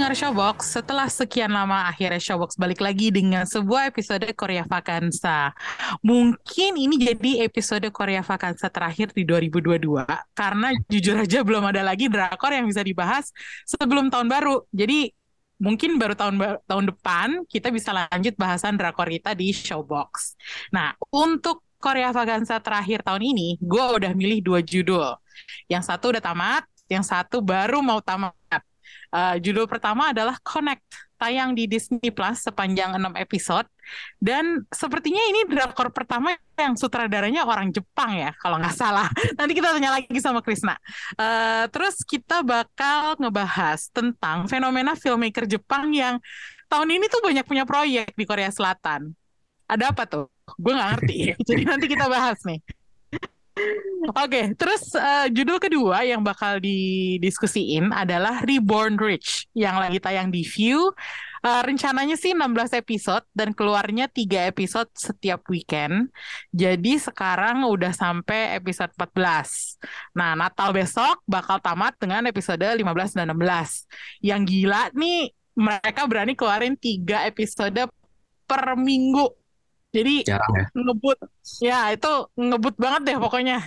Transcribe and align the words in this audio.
Pendengar 0.00 0.16
Showbox, 0.16 0.80
setelah 0.80 1.12
sekian 1.12 1.52
lama 1.52 1.84
akhirnya 1.84 2.16
Showbox 2.16 2.56
balik 2.56 2.80
lagi 2.80 3.12
dengan 3.12 3.44
sebuah 3.44 3.92
episode 3.92 4.24
Korea 4.32 4.64
Vakansa. 4.64 5.52
Mungkin 6.00 6.80
ini 6.80 6.96
jadi 6.96 7.44
episode 7.44 7.84
Korea 7.92 8.24
Vakansa 8.24 8.72
terakhir 8.72 9.12
di 9.12 9.28
2022 9.28 10.08
karena 10.32 10.72
jujur 10.88 11.20
aja 11.20 11.44
belum 11.44 11.68
ada 11.68 11.84
lagi 11.84 12.08
drakor 12.08 12.48
yang 12.48 12.64
bisa 12.64 12.80
dibahas 12.80 13.28
sebelum 13.68 14.08
tahun 14.08 14.32
baru. 14.32 14.64
Jadi 14.72 15.12
mungkin 15.60 16.00
baru 16.00 16.16
tahun 16.16 16.64
tahun 16.64 16.84
depan 16.96 17.44
kita 17.44 17.68
bisa 17.68 17.92
lanjut 17.92 18.40
bahasan 18.40 18.80
drakor 18.80 19.04
kita 19.04 19.36
di 19.36 19.52
Showbox. 19.52 20.40
Nah, 20.72 20.96
untuk 21.12 21.60
Korea 21.76 22.08
Vakansa 22.08 22.56
terakhir 22.64 23.04
tahun 23.04 23.20
ini, 23.36 23.60
gue 23.60 23.84
udah 24.00 24.16
milih 24.16 24.40
dua 24.40 24.64
judul. 24.64 25.12
Yang 25.68 25.92
satu 25.92 26.16
udah 26.16 26.24
tamat, 26.24 26.64
yang 26.88 27.04
satu 27.04 27.44
baru 27.44 27.84
mau 27.84 28.00
tamat. 28.00 28.69
Uh, 29.10 29.36
judul 29.42 29.66
pertama 29.66 30.14
adalah 30.14 30.38
Connect, 30.46 30.86
tayang 31.18 31.52
di 31.52 31.66
Disney 31.66 32.14
Plus 32.14 32.46
sepanjang 32.46 32.94
6 32.94 33.18
episode. 33.18 33.66
Dan 34.16 34.62
sepertinya 34.70 35.20
ini 35.28 35.50
drakor 35.50 35.90
pertama 35.90 36.32
yang 36.54 36.78
sutradaranya 36.78 37.42
orang 37.42 37.74
Jepang 37.74 38.14
ya, 38.14 38.30
kalau 38.38 38.62
nggak 38.62 38.72
salah. 38.72 39.10
Nanti 39.38 39.52
kita 39.52 39.74
tanya 39.74 39.98
lagi 39.98 40.18
sama 40.22 40.40
Krisna. 40.40 40.78
Uh, 41.18 41.66
terus 41.74 42.00
kita 42.06 42.46
bakal 42.46 43.18
ngebahas 43.18 43.90
tentang 43.90 44.46
fenomena 44.46 44.94
filmmaker 44.94 45.44
Jepang 45.44 45.90
yang 45.90 46.22
tahun 46.70 46.88
ini 46.88 47.10
tuh 47.10 47.20
banyak 47.20 47.44
punya 47.44 47.66
proyek 47.66 48.14
di 48.14 48.24
Korea 48.24 48.48
Selatan. 48.48 49.10
Ada 49.66 49.90
apa 49.90 50.06
tuh? 50.06 50.26
Gue 50.54 50.72
nggak 50.74 50.90
ngerti. 50.96 51.16
Jadi 51.50 51.62
nanti 51.66 51.86
kita 51.90 52.06
bahas 52.06 52.38
nih. 52.46 52.79
Oke, 54.16 54.56
terus 54.56 54.90
uh, 54.96 55.28
judul 55.28 55.60
kedua 55.60 56.02
yang 56.02 56.24
bakal 56.24 56.56
didiskusiin 56.56 57.92
adalah 57.92 58.40
Reborn 58.42 58.96
Rich 58.96 59.52
yang 59.52 59.76
lagi 59.76 60.00
tayang 60.00 60.32
di 60.32 60.40
View. 60.40 60.90
Uh, 61.40 61.62
rencananya 61.64 62.20
sih 62.20 62.36
16 62.36 62.76
episode 62.76 63.24
dan 63.32 63.56
keluarnya 63.56 64.08
3 64.08 64.52
episode 64.52 64.88
setiap 64.92 65.44
weekend. 65.48 66.12
Jadi 66.52 67.00
sekarang 67.00 67.64
udah 67.64 67.92
sampai 67.96 68.56
episode 68.56 68.92
14. 68.96 69.80
Nah, 70.16 70.36
Natal 70.36 70.72
besok 70.72 71.20
bakal 71.24 71.60
tamat 71.60 71.96
dengan 71.96 72.28
episode 72.28 72.60
15 72.60 73.16
dan 73.16 73.32
16. 73.32 74.20
Yang 74.20 74.40
gila 74.48 74.82
nih 74.92 75.32
mereka 75.56 76.04
berani 76.08 76.32
keluarin 76.36 76.76
3 76.76 77.28
episode 77.28 77.88
per 78.44 78.64
minggu. 78.76 79.39
Jadi 79.90 80.22
Jarang 80.22 80.52
ya. 80.54 80.66
ngebut 80.70 81.18
ya 81.58 81.78
itu 81.90 82.10
ngebut 82.38 82.74
banget 82.78 83.00
deh 83.10 83.16
pokoknya 83.18 83.58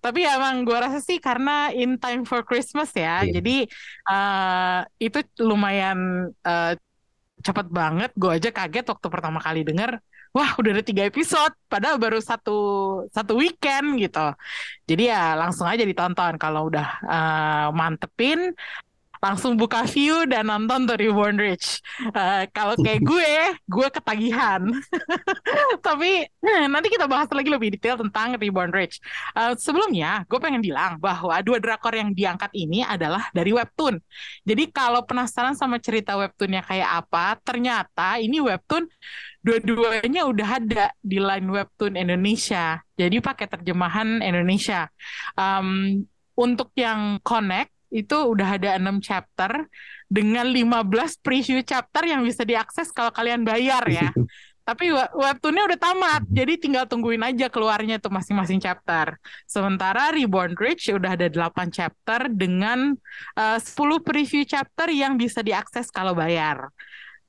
tapi 0.00 0.24
ya 0.24 0.40
emang 0.40 0.64
gue 0.66 0.74
rasa 0.74 0.98
sih 0.98 1.20
karena 1.20 1.70
in 1.76 2.00
time 2.00 2.24
for 2.26 2.40
Christmas 2.42 2.90
ya 2.96 3.22
Iya. 3.22 3.38
jadi 3.38 3.56
eh, 4.10 4.78
itu 4.98 5.18
lumayan 5.44 6.32
eh, 6.42 6.72
cepet 7.40 7.66
banget 7.70 8.10
gue 8.18 8.30
aja 8.34 8.50
kaget 8.50 8.84
waktu 8.90 9.06
pertama 9.12 9.38
kali 9.38 9.60
denger 9.62 10.00
wah 10.34 10.50
udah 10.58 10.70
ada 10.74 10.82
tiga 10.82 11.02
episode 11.06 11.54
padahal 11.70 11.96
baru 12.02 12.18
satu 12.18 12.58
satu 13.14 13.32
weekend 13.38 13.98
gitu 14.02 14.34
jadi 14.90 15.02
ya 15.14 15.22
langsung 15.38 15.66
aja 15.70 15.84
ditonton 15.86 16.34
kalau 16.40 16.66
udah 16.66 16.86
eh, 17.06 17.66
mantepin 17.76 18.52
langsung 19.20 19.54
buka 19.54 19.84
view 19.84 20.24
dan 20.24 20.48
nonton 20.48 20.88
tuh 20.88 20.96
Reborn 20.96 21.36
Rich. 21.36 21.84
Eh, 22.08 22.44
kalau 22.56 22.72
kayak 22.80 23.04
gue, 23.10 23.32
gue 23.68 23.88
ketagihan. 23.92 24.64
Tapi 25.86 26.24
eh, 26.24 26.64
nanti 26.66 26.88
kita 26.88 27.04
bahas 27.04 27.28
lagi 27.28 27.52
lebih 27.52 27.76
detail 27.76 28.00
tentang 28.00 28.40
Reborn 28.40 28.72
Rich. 28.72 28.98
Eh, 29.36 29.52
sebelumnya, 29.60 30.24
gue 30.24 30.40
pengen 30.40 30.64
bilang 30.64 30.96
bahwa 30.96 31.36
dua 31.44 31.60
drakor 31.60 31.92
yang 31.92 32.16
diangkat 32.16 32.50
ini 32.56 32.80
adalah 32.80 33.28
dari 33.36 33.52
webtoon. 33.52 34.00
Jadi 34.48 34.64
kalau 34.72 35.04
penasaran 35.04 35.52
sama 35.52 35.76
cerita 35.76 36.16
webtoonnya 36.16 36.64
kayak 36.64 36.90
apa, 37.04 37.36
ternyata 37.44 38.16
ini 38.16 38.40
webtoon 38.40 38.88
dua-duanya 39.40 40.28
udah 40.28 40.48
ada 40.60 40.84
di 41.00 41.20
line 41.20 41.48
webtoon 41.48 41.96
Indonesia. 41.96 42.80
Jadi 42.96 43.20
pakai 43.20 43.48
terjemahan 43.48 44.20
Indonesia. 44.24 44.88
Um, 45.36 46.04
untuk 46.40 46.72
yang 46.72 47.20
Connect 47.20 47.69
itu 47.90 48.16
udah 48.16 48.56
ada 48.56 48.78
6 48.78 49.02
chapter 49.02 49.66
dengan 50.10 50.46
15 50.46 51.18
preview 51.22 51.62
chapter 51.62 52.06
yang 52.06 52.22
bisa 52.22 52.42
diakses 52.42 52.90
kalau 52.90 53.10
kalian 53.10 53.42
bayar 53.42 53.84
ya. 53.90 54.10
Tapi 54.70 54.86
we- 54.94 55.12
webtoonnya 55.18 55.66
udah 55.66 55.78
tamat, 55.82 56.22
jadi 56.30 56.54
tinggal 56.54 56.86
tungguin 56.86 57.18
aja 57.26 57.50
keluarnya 57.50 57.98
tuh 57.98 58.12
masing-masing 58.14 58.62
chapter. 58.62 59.18
Sementara 59.42 60.14
Reborn 60.14 60.54
Rich 60.54 60.94
udah 60.94 61.18
ada 61.18 61.26
8 61.26 61.74
chapter 61.74 62.30
dengan 62.30 62.94
eh, 63.34 63.58
10 63.58 63.98
preview 63.98 64.46
chapter 64.46 64.86
yang 64.94 65.18
bisa 65.18 65.42
diakses 65.42 65.90
kalau 65.90 66.14
bayar. 66.14 66.70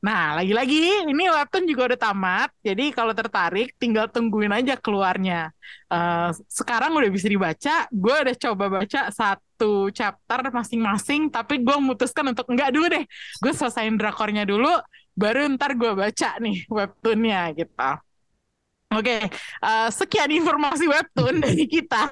Nah, 0.01 0.33
lagi-lagi 0.38 1.05
ini 1.05 1.29
webtoon 1.29 1.66
juga 1.69 1.93
udah 1.93 1.99
tamat, 2.09 2.49
jadi 2.66 2.89
kalau 2.89 3.13
tertarik 3.13 3.78
tinggal 3.78 4.09
tungguin 4.09 4.49
aja 4.49 4.73
keluarnya. 4.78 5.53
Eh, 5.93 6.29
sekarang 6.45 6.93
udah 6.93 7.09
bisa 7.09 7.25
dibaca, 7.29 7.85
gue 7.89 8.16
udah 8.22 8.35
coba 8.38 8.66
baca 8.81 9.01
satu 9.13 9.50
chapter 9.94 10.39
masing-masing, 10.51 11.29
tapi 11.31 11.61
gue 11.61 11.75
memutuskan 11.77 12.25
untuk 12.31 12.47
enggak 12.51 12.69
dulu 12.73 12.85
deh, 12.89 13.03
gue 13.44 13.51
selesaiin 13.51 13.95
drakornya 13.99 14.44
dulu, 14.44 14.69
baru 15.16 15.47
ntar 15.55 15.75
gue 15.75 15.91
baca 15.94 16.29
nih 16.39 16.66
webtoonnya 16.69 17.41
gitu. 17.57 17.89
Oke, 18.91 19.23
eh, 19.63 19.89
sekian 19.95 20.27
informasi 20.35 20.83
webtoon 20.83 21.39
dari 21.45 21.63
kita. 21.63 22.11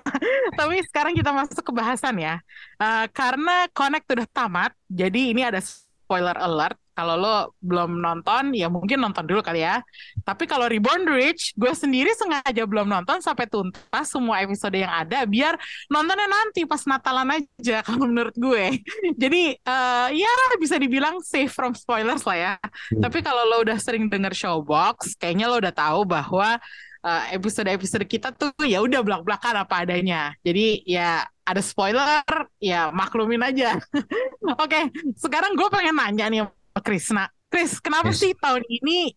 Tapi 0.55 0.79
sekarang 0.87 1.11
kita 1.11 1.35
masuk 1.35 1.59
ke 1.59 1.73
bahasan 1.75 2.15
ya. 2.15 2.39
Eh, 2.79 3.05
karena 3.11 3.67
Connect 3.75 4.07
udah 4.07 4.27
tamat, 4.31 4.71
jadi 4.87 5.35
ini 5.35 5.43
ada 5.43 5.59
spoiler 5.59 6.39
alert. 6.39 6.79
Kalau 6.99 7.15
lo 7.15 7.55
belum 7.63 8.03
nonton, 8.03 8.51
ya 8.51 8.67
mungkin 8.67 8.99
nonton 8.99 9.23
dulu 9.23 9.39
kali 9.39 9.63
ya. 9.63 9.79
Tapi 10.27 10.43
kalau 10.43 10.67
Reborn 10.67 11.07
Rich, 11.07 11.55
gue 11.55 11.71
sendiri 11.71 12.11
sengaja 12.11 12.67
belum 12.67 12.91
nonton 12.91 13.23
sampai 13.23 13.47
tuntas 13.47 14.11
semua 14.11 14.43
episode 14.43 14.75
yang 14.75 14.91
ada, 14.91 15.23
biar 15.23 15.55
nontonnya 15.87 16.27
nanti 16.27 16.67
pas 16.67 16.83
Natalan 16.83 17.39
aja 17.39 17.79
kalau 17.87 18.03
menurut 18.03 18.35
gue. 18.35 18.83
Jadi 19.15 19.55
eh, 19.55 20.07
ya 20.11 20.31
bisa 20.59 20.75
dibilang 20.75 21.23
safe 21.23 21.47
from 21.47 21.71
spoilers 21.71 22.27
lah 22.27 22.35
ya. 22.35 22.53
Hmm. 22.59 22.99
Tapi 22.99 23.23
kalau 23.23 23.47
lo 23.47 23.63
udah 23.63 23.79
sering 23.79 24.11
denger 24.11 24.35
Showbox, 24.35 25.15
kayaknya 25.15 25.47
lo 25.47 25.55
udah 25.55 25.71
tahu 25.71 26.03
bahwa 26.03 26.59
eh, 27.07 27.23
episode-episode 27.39 28.03
kita 28.11 28.35
tuh 28.35 28.51
ya 28.67 28.83
udah 28.83 28.99
belak-belakan 28.99 29.63
apa 29.63 29.87
adanya. 29.87 30.35
Jadi 30.43 30.83
ya 30.83 31.23
ada 31.47 31.63
spoiler, 31.63 32.27
ya 32.59 32.91
maklumin 32.91 33.39
aja. 33.39 33.79
Oke, 34.59 34.91
sekarang 35.15 35.55
gue 35.55 35.67
pengen 35.71 35.95
nanya 35.95 36.27
nih 36.27 36.43
Krisna. 36.79 37.27
Chris, 37.49 37.77
kenapa 37.79 38.13
Yes. 38.13 38.21
sih 38.21 38.31
tahun 38.33 38.61
ini 38.63 39.13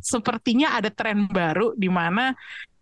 sepertinya 0.00 0.74
ada 0.74 0.88
tren 0.88 1.24
baru 1.26 1.72
di 1.74 1.88
mana 1.88 2.32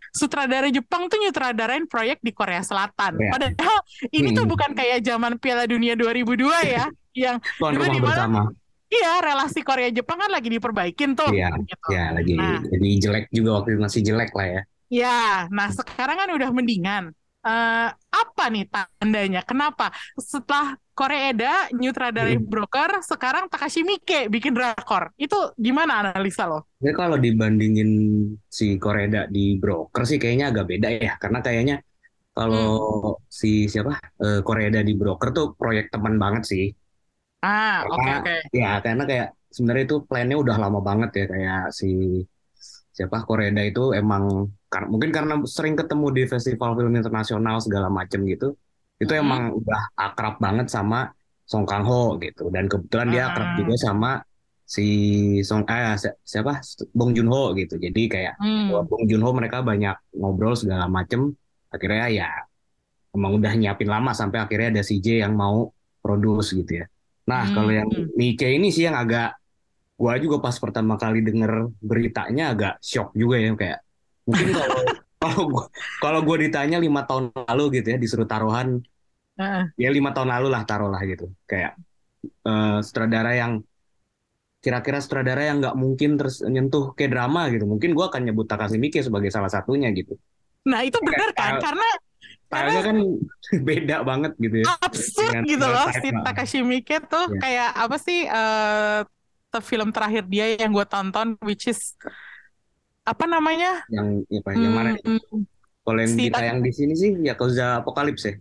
sutradara 0.09 0.69
Jepang 0.69 1.09
tuh 1.09 1.19
nyutradarain 1.19 1.87
proyek 1.87 2.21
di 2.21 2.31
Korea 2.31 2.61
Selatan. 2.61 3.17
Ya. 3.17 3.31
Padahal 3.31 3.79
ini 4.11 4.31
tuh 4.31 4.45
Hmm. 4.45 4.53
bukan 4.53 4.71
kayak 4.73 5.01
zaman 5.01 5.39
Piala 5.39 5.65
Dunia 5.65 5.95
2002 5.95 6.59
ya, 6.63 6.85
yang 7.17 7.37
Tuan 7.57 7.75
rumah 7.75 7.89
di 7.89 7.99
mana? 7.99 8.07
bersama. 8.07 8.43
iya 8.87 9.13
relasi 9.19 9.61
Korea 9.61 9.89
Jepang 9.89 10.21
kan 10.21 10.29
lagi 10.29 10.49
diperbaikin 10.49 11.17
tuh. 11.17 11.33
Iya, 11.33 11.49
gitu. 11.65 11.89
Ya 11.89 12.13
lagi 12.13 12.37
Nah. 12.37 12.61
jadi 12.61 12.89
jelek 13.01 13.25
juga 13.31 13.51
waktu 13.57 13.69
itu 13.73 13.81
masih 13.81 14.01
jelek 14.05 14.31
lah 14.33 14.47
ya. 14.47 14.63
Ya, 14.87 15.21
nah 15.49 15.73
sekarang 15.73 16.15
kan 16.15 16.29
udah 16.31 16.53
mendingan. 16.53 17.17
Eh, 17.41 17.89
apa 17.91 18.45
nih 18.47 18.69
tandanya? 18.69 19.41
Kenapa 19.41 19.89
setelah 20.15 20.77
Korea 20.93 21.33
Eda 21.33 21.55
nyutradarai 21.73 22.37
Hmm. 22.37 22.45
broker, 22.53 22.91
sekarang 23.01 23.49
Takashi 23.53 23.81
Miike 23.89 24.29
bikin 24.29 24.53
drakor. 24.57 25.13
Itu 25.17 25.57
gimana 25.57 26.05
analisa 26.05 26.45
lo? 26.51 26.69
Jadi 26.83 26.93
kalau 27.01 27.17
dibandingin 27.25 27.91
si 28.59 28.65
Koreda 28.83 29.21
di 29.35 29.57
broker 29.63 30.03
sih 30.09 30.19
kayaknya 30.23 30.47
agak 30.51 30.67
beda 30.71 30.89
ya. 31.07 31.13
Karena 31.23 31.39
kayaknya 31.47 31.75
kalau 32.37 32.65
Hmm. 32.75 33.15
si 33.41 33.49
siapa 33.73 33.93
eh, 34.25 34.41
Koreda 34.47 34.81
di 34.89 34.93
broker 35.01 35.29
tuh 35.37 35.47
proyek 35.61 35.87
teman 35.95 36.15
banget 36.23 36.43
sih. 36.53 36.65
Ah, 37.43 37.85
oke 37.91 38.11
oke. 38.19 38.35
ya 38.61 38.67
karena 38.85 39.03
kayak 39.11 39.27
sebenarnya 39.55 39.85
itu 39.89 39.97
plannya 40.09 40.37
udah 40.43 40.57
lama 40.63 40.79
banget 40.89 41.11
ya 41.19 41.25
kayak 41.33 41.61
si 41.79 41.87
siapa 42.97 43.17
Koreda 43.29 43.63
itu 43.65 43.81
emang 44.01 44.23
kar- 44.73 44.89
mungkin 44.93 45.11
karena 45.17 45.35
sering 45.49 45.75
ketemu 45.81 46.07
di 46.17 46.23
festival 46.33 46.71
film 46.77 46.93
internasional 47.01 47.57
segala 47.65 47.89
macem 47.99 48.21
gitu. 48.29 48.47
Itu 49.03 49.13
Mhm. 49.13 49.21
emang 49.21 49.43
udah 49.59 49.83
akrab 49.99 50.39
banget 50.39 50.71
sama 50.71 51.11
Song 51.43 51.67
Kang 51.67 51.83
Ho 51.83 52.17
gitu 52.17 52.49
dan 52.49 52.71
kebetulan 52.71 53.09
dia 53.11 53.23
akrab 53.29 53.49
Ah. 53.53 53.57
juga 53.59 53.75
sama 53.77 54.11
si 54.63 54.87
Song 55.43 55.67
eh 55.67 55.99
si- 55.99 56.17
siapa 56.23 56.63
Bong 56.95 57.13
Joon 57.13 57.29
Ho 57.29 57.51
gitu. 57.53 57.77
Jadi 57.77 58.03
kayak 58.07 58.39
Hmm. 58.39 58.71
Bong 58.87 59.05
Joon 59.05 59.21
Ho 59.21 59.35
mereka 59.35 59.61
banyak 59.61 60.17
ngobrol 60.17 60.55
segala 60.55 60.87
macem. 60.87 61.35
Akhirnya 61.69 62.07
ya 62.09 62.29
emang 63.13 63.37
udah 63.37 63.53
nyiapin 63.53 63.91
lama 63.91 64.17
sampai 64.17 64.41
akhirnya 64.41 64.79
ada 64.79 64.83
CJ 64.83 65.21
yang 65.21 65.35
mau 65.35 65.69
produce 66.01 66.55
gitu 66.55 66.81
ya. 66.81 66.87
Nah, 67.23 67.45
Hmm. 67.45 67.55
kalau 67.55 67.71
yang 67.71 67.89
Mike 68.17 68.49
ini 68.49 68.73
sih 68.73 68.89
yang 68.89 68.97
agak 68.97 69.37
gua 69.95 70.17
juga 70.17 70.41
pas 70.41 70.57
pertama 70.57 70.97
kali 70.97 71.21
denger 71.21 71.69
beritanya 71.79 72.51
agak 72.51 72.75
shock 72.81 73.13
juga 73.13 73.39
ya 73.39 73.53
kayak 73.55 73.79
mungkin 74.25 74.49
kalau 74.59 74.83
kalau 75.21 75.43
gua 75.47 75.65
kalau 76.01 76.21
gua 76.25 76.37
ditanya 76.41 76.83
lima 76.83 77.07
tahun 77.07 77.31
lalu 77.31 77.79
gitu 77.79 77.95
ya 77.95 77.99
disuruh 78.01 78.27
taruhan 78.27 78.83
Heeh. 79.41 79.65
ya 79.81 79.89
lima 79.89 80.11
tahun 80.15 80.29
lalu 80.35 80.47
lah 80.55 80.63
taruhlah 80.69 81.03
gitu 81.09 81.25
kayak 81.51 81.73
eh, 82.49 82.79
sutradara 82.87 83.33
yang 83.37 83.53
kira-kira 84.63 85.03
sutradara 85.03 85.43
yang 85.43 85.59
nggak 85.59 85.75
mungkin 85.75 86.11
terus 86.15 86.39
nyentuh 86.47 86.95
ke 86.95 87.11
drama 87.11 87.51
gitu 87.51 87.67
mungkin 87.67 87.99
gua 87.99 88.07
akan 88.15 88.31
nyebut 88.31 88.47
Takashi 88.47 88.79
Miike 88.79 89.03
sebagai 89.03 89.31
salah 89.35 89.51
satunya 89.51 89.91
gitu 89.91 90.15
Nah 90.63 90.87
itu 90.87 90.95
benar 91.03 91.35
kan? 91.35 91.59
Karena 91.59 91.89
stylenya 92.47 92.83
kan 92.87 92.97
beda 93.69 93.97
banget 94.07 94.33
gitu 94.39 94.57
ya 94.63 94.67
absurd 94.79 95.33
Dengan 95.35 95.43
gitu 95.51 95.67
loh 95.67 95.89
si. 95.91 96.09
Takashi 96.15 96.59
Miike 96.63 96.97
tuh 97.11 97.25
Iya. 97.35 97.41
kayak 97.43 97.71
apa 97.75 97.97
sih 97.99 98.19
eh 98.29 99.01
te- 99.53 99.65
film 99.67 99.89
terakhir 99.91 100.25
dia 100.31 100.55
yang 100.63 100.71
gue 100.71 100.87
tonton 100.87 101.35
which 101.43 101.67
is 101.67 101.99
apa 103.03 103.25
namanya? 103.27 103.83
yang 103.91 104.23
apa 104.23 104.49
yang 104.55 104.73
mana 104.79 104.91
nih? 104.95 105.03
Hmm, 105.03 105.43
kalau 105.83 105.99
yang 105.99 106.15
si- 106.15 106.23
ditayang 106.31 106.59
di 106.63 106.71
sini 106.71 106.95
sih 106.95 107.11
Yakuza 107.19 107.83
Apocalypse 107.83 108.25
ya 108.31 108.35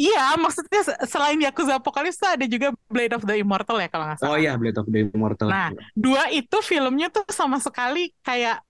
Iya, 0.00 0.32
maksudnya 0.40 0.80
se- 0.80 1.00
selain 1.04 1.36
Yakuza 1.36 1.76
Apocalypse 1.76 2.24
ada 2.24 2.48
juga 2.48 2.72
Blade 2.88 3.12
of 3.20 3.22
the 3.28 3.36
Immortal 3.36 3.76
ya 3.84 3.88
kalau 3.92 4.08
nggak 4.08 4.18
salah. 4.24 4.32
oh 4.32 4.36
iya 4.40 4.56
Blade 4.56 4.80
of 4.80 4.88
the 4.88 5.12
Immortal 5.12 5.52
Nah, 5.52 5.68
Dua 5.92 6.32
itu 6.32 6.56
filmnya 6.64 7.12
tuh 7.12 7.28
sama 7.28 7.60
sekali 7.60 8.08
kayak 8.24 8.64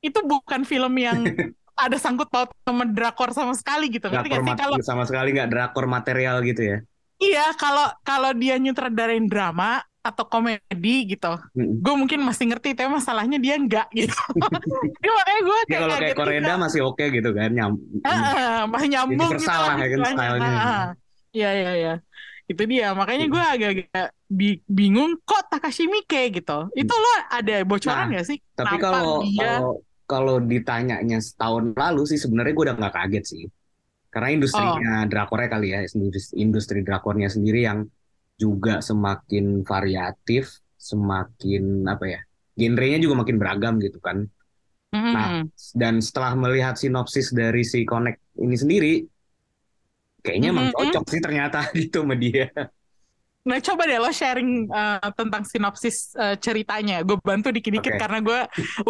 itu 0.00 0.18
bukan 0.24 0.64
film 0.64 0.94
yang 0.96 1.20
ada 1.84 1.96
sangkut 2.00 2.32
paut 2.32 2.48
sama 2.64 2.88
drakor 2.88 3.36
sama 3.36 3.52
sekali 3.52 3.92
gitu. 3.92 4.08
Ngerti 4.08 4.32
drakor 4.32 4.40
nggak 4.40 4.56
sih 4.56 4.62
kalau 4.64 4.76
sama 4.80 5.04
sekali 5.04 5.28
nggak 5.36 5.50
drakor 5.52 5.84
material 5.84 6.40
gitu 6.40 6.62
ya 6.64 6.78
iya 7.16 7.52
kalau 7.56 7.88
kalau 8.04 8.32
dia 8.32 8.56
nyutradarain 8.56 9.24
drama 9.28 9.80
atau 10.08 10.24
komedi 10.26 10.94
gitu, 11.10 11.32
Mm-mm. 11.54 11.82
gue 11.82 11.94
mungkin 11.98 12.20
masih 12.22 12.44
ngerti, 12.50 12.78
tapi 12.78 12.88
masalahnya 12.88 13.38
dia 13.42 13.54
enggak 13.58 13.86
gitu. 13.90 14.14
Jadi 15.02 15.10
makanya 15.18 15.40
gue 15.42 15.58
Ya 15.58 15.66
kayak 15.66 15.80
kalau 15.82 15.96
kayak 15.98 16.16
Koreda 16.16 16.42
juga. 16.46 16.62
masih 16.64 16.80
oke 16.86 17.04
gitu 17.10 17.30
kan 17.34 17.50
nyam 17.50 17.72
Heeh, 18.06 18.58
masih 18.70 18.88
nyambung 18.94 19.30
gitu 19.36 19.46
Universal 19.46 19.60
lah 19.62 19.74
ya 19.76 19.86
kan 19.86 19.98
istilahnya. 20.00 20.14
stylenya. 20.14 20.66
Iya 21.36 21.48
iya 21.52 21.70
iya. 21.76 21.94
Itu 22.46 22.62
dia. 22.64 22.86
Makanya 22.94 23.24
gue 23.26 23.42
agak-agak 23.42 24.06
bi- 24.30 24.62
bingung 24.70 25.18
kok 25.26 25.42
Takashi 25.50 25.90
Miike 25.90 26.30
gitu. 26.30 26.70
Itu 26.72 26.94
lo 26.94 27.12
ada 27.28 27.54
bocoran 27.66 28.06
Nah, 28.14 28.22
sih? 28.22 28.38
Tapi 28.54 28.76
kalau 28.78 29.20
dia 29.26 29.58
kalau 29.58 29.72
kalau 30.06 30.36
ditanyanya 30.38 31.18
setahun 31.18 31.74
lalu 31.74 32.02
sih 32.06 32.18
sebenarnya 32.22 32.52
gue 32.54 32.64
udah 32.70 32.76
nggak 32.78 32.94
kaget 32.94 33.24
sih. 33.26 33.42
Karena 34.14 34.28
industrinya 34.32 34.92
Oh. 35.04 35.08
drakornya 35.10 35.48
kali 35.52 35.66
ya, 35.76 35.78
industri, 35.84 36.34
industri 36.40 36.78
drakornya 36.80 37.28
sendiri 37.28 37.66
yang 37.68 37.84
juga 38.36 38.84
semakin 38.84 39.64
variatif, 39.64 40.60
semakin 40.76 41.88
apa 41.88 42.04
ya, 42.04 42.20
genrenya 42.56 43.00
juga 43.00 43.24
makin 43.24 43.36
beragam 43.40 43.80
gitu 43.80 44.00
kan. 44.00 44.28
Mm-mm. 44.92 45.12
Nah, 45.12 45.28
dan 45.76 45.98
setelah 46.00 46.36
melihat 46.38 46.78
sinopsis 46.78 47.32
dari 47.32 47.64
si 47.66 47.82
Connect 47.82 48.20
ini 48.40 48.56
sendiri, 48.56 48.94
kayaknya 50.24 50.52
emang 50.52 50.68
Mm-mm. 50.70 50.78
cocok 50.78 51.04
sih 51.10 51.20
ternyata 51.20 51.58
gitu 51.80 52.04
sama 52.04 52.14
dia. 52.16 52.52
Nah, 53.46 53.62
coba 53.62 53.86
deh 53.86 54.02
lo 54.02 54.10
sharing 54.10 54.66
uh, 54.74 55.06
tentang 55.14 55.46
sinopsis 55.46 56.10
uh, 56.18 56.34
ceritanya. 56.34 57.06
Gue 57.06 57.14
bantu 57.22 57.54
dikit-dikit 57.54 57.94
Oke. 57.94 58.00
karena 58.02 58.18
gue 58.18 58.40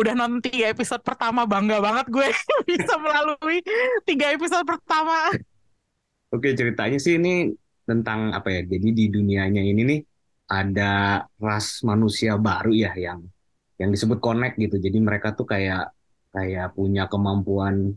udah 0.01 0.13
nonton 0.17 0.41
tiga 0.41 0.73
episode 0.73 1.05
pertama. 1.05 1.45
Bangga 1.45 1.77
banget 1.77 2.09
gue 2.09 2.25
bisa 2.73 2.97
melalui 2.97 3.61
tiga 4.09 4.33
episode 4.33 4.65
pertama. 4.65 5.29
Oke, 6.33 6.57
ceritanya 6.57 6.97
sih 6.97 7.21
ini 7.21 7.53
tentang 7.89 8.21
apa 8.39 8.49
ya? 8.55 8.61
Jadi 8.73 8.89
di 8.99 9.05
dunianya 9.15 9.63
ini 9.63 9.83
nih 9.91 10.01
ada 10.47 11.23
ras 11.47 11.67
manusia 11.83 12.39
baru 12.39 12.71
ya 12.75 12.93
yang 12.99 13.21
yang 13.81 13.91
disebut 13.95 14.19
connect 14.23 14.55
gitu. 14.61 14.77
Jadi 14.79 14.99
mereka 15.01 15.33
tuh 15.39 15.47
kayak 15.53 15.93
kayak 16.35 16.77
punya 16.77 17.09
kemampuan 17.13 17.95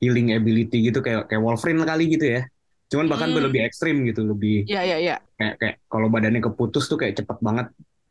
healing 0.00 0.32
ability 0.36 0.90
gitu 0.92 1.00
kayak 1.04 1.28
kayak 1.28 1.42
Wolverine 1.44 1.82
kali 1.86 2.04
gitu 2.14 2.26
ya. 2.36 2.42
Cuman 2.90 3.06
bahkan 3.06 3.30
Hmm. 3.30 3.44
lebih 3.46 3.60
ekstrim 3.68 4.02
gitu, 4.08 4.26
lebih 4.26 4.66
Iya, 4.66 4.80
iya, 4.82 4.96
iya. 4.98 5.16
kayak 5.38 5.54
kayak 5.60 5.76
kalau 5.86 6.06
badannya 6.10 6.42
keputus 6.42 6.84
tuh 6.90 6.98
kayak 7.00 7.14
cepet 7.22 7.38
banget 7.40 7.66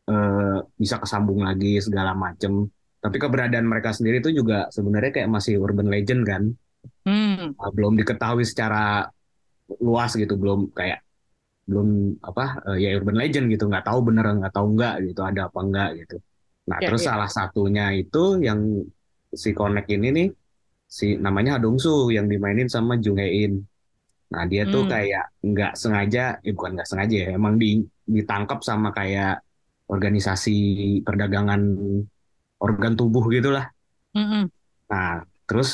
eh, 0.09 0.57
bisa 0.81 0.95
kesambung 0.97 1.43
lagi 1.45 1.77
segala 1.83 2.11
macem. 2.17 2.65
Tapi 2.99 3.15
keberadaan 3.15 3.67
mereka 3.67 3.95
sendiri 3.95 4.19
tuh 4.19 4.33
juga 4.35 4.67
sebenarnya 4.73 5.11
kayak 5.15 5.29
masih 5.31 5.55
urban 5.61 5.87
legend 5.87 6.21
kan. 6.27 6.43
Hmm. 7.05 7.55
Uh, 7.59 7.71
belum 7.75 7.99
diketahui 7.99 8.47
secara 8.47 9.07
luas 9.83 10.11
gitu 10.15 10.33
belum 10.39 10.71
kayak 10.73 11.03
belum 11.69 11.87
apa 12.29 12.43
uh, 12.67 12.77
ya 12.83 12.87
urban 12.97 13.17
legend 13.21 13.45
gitu 13.53 13.63
nggak 13.71 13.85
tahu 13.87 13.99
bener 14.07 14.25
nggak 14.39 14.53
tahu 14.55 14.67
nggak 14.75 14.93
gitu 15.07 15.21
ada 15.29 15.41
apa 15.49 15.59
enggak 15.65 15.89
gitu 16.01 16.15
nah 16.69 16.79
Ya, 16.79 16.87
terus 16.87 17.01
ya. 17.01 17.09
salah 17.09 17.29
satunya 17.37 17.83
itu 18.01 18.19
yang 18.47 18.59
si 19.43 19.49
Connect 19.57 19.87
ini 19.95 20.07
nih 20.17 20.27
si 20.97 21.05
namanya 21.25 21.51
Hadongsu 21.57 21.89
yang 22.17 22.25
dimainin 22.31 22.69
sama 22.75 22.93
Jung 23.03 23.19
In 23.21 23.53
nah 24.33 24.43
dia 24.51 24.63
tuh 24.73 24.83
Hmm. 24.83 24.91
kayak 24.91 25.23
nggak 25.49 25.71
sengaja 25.81 26.21
eh 26.45 26.53
bukan 26.57 26.71
nggak 26.77 26.89
sengaja 26.91 27.15
ya 27.25 27.29
emang 27.37 27.55
di, 27.61 27.67
ditangkap 28.15 28.59
sama 28.69 28.89
kayak 28.97 29.41
organisasi 29.93 30.51
perdagangan 31.05 31.61
organ 32.65 32.93
tubuh 32.99 33.23
gitulah 33.35 33.65
Mm-mm. 34.15 34.51
Nah, 34.89 35.25
terus 35.47 35.69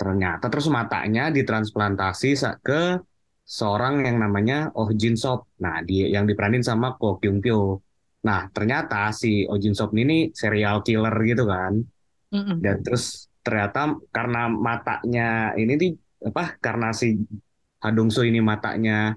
ternyata 0.00 0.44
terus 0.50 0.66
matanya 0.76 1.22
ditransplantasi 1.36 2.28
ke 2.66 2.98
seorang 3.44 4.08
yang 4.08 4.18
namanya 4.18 4.72
Oh 4.74 4.88
Jin 4.90 5.14
Sop. 5.14 5.52
Nah, 5.60 5.84
dia 5.84 6.08
yang 6.08 6.24
diperanin 6.24 6.64
sama 6.64 6.96
Ko 6.96 7.20
Kyung 7.20 7.44
Pyo. 7.44 7.78
Nah, 8.24 8.48
ternyata 8.48 9.12
si 9.12 9.44
Oh 9.44 9.60
Jin 9.60 9.76
Sop 9.76 9.92
ini 9.92 10.32
serial 10.32 10.80
killer 10.80 11.12
gitu 11.28 11.44
kan. 11.44 11.76
Mm-mm. 12.32 12.58
Dan 12.58 12.80
terus 12.80 13.28
ternyata 13.44 14.00
karena 14.08 14.48
matanya 14.48 15.52
ini 15.60 15.72
nih 15.76 15.92
apa? 16.32 16.56
Karena 16.56 16.90
si 16.96 17.20
Hadongso 17.84 18.24
ini 18.24 18.40
matanya 18.40 19.12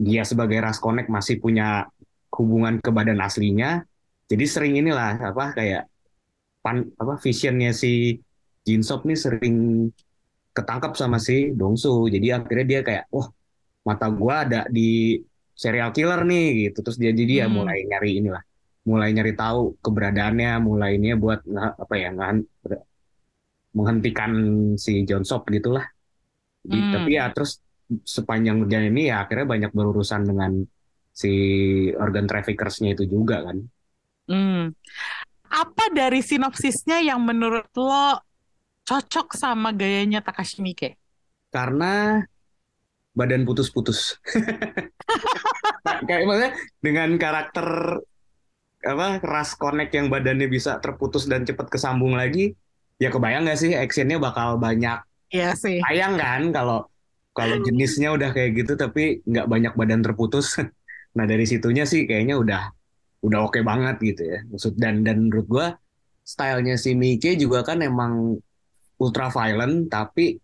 dia 0.00 0.24
sebagai 0.24 0.56
ras 0.64 0.80
connect 0.80 1.12
masih 1.12 1.36
punya 1.36 1.84
hubungan 2.32 2.80
ke 2.80 2.88
badan 2.88 3.20
aslinya. 3.20 3.84
Jadi 4.24 4.44
sering 4.48 4.80
inilah 4.80 5.20
apa 5.20 5.52
kayak 5.52 5.84
pan 6.64 6.88
apa 6.96 7.20
visionnya 7.20 7.76
si 7.76 8.16
Jinsop 8.64 9.04
nih 9.04 9.18
sering 9.20 9.56
ketangkap 10.56 10.96
sama 10.96 11.20
si 11.20 11.52
Dongsu. 11.52 12.08
Jadi 12.08 12.32
akhirnya 12.32 12.66
dia 12.66 12.80
kayak, 12.80 13.04
wah 13.12 13.28
mata 13.88 14.06
gua 14.18 14.34
ada 14.44 14.58
di 14.76 14.80
serial 15.62 15.90
killer 15.96 16.20
nih 16.30 16.44
gitu. 16.68 16.78
Terus 16.84 16.98
dia 17.02 17.10
jadi 17.18 17.24
dia 17.32 17.44
Hmm. 17.46 17.54
mulai 17.58 17.76
nyari 17.90 18.08
inilah, 18.20 18.42
mulai 18.88 19.08
nyari 19.16 19.32
tahu 19.40 19.58
keberadaannya, 19.84 20.50
mulai 20.68 20.90
ini 20.98 21.08
buat 21.24 21.40
apa 21.82 21.94
ya 22.02 22.08
ngehan- 22.16 22.48
menghentikan 23.76 24.32
si 24.84 24.92
John 25.08 25.22
Sop 25.22 25.46
gitulah. 25.50 25.86
Jadi, 26.66 26.78
Hmm. 26.78 26.92
Tapi 26.94 27.10
ya 27.18 27.24
terus 27.34 27.52
sepanjang 28.06 28.56
perjalanan 28.62 28.92
ini 28.94 29.02
ya 29.10 29.16
akhirnya 29.26 29.46
banyak 29.54 29.70
berurusan 29.74 30.22
dengan 30.30 30.52
si 31.10 31.30
organ 31.98 32.26
traffickersnya 32.30 32.94
itu 32.94 33.04
juga 33.14 33.36
kan. 33.46 33.56
Hmm. 34.30 34.72
Apa 35.50 35.84
dari 35.98 36.20
sinopsisnya 36.22 37.02
yang 37.02 37.20
menurut 37.28 37.68
lo 37.76 38.22
cocok 38.88 39.28
sama 39.42 39.70
gayanya 39.80 40.20
Takashi 40.26 40.58
Miike? 40.64 40.90
karena 41.50 41.86
badan 43.14 43.42
putus-putus. 43.42 44.18
Kayak 46.06 46.24
maksudnya 46.28 46.52
dengan 46.80 47.10
karakter 47.18 47.66
apa 48.80 49.20
ras 49.20 49.52
connect 49.58 49.92
yang 49.92 50.08
badannya 50.08 50.48
bisa 50.48 50.80
terputus 50.80 51.28
dan 51.28 51.44
cepat 51.44 51.68
kesambung 51.68 52.16
lagi, 52.16 52.56
ya 52.96 53.12
kebayang 53.12 53.44
nggak 53.44 53.60
sih 53.60 53.76
actionnya 53.76 54.16
bakal 54.16 54.56
banyak. 54.56 55.00
Iya 55.30 55.54
sih. 55.54 55.78
Sayang 55.84 56.16
kan 56.16 56.50
kalau 56.50 56.88
kalau 57.36 57.56
jenisnya 57.62 58.10
udah 58.10 58.34
kayak 58.34 58.64
gitu 58.64 58.72
tapi 58.74 59.22
nggak 59.24 59.46
banyak 59.46 59.72
badan 59.74 60.02
terputus. 60.04 60.56
Nah 61.10 61.26
dari 61.26 61.42
situnya 61.42 61.82
sih 61.90 62.06
kayaknya 62.06 62.38
udah 62.38 62.62
udah 63.26 63.42
oke 63.42 63.58
banget 63.66 63.98
gitu 63.98 64.22
ya. 64.30 64.38
Maksud 64.46 64.78
dan 64.78 65.02
dan 65.02 65.26
menurut 65.26 65.46
gua 65.50 65.66
stylenya 66.22 66.78
si 66.78 66.94
Miike 66.94 67.34
juga 67.34 67.66
kan 67.66 67.82
emang 67.82 68.38
ultra 69.02 69.26
violent 69.26 69.90
tapi 69.90 70.38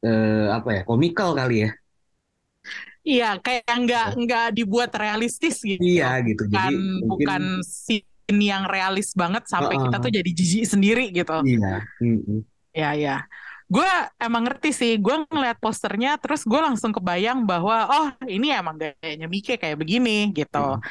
eh, 0.00 0.48
apa 0.48 0.80
ya 0.80 0.82
komikal 0.88 1.36
kali 1.36 1.68
ya. 1.68 1.70
Iya, 3.00 3.40
kayak 3.40 3.64
nggak 3.64 4.06
nggak 4.20 4.46
dibuat 4.52 4.90
realistis 4.92 5.64
gitu. 5.64 5.80
Iya 5.80 6.20
gitu. 6.24 6.44
Bukan 6.46 6.52
Jadi 6.52 6.74
mungkin 6.76 7.08
bukan 7.08 7.42
scene 7.64 8.40
yang 8.44 8.68
realis 8.68 9.16
banget 9.16 9.48
sampai 9.48 9.74
Heeh. 9.80 9.84
kita 9.88 9.96
tuh 9.98 10.12
jadi 10.12 10.30
jijik 10.30 10.64
sendiri 10.68 11.06
gitu. 11.10 11.36
iya. 11.48 11.80
Mm-mm. 11.98 12.44
Ya 12.76 12.90
ya. 12.94 13.16
Gue 13.70 13.88
emang 14.20 14.44
ngerti 14.44 14.70
sih. 14.74 14.92
Gue 15.00 15.24
ngeliat 15.30 15.56
posternya 15.62 16.20
terus 16.20 16.44
gue 16.44 16.60
langsung 16.60 16.92
kebayang 16.92 17.46
bahwa 17.46 17.88
oh 17.88 18.08
ini 18.28 18.52
emang 18.52 18.76
gayanya 18.76 19.26
Mike 19.30 19.56
kayak 19.56 19.78
begini 19.78 20.30
gitu. 20.36 20.76
Hmm. 20.76 20.82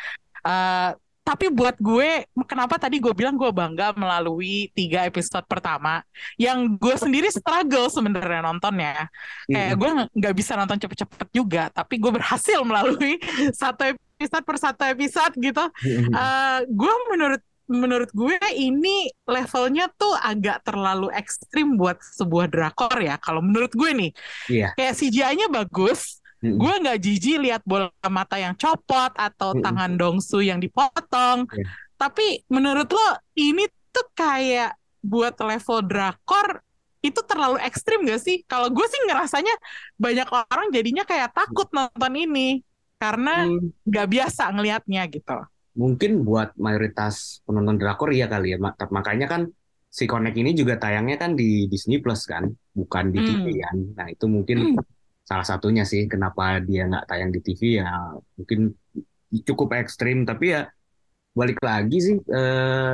Eh, 0.47 0.89
tapi 1.29 1.53
buat 1.53 1.77
gue 1.77 2.25
kenapa 2.49 2.81
tadi 2.81 2.97
gue 2.97 3.13
bilang 3.13 3.37
gue 3.37 3.53
bangga 3.53 3.93
melalui 3.93 4.73
tiga 4.73 5.05
episode 5.05 5.45
pertama? 5.45 6.01
Yang 6.41 6.73
gue 6.81 6.95
sendiri 6.97 7.29
struggle 7.29 7.85
sebenarnya 7.93 8.41
nontonnya. 8.41 9.05
Kayak 9.45 9.77
gue 9.77 9.89
nggak- 10.17 10.33
bisa 10.39 10.57
nonton 10.57 10.81
cepet-cepet 10.81 11.29
juga 11.29 11.69
tapi 11.69 12.01
gue 12.01 12.09
berhasil 12.09 12.57
melalui 12.65 13.21
satu 13.61 13.93
episode 13.93 14.41
per 14.41 14.57
satu 14.57 14.83
episode 14.89 15.33
gitu. 15.37 15.65
Eh, 15.85 16.59
gue 16.65 16.93
menurut 17.13 17.41
menurut 17.69 18.09
gue 18.09 18.33
ini 18.57 19.13
levelnya 19.29 19.93
tuh 19.93 20.17
agak 20.17 20.65
terlalu 20.65 21.13
ekstrim 21.13 21.77
buat 21.77 22.01
sebuah 22.01 22.49
drakor 22.49 22.97
ya 22.97 23.21
kalau 23.21 23.45
menurut 23.45 23.69
gue 23.77 23.93
nih. 23.93 24.11
Iya. 24.49 24.73
kayak 24.73 24.97
CGI-nya 24.97 25.47
bagus 25.53 26.17
Gue 26.39 26.73
nggak 26.79 26.97
jijik 27.03 27.37
lihat 27.43 27.61
bola 27.67 27.91
mata 28.07 28.39
yang 28.39 28.55
copot 28.55 29.11
atau 29.11 29.51
Mm-mm. 29.51 29.63
tangan 29.63 29.91
Dongsu 29.99 30.39
yang 30.39 30.59
dipotong 30.63 31.43
Iya. 31.51 31.67
tapi 31.99 32.47
menurut 32.47 32.87
lo 32.87 33.07
ini 33.35 33.67
tuh 33.91 34.07
kayak 34.15 34.71
buat 35.03 35.35
level 35.35 35.79
drakor 35.83 36.63
itu 36.99 37.19
terlalu 37.27 37.59
ekstrim 37.63 38.03
gak 38.07 38.19
sih 38.23 38.43
kalau 38.47 38.67
gue 38.71 38.85
sih 38.87 38.99
ngerasanya 39.07 39.51
banyak 39.95 40.27
orang 40.31 40.67
jadinya 40.71 41.03
kayak 41.03 41.31
takut 41.35 41.67
nonton 41.71 42.13
ini 42.15 42.63
karena 42.99 43.47
Hmm, 43.47 43.71
nggak 43.87 44.07
biasa 44.11 44.51
ngelihatnya 44.55 45.07
gitu 45.07 45.37
mungkin 45.75 46.27
buat 46.27 46.55
mayoritas 46.59 47.39
penonton 47.47 47.79
drakor 47.79 48.11
iya 48.11 48.27
kali 48.27 48.51
ya. 48.51 48.57
Mak- 48.59 48.91
Makanya 48.91 49.27
kan 49.31 49.41
si 49.87 50.03
Connect 50.11 50.35
ini 50.35 50.51
juga 50.51 50.75
tayangnya 50.75 51.15
kan 51.15 51.39
di 51.39 51.71
Disney 51.71 52.03
Plus 52.03 52.27
kan, 52.27 52.51
bukan 52.75 53.05
di 53.15 53.19
TV 53.23 53.45
Hmm. 53.47 53.63
kan. 53.63 53.77
Nah 53.95 54.07
itu 54.11 54.25
mungkin 54.27 54.57
Hmm. 54.75 54.75
Salah 55.29 55.45
satunya 55.45 55.85
sih 55.85 56.09
kenapa 56.09 56.57
dia 56.65 56.89
nggak 56.89 57.05
tayang 57.05 57.29
di 57.29 57.39
TV 57.45 57.61
ya 57.77 58.17
mungkin 58.33 58.73
cukup 59.45 59.77
ekstrim. 59.77 60.25
Tapi 60.25 60.45
ya 60.57 60.61
balik 61.37 61.61
lagi 61.61 61.97
sih, 62.01 62.15
eh, 62.17 62.93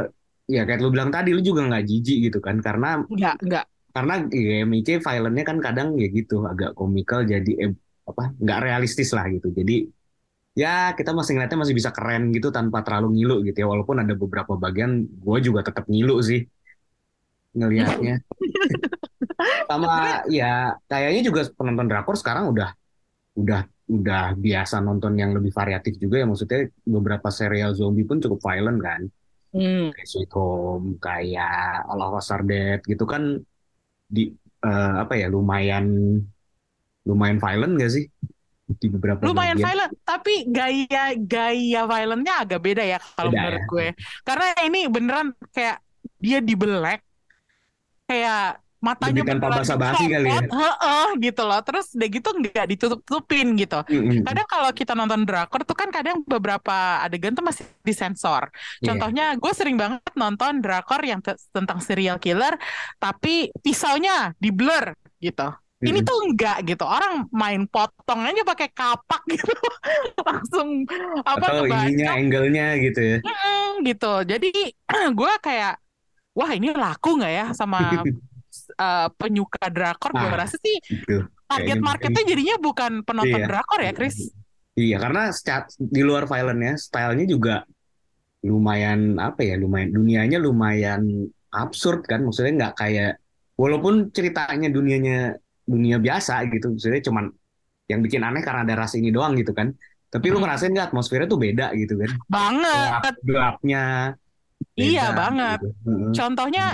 ya 0.52 0.62
kayak 0.68 0.80
lu 0.84 0.92
bilang 0.92 1.10
tadi 1.16 1.32
lu 1.32 1.40
juga 1.40 1.64
nggak 1.64 1.84
jijik 1.88 2.18
gitu 2.28 2.40
kan, 2.44 2.60
karena 2.60 3.00
nggak 3.08 3.36
nggak. 3.40 3.66
Karena 3.96 4.14
ya, 4.28 4.68
MIC 4.68 5.00
violentnya 5.00 5.46
kan 5.48 5.58
kadang 5.64 5.88
ya 5.96 6.12
gitu 6.12 6.44
agak 6.44 6.76
komikal 6.76 7.24
jadi 7.24 7.52
eh, 7.64 7.74
apa 8.04 8.36
nggak 8.36 8.60
realistis 8.68 9.16
lah 9.16 9.26
gitu. 9.32 9.56
Jadi 9.56 9.88
ya 10.60 10.92
kita 11.00 11.16
masih 11.16 11.40
ngeliatnya 11.40 11.60
masih 11.64 11.76
bisa 11.80 11.92
keren 11.96 12.36
gitu 12.36 12.52
tanpa 12.52 12.84
terlalu 12.84 13.08
ngilu 13.16 13.36
gitu 13.48 13.64
ya. 13.64 13.68
Walaupun 13.72 14.04
ada 14.04 14.14
beberapa 14.20 14.60
bagian 14.60 15.08
gue 15.08 15.38
juga 15.40 15.64
tetap 15.64 15.88
ngilu 15.88 16.20
sih 16.20 16.44
ngelihatnya 17.56 18.20
sama 19.70 20.22
ya 20.32 20.76
kayaknya 20.88 21.22
juga 21.26 21.42
penonton 21.54 21.88
drakor 21.90 22.16
sekarang 22.16 22.52
udah 22.54 22.70
udah 23.36 23.62
udah 23.86 24.34
biasa 24.34 24.82
nonton 24.82 25.14
yang 25.20 25.36
lebih 25.38 25.54
variatif 25.54 26.00
juga 26.02 26.22
ya 26.22 26.26
maksudnya 26.26 26.66
beberapa 26.82 27.30
serial 27.30 27.78
zombie 27.78 28.08
pun 28.08 28.18
cukup 28.24 28.40
violent 28.42 28.82
kan 28.82 29.02
Hmm. 29.56 29.96
kayak 29.96 30.04
Sweet 30.12 30.32
Home, 30.36 31.00
kayak 31.00 31.88
All 31.88 32.04
of 32.04 32.20
Us 32.20 32.28
Are 32.28 32.44
Dead 32.44 32.84
gitu 32.84 33.08
kan 33.08 33.40
di 34.04 34.28
eh, 34.60 34.94
apa 35.00 35.16
ya 35.16 35.32
lumayan 35.32 36.20
lumayan 37.08 37.40
violent 37.40 37.80
gak 37.80 37.88
sih 37.96 38.04
di 38.68 38.88
beberapa 38.92 39.24
lumayan 39.24 39.56
bagian? 39.56 39.64
violent 39.64 39.94
tapi 40.04 40.34
gaya 40.52 41.16
gaya 41.16 41.82
violentnya 41.88 42.34
agak 42.44 42.60
beda 42.60 42.84
ya 42.84 43.00
kalau 43.16 43.32
Beda 43.32 43.40
menurut 43.48 43.62
ya. 43.64 43.68
gue 43.72 43.88
karena 44.28 44.46
ini 44.68 44.80
beneran 44.92 45.28
kayak 45.56 45.78
dia 46.20 46.40
dibelek 46.44 47.00
kayak 48.12 48.60
matanya 48.86 49.22
Lebih 49.26 49.32
tanpa 49.34 49.48
beneran 49.50 49.60
basa-basi 49.66 50.04
kali 50.06 50.30
ya. 50.30 50.40
heeh, 50.46 51.06
gitu 51.26 51.42
loh 51.42 51.60
terus 51.66 51.86
udah 51.98 52.10
gitu 52.16 52.30
nggak 52.40 52.66
ditutup-tutupin 52.72 53.48
gitu 53.58 53.80
Mm-mm. 53.90 54.22
kadang 54.22 54.48
kalau 54.48 54.70
kita 54.72 54.94
nonton 54.94 55.22
drakor 55.26 55.62
tuh 55.66 55.74
kan 55.74 55.90
kadang 55.90 56.22
beberapa 56.24 56.76
adegan 57.02 57.34
tuh 57.34 57.42
masih 57.42 57.66
disensor 57.82 58.44
Iya. 58.78 58.86
Contohnya 58.94 59.26
gue 59.36 59.52
sering 59.56 59.76
banget 59.76 60.02
nonton 60.14 60.62
drakor 60.62 61.02
yang 61.02 61.20
te- 61.20 61.40
tentang 61.50 61.80
serial 61.82 62.18
killer 62.20 62.54
tapi 62.98 63.50
pisaunya 63.60 64.36
di 64.38 64.50
blur 64.54 64.94
gitu. 65.18 65.48
Ini 65.82 66.00
Mm-mm. 66.02 66.08
tuh 66.08 66.18
enggak 66.26 66.58
gitu. 66.66 66.86
Orang 66.88 67.28
main 67.30 67.68
potong 67.70 68.22
aja 68.26 68.42
pakai 68.42 68.70
kapak 68.72 69.22
gitu. 69.34 69.52
Langsung 70.24 70.70
apa 71.22 71.46
atau 71.46 71.64
kebaca 71.66 71.86
ininya 71.90 72.10
angle-nya 72.18 72.66
gitu 72.82 73.00
ya 73.02 73.18
Mm, 73.22 73.72
gitu. 73.86 74.14
Jadi 74.26 74.50
gue 75.20 75.32
kayak 75.44 75.74
wah 76.36 76.52
ini 76.52 76.72
laku 76.76 77.10
nggak 77.20 77.34
ya 77.34 77.46
sama 77.56 77.80
uh, 78.78 79.08
penyuka 79.16 79.68
drakor? 79.68 80.12
Gue 80.12 80.28
Nah, 80.28 80.40
rasa 80.40 80.56
sih 80.58 80.78
gitu 80.84 81.28
target 81.46 81.78
marketnya 81.78 82.24
jadinya 82.26 82.56
bukan 82.58 82.92
penonton 83.06 83.38
Iya. 83.38 83.48
drakor 83.48 83.80
ya, 83.80 83.94
Chris? 83.94 84.34
iya 84.74 84.98
karena 84.98 85.30
secat- 85.30 85.72
di 85.78 86.02
luar 86.02 86.26
violentnya 86.26 86.76
stylenya 86.76 87.26
juga 87.26 87.56
lumayan 88.42 89.16
apa 89.18 89.42
ya 89.42 89.56
lumayan 89.56 89.90
dunianya 89.90 90.38
lumayan 90.38 91.30
absurd 91.50 92.04
kan 92.04 92.22
maksudnya 92.22 92.54
nggak 92.60 92.74
kayak 92.76 93.12
walaupun 93.56 94.12
ceritanya 94.12 94.68
dunianya 94.68 95.34
dunia 95.64 95.98
biasa 95.98 96.44
gitu 96.50 96.76
maksudnya 96.76 97.02
cuman 97.02 97.32
yang 97.88 98.02
bikin 98.02 98.22
aneh 98.22 98.44
karena 98.44 98.62
ada 98.62 98.76
ras 98.76 98.94
ini 98.94 99.10
doang 99.10 99.34
gitu 99.34 99.54
kan 99.54 99.72
tapi 100.10 100.30
lu 100.30 100.38
Hmm. 100.38 100.46
ngerasain 100.46 100.74
nggak 100.74 100.92
atmosfernya 100.92 101.26
tuh 101.26 101.40
beda 101.40 101.72
gitu 101.74 101.96
kan 101.96 102.10
gelap 103.26 103.58
Banget. 103.64 104.14
Iya 104.76 105.12
beda 105.12 105.16
banget. 105.16 105.60
gitu. 105.64 105.92
Contohnya, 106.16 106.66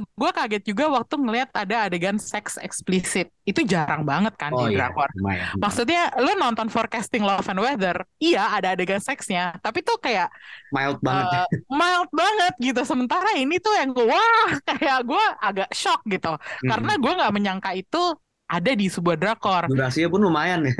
gue 0.00 0.30
kaget 0.32 0.62
juga 0.64 0.84
waktu 0.88 1.14
ngelihat 1.20 1.50
ada 1.52 1.76
adegan 1.88 2.16
seks 2.16 2.56
eksplisit. 2.56 3.28
Itu 3.44 3.60
jarang 3.68 4.08
banget 4.08 4.32
kan 4.40 4.56
oh 4.56 4.64
di 4.64 4.72
iya 4.72 4.88
drakor. 4.88 5.08
lumayan 5.20 5.46
Maksudnya, 5.60 6.02
lo 6.16 6.32
nonton 6.40 6.68
Forecasting 6.72 7.20
Love 7.20 7.44
and 7.52 7.60
Weather, 7.60 7.96
iya 8.22 8.56
ada 8.56 8.72
adegan 8.72 9.02
seksnya, 9.04 9.58
tapi 9.60 9.84
tuh 9.84 10.00
kayak 10.00 10.32
mild 10.72 10.98
banget 11.04 11.28
eh, 11.28 11.46
mild 11.68 12.10
banget 12.12 12.54
gitu. 12.60 12.80
Sementara 12.88 13.36
ini 13.36 13.60
tuh 13.60 13.74
yang 13.76 13.92
gue, 13.92 14.04
wah, 14.08 14.48
kayak 14.68 14.98
gue 15.04 15.24
agak 15.44 15.68
shock 15.76 16.00
gitu. 16.08 16.32
Mm-mm. 16.32 16.68
Karena 16.72 16.92
gue 16.96 17.12
nggak 17.20 17.32
menyangka 17.36 17.70
itu 17.76 18.16
ada 18.48 18.70
di 18.76 18.86
sebuah 18.88 19.16
drakor. 19.16 19.64
durasinya 19.68 20.08
pun 20.12 20.20
lumayan 20.28 20.60
ya 20.68 20.74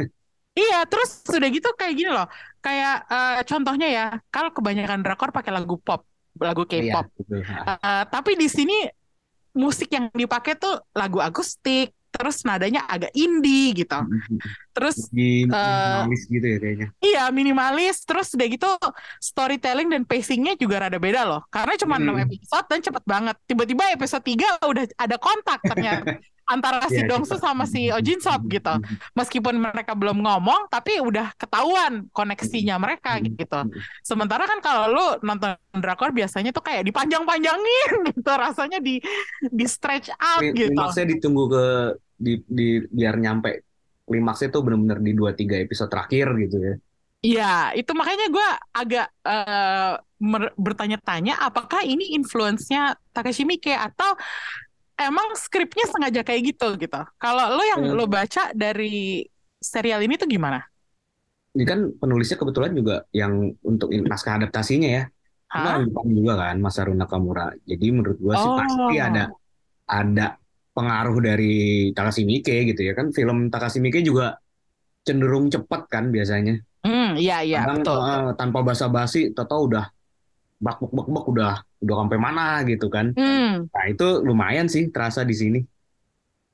Iya, 0.52 0.84
terus 0.84 1.24
sudah 1.24 1.48
gitu 1.48 1.72
kayak 1.72 1.94
gini 1.96 2.12
loh. 2.12 2.28
Kayak 2.60 3.08
eh, 3.08 3.40
contohnya 3.48 3.88
ya, 3.88 4.04
kalau 4.28 4.52
kebanyakan 4.52 5.00
drakor 5.00 5.32
pakai 5.32 5.48
lagu 5.56 5.80
pop, 5.80 6.04
lagu 6.36 6.62
iya 6.68 7.00
K-pop. 7.00 7.06
betul 7.18 7.40
Eh, 7.42 8.04
tapi 8.08 8.32
di 8.34 8.48
sini 8.48 8.76
musik 9.52 9.92
yang 9.92 10.08
dipakai 10.08 10.56
tuh 10.56 10.80
lagu 10.92 11.20
akustik, 11.20 11.92
terus 12.08 12.40
nadanya 12.42 12.84
agak 12.84 13.12
indie 13.12 13.72
gitu. 13.74 14.00
Terus 14.72 15.08
di 15.08 15.44
Eh, 15.44 15.48
minimalis 15.48 16.22
gitu 16.26 16.46
ya 16.46 16.58
kayaknya 16.58 16.88
iya 17.00 17.24
minimalis, 17.28 17.96
terus 18.04 18.32
udah 18.32 18.48
gitu 18.48 18.68
storytelling 19.18 19.88
dan 19.88 20.02
pacingnya 20.04 20.56
juga 20.56 20.88
rada 20.88 20.96
beda 20.96 21.24
loh. 21.24 21.40
Karena 21.48 21.76
cuma 21.76 21.96
6 21.96 22.16
Hmm. 22.16 22.24
episode 22.24 22.66
dan 22.68 22.80
cepet 22.80 23.04
banget. 23.04 23.36
Tiba-tiba 23.44 23.84
episode 23.92 24.24
3 24.24 24.48
udah 24.62 24.84
ada 24.96 25.16
kontak 25.16 25.60
ternyata 25.62 26.04
antara 26.52 26.85
si 26.87 27.00
Iya, 27.00 27.09
Dongsu 27.09 27.40
cepet. 27.40 27.44
sama 27.49 27.64
si 27.64 27.88
Oh 27.88 27.99
Jin 28.04 28.21
Sop 28.21 28.44
gitu. 28.47 28.75
Meskipun 29.16 29.56
mereka 29.56 29.97
belum 29.97 30.21
ngomong, 30.21 30.68
tapi 30.68 31.00
udah 31.00 31.32
ketahuan 31.35 32.06
koneksinya 32.12 32.76
mereka 32.76 33.16
gitu. 33.18 33.64
Sementara 34.04 34.44
kan 34.44 34.61
kalau 34.61 34.92
lu 34.92 35.06
nonton 35.25 35.56
drakor 35.73 36.12
biasanya 36.12 36.52
tuh 36.52 36.61
kayak 36.61 36.85
dipanjang-panjangin 36.85 37.90
gitu, 38.12 38.30
rasanya 38.30 38.78
di 38.78 39.00
di 39.40 39.64
stretch 39.64 40.12
out 40.12 40.44
Klim- 40.44 40.54
gitu. 40.54 40.76
Klimaksnya 40.76 41.06
ditunggu 41.09 41.44
ke 41.49 41.64
di, 42.21 42.32
di 42.47 42.68
biar 42.87 43.16
nyampe 43.16 43.64
klimaksnya 44.06 44.52
tuh 44.52 44.61
bener-bener 44.62 44.99
di 45.00 45.12
2-3 45.16 45.64
episode 45.64 45.88
terakhir 45.88 46.26
gitu 46.37 46.56
ya. 46.61 46.75
Iya, 47.23 47.54
itu 47.78 47.94
makanya 47.94 48.26
gue 48.35 48.49
agak 48.75 49.06
mer- 50.18 50.54
bertanya-tanya 50.59 51.38
apakah 51.38 51.87
ini 51.87 52.18
influence-nya 52.18 52.99
Takashi 53.14 53.47
Miike 53.47 53.71
atau 53.71 54.18
emang 55.11 55.26
skripnya 55.38 55.85
sengaja 55.92 56.21
kayak 56.26 56.42
gitu 56.54 56.66
gitu. 56.82 57.00
Kalau 57.23 57.44
lo 57.56 57.62
yang 57.66 57.82
Hmm. 57.82 57.97
lo 57.97 58.04
baca 58.11 58.50
dari 58.54 59.23
serial 59.62 60.00
ini 60.06 60.14
tuh 60.21 60.28
gimana? 60.30 60.59
Ini 61.52 61.64
kan 61.68 61.80
penulisnya 62.00 62.40
kebetulan 62.40 62.73
juga 62.73 63.04
yang 63.12 63.52
untuk 63.61 63.92
naskah 63.92 64.40
adaptasinya 64.40 64.88
ya. 64.88 65.02
Hah? 65.52 65.85
Jepang 65.85 66.09
juga 66.16 66.32
kan 66.40 66.56
Masaru 66.64 66.92
Nakamura. 66.97 67.52
Jadi 67.68 67.87
menurut 67.92 68.18
gua 68.25 68.35
sih 68.40 68.49
Oh. 68.49 68.56
pasti 68.56 68.97
ada 68.97 69.28
ada 69.88 70.23
pengaruh 70.76 71.18
dari 71.21 71.52
Takashi 71.97 72.23
Miike 72.28 72.56
gitu 72.73 72.80
ya 72.88 72.92
kan. 72.99 73.12
Film 73.16 73.49
Takashi 73.52 73.78
Miike 73.85 74.00
juga 74.04 74.37
cenderung 75.06 75.47
cepat 75.54 75.82
kan 75.92 76.04
biasanya. 76.14 76.54
Hmm, 76.85 77.14
iya 77.23 77.35
iya 77.47 77.59
Kadang 77.64 77.78
betul. 77.78 77.99
eh, 77.99 78.30
tanpa 78.40 78.59
basa-basi, 78.68 79.18
tau 79.37 79.61
udah 79.68 79.85
bak 80.64 80.76
bak 80.82 80.92
bak 80.97 81.09
bak 81.14 81.25
udah 81.32 81.52
udah 81.82 81.96
sampai 82.00 82.18
mana 82.18 82.46
gitu 82.64 82.86
kan. 82.86 83.10
Hmm, 83.12 83.66
Nah 83.68 83.84
itu 83.86 84.22
lumayan 84.22 84.66
sih 84.66 84.88
terasa 84.88 85.22
di 85.22 85.34
sini. 85.34 85.60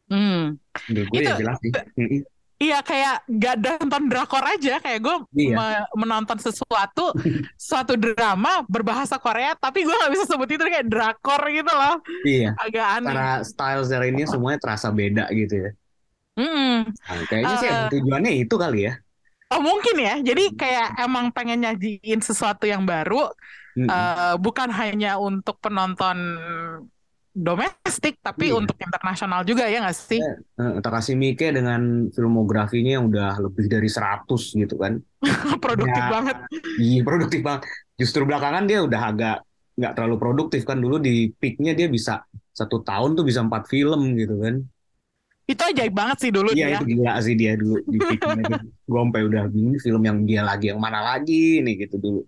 hmm. 0.09 0.57
Menurut 0.89 1.07
gue 1.09 1.21
ya 1.21 1.33
Itu- 1.37 1.41
jelas 1.45 1.57
sih. 1.61 1.73
Iya 2.59 2.83
kayak 2.83 3.23
gak 3.39 3.55
nonton 3.63 4.11
drakor 4.11 4.43
aja 4.43 4.83
kayak 4.83 4.99
gue 4.99 5.17
Iya. 5.47 5.87
menonton 5.95 6.43
sesuatu 6.43 7.15
suatu 7.55 7.95
drama 7.95 8.67
berbahasa 8.67 9.15
Korea 9.15 9.55
tapi 9.55 9.87
gue 9.87 9.95
nggak 9.95 10.11
bisa 10.11 10.25
sebut 10.27 10.51
itu 10.51 10.67
kayak 10.67 10.91
drakor 10.91 11.39
gitu 11.55 11.71
loh 11.71 12.03
Iya. 12.27 12.59
agak 12.59 12.87
aneh. 12.99 13.15
Cara 13.15 13.33
style 13.47 13.87
dari 13.87 14.11
ini 14.11 14.27
semuanya 14.27 14.59
terasa 14.59 14.91
beda 14.91 15.31
gitu 15.31 15.55
ya. 15.55 15.71
Mm-mm. 16.35 16.77
Nah, 16.91 17.23
kayaknya 17.31 17.55
sih 17.59 17.69
Eh. 17.71 17.87
tujuannya 17.95 18.33
itu 18.43 18.55
kali 18.59 18.91
ya. 18.91 18.99
Oh 19.49 19.63
mungkin 19.63 19.95
ya 19.95 20.19
jadi 20.19 20.45
kayak 20.53 20.89
emang 20.99 21.31
pengen 21.31 21.63
nyajiin 21.63 22.21
sesuatu 22.21 22.67
yang 22.67 22.83
baru 22.83 23.31
Mm-mm. 23.79 23.87
Eh, 23.87 24.35
bukan 24.43 24.69
hanya 24.75 25.23
untuk 25.23 25.63
penonton 25.63 26.19
domestik, 27.39 28.19
tapi 28.19 28.51
Iya. 28.51 28.59
untuk 28.59 28.75
internasional 28.83 29.47
juga 29.47 29.71
ya 29.71 29.79
nggak 29.87 29.95
sih? 29.95 30.19
Eh, 30.19 30.83
Takashi 30.83 31.15
Miike 31.15 31.55
dengan 31.55 32.11
filmografinya 32.11 32.99
yang 32.99 33.07
udah 33.07 33.39
lebih 33.39 33.71
dari 33.71 33.87
100 33.87 34.59
gitu 34.59 34.75
kan. 34.75 34.99
Produktif 35.65 36.03
Ya. 36.03 36.11
banget. 36.11 36.37
Iya 36.83 37.01
produktif 37.07 37.41
banget. 37.47 37.63
Justru 37.95 38.27
belakangan 38.27 38.67
dia 38.67 38.83
udah 38.83 39.01
agak 39.15 39.37
nggak 39.79 39.93
terlalu 39.95 40.17
produktif 40.19 40.67
kan. 40.67 40.83
Dulu 40.83 40.99
di 40.99 41.31
peaknya 41.39 41.79
dia 41.79 41.87
bisa 41.87 42.27
satu 42.51 42.83
tahun 42.83 43.15
tuh 43.15 43.23
bisa 43.23 43.39
empat 43.47 43.71
film 43.71 44.19
gitu 44.19 44.35
kan. 44.43 44.59
Itu 45.49 45.63
ajaib 45.65 45.95
banget 45.95 46.17
sih 46.21 46.31
dulu 46.35 46.53
Iya 46.53 46.67
dia. 46.75 46.79
itu 46.83 46.85
gila 46.93 47.15
sih 47.23 47.35
dia 47.39 47.53
dulu 47.55 47.81
di 47.87 47.99
peaknya. 48.03 48.59
Gue 48.91 48.99
sampai 48.99 49.23
udah 49.31 49.43
bingung 49.47 49.79
film 49.79 50.03
yang 50.03 50.19
dia 50.27 50.43
lagi 50.43 50.75
yang 50.75 50.81
mana 50.83 51.01
lagi 51.01 51.63
nih 51.63 51.87
gitu 51.87 51.97
dulu. 52.03 52.21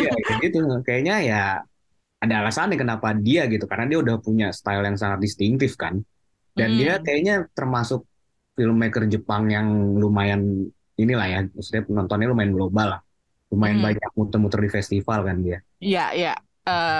Iya 0.00 0.10
kayak 0.26 0.38
gitu. 0.44 0.56
Kayaknya 0.86 1.14
ya 1.30 1.36
ada 2.24 2.34
alasannya 2.42 2.76
kenapa 2.82 3.08
dia 3.26 3.40
gitu. 3.52 3.64
Karena 3.70 3.84
dia 3.90 3.98
udah 4.04 4.16
punya 4.26 4.46
style 4.58 4.84
yang 4.88 4.98
sangat 5.02 5.20
distintif 5.26 5.72
kan. 5.82 5.94
Dan 6.58 6.70
Hmm. 6.70 6.78
dia 6.80 6.92
kayaknya 7.04 7.34
termasuk 7.58 8.00
filmmaker 8.56 9.04
Jepang 9.14 9.44
yang 9.56 9.68
lumayan 10.02 10.42
inilah 11.02 11.26
ya. 11.34 11.38
Maksudnya 11.56 11.82
penontonnya 11.88 12.28
lumayan 12.32 12.54
global 12.58 12.86
lah. 12.94 13.00
Lumayan 13.52 13.78
Hmm. 13.78 13.86
banyak 13.86 14.10
muter-muter 14.18 14.60
di 14.66 14.70
festival 14.78 15.20
kan 15.28 15.38
dia. 15.46 15.58
Iya, 15.84 16.00
iya. 16.16 16.28
Eh, 16.68 16.94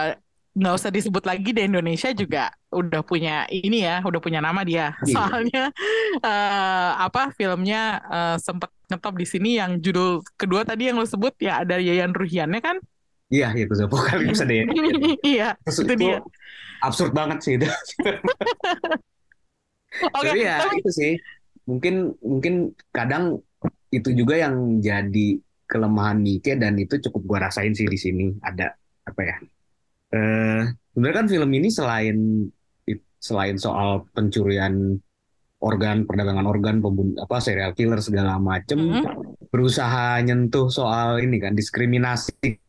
nggak 0.58 0.74
usah 0.74 0.90
disebut 0.90 1.22
lagi 1.22 1.54
di 1.54 1.62
Indonesia 1.62 2.10
juga 2.10 2.50
udah 2.74 3.06
punya 3.06 3.46
ini 3.46 3.86
ya, 3.86 4.02
udah 4.02 4.18
punya 4.18 4.42
nama 4.42 4.66
dia. 4.66 4.90
Iya. 5.06 5.14
Soalnya 5.14 5.64
eh, 6.18 6.90
apa 6.98 7.30
filmnya 7.38 8.02
eh, 8.02 8.36
sempat 8.42 8.74
ngetop 8.90 9.14
di 9.14 9.26
sini 9.28 9.54
yang 9.54 9.78
judul 9.78 10.18
kedua 10.34 10.66
tadi 10.66 10.90
yang 10.90 10.98
lo 10.98 11.06
sebut 11.06 11.38
ya 11.38 11.62
ada 11.62 11.78
Yayan 11.78 12.10
Ruhiannya 12.10 12.58
kan? 12.58 12.76
Iya 13.30 13.54
itu 13.54 13.72
Apokalips 13.78 14.42
ada 14.42 14.54
ya. 14.56 14.64
Iya, 15.22 15.48
itu 15.62 15.84
itu 15.84 15.94
dia. 15.94 16.18
absurd 16.82 17.12
banget 17.14 17.38
sih 17.44 17.54
itu. 17.60 17.68
Oke, 20.16 20.30
Tapi 20.32 20.38
ya 20.42 20.56
tapi 20.64 20.82
itu 20.82 20.90
sih. 20.90 21.12
Mungkin 21.68 22.16
mungkin 22.24 22.72
kadang 22.90 23.44
itu 23.92 24.08
juga 24.16 24.40
yang 24.40 24.80
jadi 24.80 25.38
kelemahan 25.68 26.24
Nike 26.24 26.56
dan 26.56 26.80
itu 26.80 26.96
cukup 27.08 27.22
gua 27.28 27.38
rasain 27.48 27.76
sih 27.76 27.84
di 27.84 27.98
sini 28.00 28.32
ada 28.40 28.72
apa 29.04 29.20
ya? 29.22 29.36
Eh 30.08 30.62
sebenarnya 30.92 31.16
kan 31.20 31.28
film 31.28 31.50
ini 31.52 31.68
selain 31.68 32.16
selain 33.18 33.56
soal 33.58 34.06
pencurian 34.14 34.94
organ, 35.58 36.06
perdagangan 36.06 36.46
organ, 36.46 36.78
pembun 36.78 37.18
apa 37.18 37.42
serial 37.42 37.74
killer 37.74 37.98
segala 37.98 38.38
macem, 38.38 38.78
Mm-mm. 38.78 39.50
berusaha 39.50 40.22
nyentuh 40.22 40.70
soal 40.70 41.18
ini 41.18 41.42
kan 41.42 41.52
diskriminasi 41.58 42.62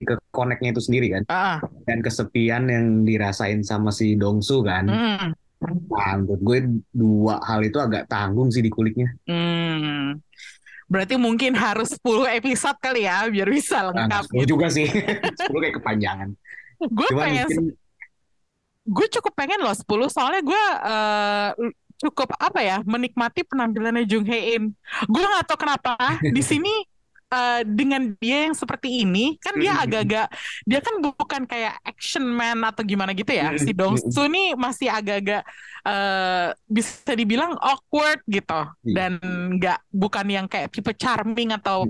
ke 0.00 0.14
koneknya 0.32 0.72
itu 0.72 0.80
sendiri 0.80 1.12
kan 1.12 1.22
Ah, 1.28 1.58
dan 1.84 2.00
kesepian 2.00 2.70
yang 2.70 2.86
dirasain 3.04 3.60
sama 3.60 3.92
si 3.92 4.16
Dongsu 4.16 4.64
kan. 4.64 4.86
mm, 4.88 5.26
Nah, 5.92 6.12
menurut 6.16 6.40
gue 6.40 6.58
dua 6.88 7.36
hal 7.44 7.60
itu 7.60 7.76
agak 7.76 8.08
tanggung 8.08 8.48
sih 8.48 8.64
di 8.64 8.72
kulitnya. 8.72 9.12
hmm. 9.28 10.16
Berarti 10.90 11.14
mungkin 11.20 11.54
harus 11.54 11.94
10 12.00 12.26
episode 12.26 12.74
kali 12.82 13.06
ya 13.06 13.28
biar 13.30 13.46
bisa 13.46 13.78
Nah, 13.78 13.92
lengkap 13.92 14.22
sepuluh 14.26 14.42
gitu. 14.42 14.52
juga 14.56 14.66
sih. 14.72 14.86
10 15.46 15.60
kayak 15.60 15.76
kepanjangan. 15.78 16.28
Gue 16.88 17.08
pengen 17.12 17.48
mungkin 17.48 17.76
gue 18.90 19.06
cukup 19.12 19.32
pengen 19.36 19.60
loh 19.60 19.76
10 19.76 19.86
soalnya 20.10 20.42
gue 20.42 20.64
eh, 20.88 21.50
cukup 22.00 22.32
apa 22.40 22.60
ya 22.64 22.76
menikmati 22.82 23.44
penampilannya 23.44 24.08
Jung 24.08 24.24
Hae 24.24 24.56
In. 24.56 24.72
Gue 25.06 25.20
nggak 25.20 25.46
tahu 25.46 25.68
kenapa 25.68 25.94
di 26.24 26.40
sini 26.40 26.72
eh, 27.30 27.62
dengan 27.62 28.10
dia 28.18 28.50
yang 28.50 28.56
seperti 28.58 29.06
ini 29.06 29.38
kan 29.38 29.54
dia 29.54 29.78
agak-agak 29.78 30.26
dia 30.66 30.80
kan 30.82 30.94
bukan 30.98 31.42
kayak 31.46 31.78
action 31.86 32.26
man 32.26 32.60
atau 32.66 32.82
gimana 32.82 33.14
gitu 33.14 33.30
ya. 33.30 33.54
Si 33.56 33.70
Mm-mm. 33.70 33.78
Dong 33.78 33.94
Su 33.98 34.26
nih 34.26 34.58
masih 34.58 34.90
agak-agak 34.90 35.42
eh, 35.86 36.48
bisa 36.66 37.12
dibilang 37.14 37.54
awkward 37.56 38.20
gitu 38.26 38.60
Iya. 38.82 38.94
dan 38.96 39.12
nggak 39.56 39.78
bukan 39.94 40.26
yang 40.26 40.46
kayak 40.50 40.68
tipe 40.74 40.90
charming 40.98 41.54
atau 41.54 41.86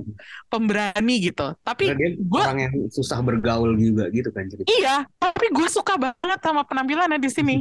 pemberani 0.46 1.14
gitu. 1.32 1.56
Tapi 1.64 1.94
gue 2.16 2.40
orang 2.40 2.60
yang 2.68 2.74
susah 2.92 3.18
bergaul 3.24 3.74
juga 3.74 4.06
gitu 4.12 4.28
kan 4.30 4.44
cerita. 4.46 4.68
iya, 4.70 4.96
tapi 5.16 5.48
gue 5.50 5.68
suka 5.72 5.96
banget 5.96 6.38
sama 6.42 6.62
penampilannya 6.68 7.18
di 7.18 7.30
sini. 7.30 7.56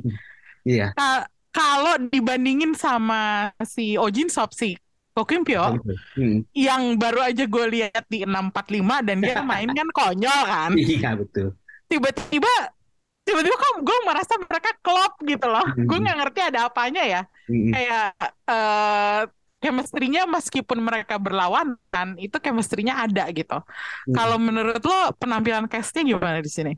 Iya. 0.67 0.91
Ka- 0.93 1.25
kalau 1.49 1.97
dibandingin 2.13 2.77
sama 2.77 3.49
si 3.65 3.97
Ojin 3.97 4.29
Sop 4.29 4.53
si 4.53 4.77
Ko 5.13 5.25
Kim 5.25 5.41
Pyo 5.43 5.77
Hmm. 6.15 6.45
yang 6.53 6.95
baru 6.95 7.25
aja 7.25 7.43
gue 7.43 7.65
lihat 7.69 8.03
di 8.07 8.23
645 8.23 9.07
dan 9.07 9.17
dia 9.19 9.41
main 9.51 9.69
kan 9.69 9.87
konyol 9.89 10.41
kan 10.45 10.71
Iya 10.75 11.11
betul. 11.17 11.53
tiba-tiba 11.89 12.53
tiba-tiba 13.25 13.55
kok 13.55 13.75
gue 13.85 13.97
merasa 14.05 14.33
mereka 14.41 14.71
klop 14.81 15.13
gitu 15.21 15.47
loh 15.47 15.65
Hmm. 15.65 15.85
gue 15.85 15.97
nggak 15.97 16.17
ngerti 16.23 16.39
ada 16.41 16.59
apanya 16.67 17.03
ya 17.03 17.21
Hmm. 17.49 17.71
kayak 17.73 18.07
eh 18.47 19.21
chemistry-nya 19.59 20.23
meskipun 20.23 20.79
mereka 20.79 21.19
berlawanan 21.19 22.15
itu 22.15 22.39
chemistry-nya 22.39 23.03
ada 23.03 23.27
gitu 23.29 23.59
Hmm. 23.59 24.15
kalau 24.15 24.39
menurut 24.39 24.79
lo 24.79 25.11
penampilan 25.19 25.67
castnya 25.67 26.05
gimana 26.07 26.39
di 26.39 26.47
sini 26.47 26.73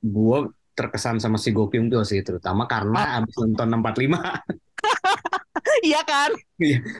Gue 0.00 0.48
terkesan 0.74 1.16
sama 1.16 1.36
si 1.36 1.48
Go 1.48 1.68
Kyung 1.68 1.88
Pyo 1.88 2.04
sih 2.04 2.20
terutama 2.20 2.64
karena 2.66 3.20
abis 3.20 3.36
nonton 3.36 3.68
645 3.68 4.20
iya 5.88 6.00
kan 6.04 6.30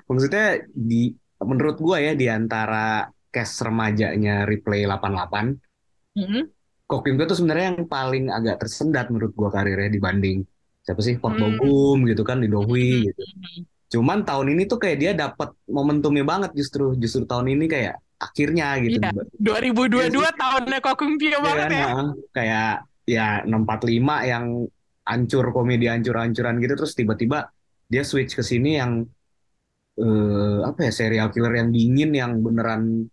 maksudnya 0.07 0.65
di 0.71 1.13
menurut 1.41 1.77
gue 1.77 1.97
ya 2.01 2.13
di 2.15 2.27
antara 2.29 3.05
cast 3.29 3.61
remajanya 3.63 4.47
Replay 4.47 4.87
88 4.87 6.17
Mm-mm. 6.17 6.43
Ko 6.85 7.01
Kyung 7.01 7.17
Pyo 7.17 7.27
tuh 7.27 7.39
sebenarnya 7.41 7.75
yang 7.75 7.89
paling 7.89 8.29
agak 8.29 8.61
tersendat 8.61 9.09
menurut 9.09 9.33
gua 9.33 9.51
karirnya 9.51 9.91
dibanding 9.91 10.45
siapa 10.81 11.01
sih 11.01 11.17
Park 11.17 11.41
Hmm. 11.41 11.57
Bo 11.57 11.65
Gum 11.65 11.99
gitu 12.07 12.23
kan 12.23 12.39
di 12.39 12.47
Dohwi 12.47 13.09
gitu. 13.09 13.19
Mm-mm. 13.19 13.61
Cuman 13.89 14.23
tahun 14.23 14.53
ini 14.53 14.63
tuh 14.67 14.79
kayak 14.79 14.97
dia 15.01 15.13
dapat 15.17 15.57
momentumnya 15.67 16.23
banget 16.23 16.51
justru 16.55 16.93
justru 16.95 17.25
tahun 17.25 17.57
ini 17.57 17.67
kayak 17.67 17.95
akhirnya 18.21 18.79
gitu. 18.79 19.01
Iya. 19.01 19.11
2022 19.43 20.13
tahunnya 20.13 20.79
Ko 20.79 20.93
Kim 20.95 21.19
Pyo 21.19 21.29
Iya 21.31 21.39
banget 21.41 21.65
kan, 21.67 21.73
ya 21.73 21.87
heeh. 21.89 22.09
kayak 22.31 22.71
ya 23.05 23.27
645 23.45 24.31
yang 24.31 24.45
hancur 25.05 25.45
komedi 25.53 25.87
hancur-hancuran 25.89 26.55
gitu 26.63 26.75
terus 26.79 26.93
tiba-tiba 26.95 27.49
dia 27.89 28.03
switch 28.03 28.35
ke 28.35 28.43
sini 28.43 28.81
yang 28.81 29.05
eh, 30.01 30.59
apa 30.65 30.81
ya 30.89 30.93
serial 30.93 31.29
killer 31.31 31.55
yang 31.61 31.71
dingin 31.71 32.11
yang 32.13 32.33
beneran 32.41 33.07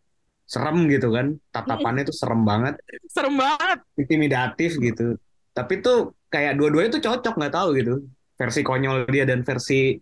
serem 0.52 0.84
gitu 0.92 1.16
kan 1.16 1.40
tatapannya 1.56 2.04
tuh 2.04 2.16
serem 2.16 2.44
banget 2.44 2.76
serem 3.16 3.36
banget 3.40 3.80
intimidatif 3.96 4.76
gitu. 4.80 5.16
Tapi 5.52 5.84
tuh 5.84 6.16
kayak 6.32 6.56
dua-duanya 6.56 7.00
tuh 7.00 7.04
cocok 7.04 7.34
nggak 7.40 7.54
tahu 7.56 7.70
gitu. 7.80 7.94
Versi 8.40 8.62
konyol 8.66 9.06
dia 9.12 9.24
dan 9.28 9.44
versi 9.46 10.00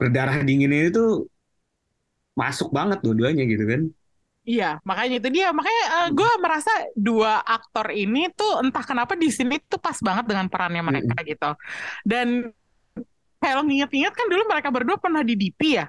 berdarah 0.00 0.40
dingin 0.42 0.72
ini 0.72 0.88
tuh 0.88 1.28
masuk 2.34 2.72
banget 2.72 3.04
dua-duanya 3.04 3.44
gitu 3.44 3.64
kan. 3.68 3.82
Iya, 4.40 4.80
makanya 4.88 5.20
itu 5.20 5.28
dia. 5.28 5.52
Makanya 5.52 6.10
gue 6.16 6.32
merasa 6.40 6.72
dua 6.96 7.44
aktor 7.44 7.92
ini 7.92 8.32
tuh 8.32 8.64
entah 8.64 8.82
kenapa 8.82 9.12
di 9.14 9.28
sini 9.28 9.60
tuh 9.68 9.76
pas 9.76 10.00
banget 10.00 10.24
dengan 10.26 10.48
perannya 10.48 10.80
mereka 10.80 11.14
gitu. 11.22 11.50
Dan 12.02 12.48
kalau 13.40 13.64
nginget-nginget 13.64 14.14
kan 14.14 14.26
dulu 14.28 14.42
mereka 14.46 14.68
berdua 14.68 14.96
pernah 15.00 15.24
di 15.24 15.34
DP 15.34 15.60
ya. 15.80 15.86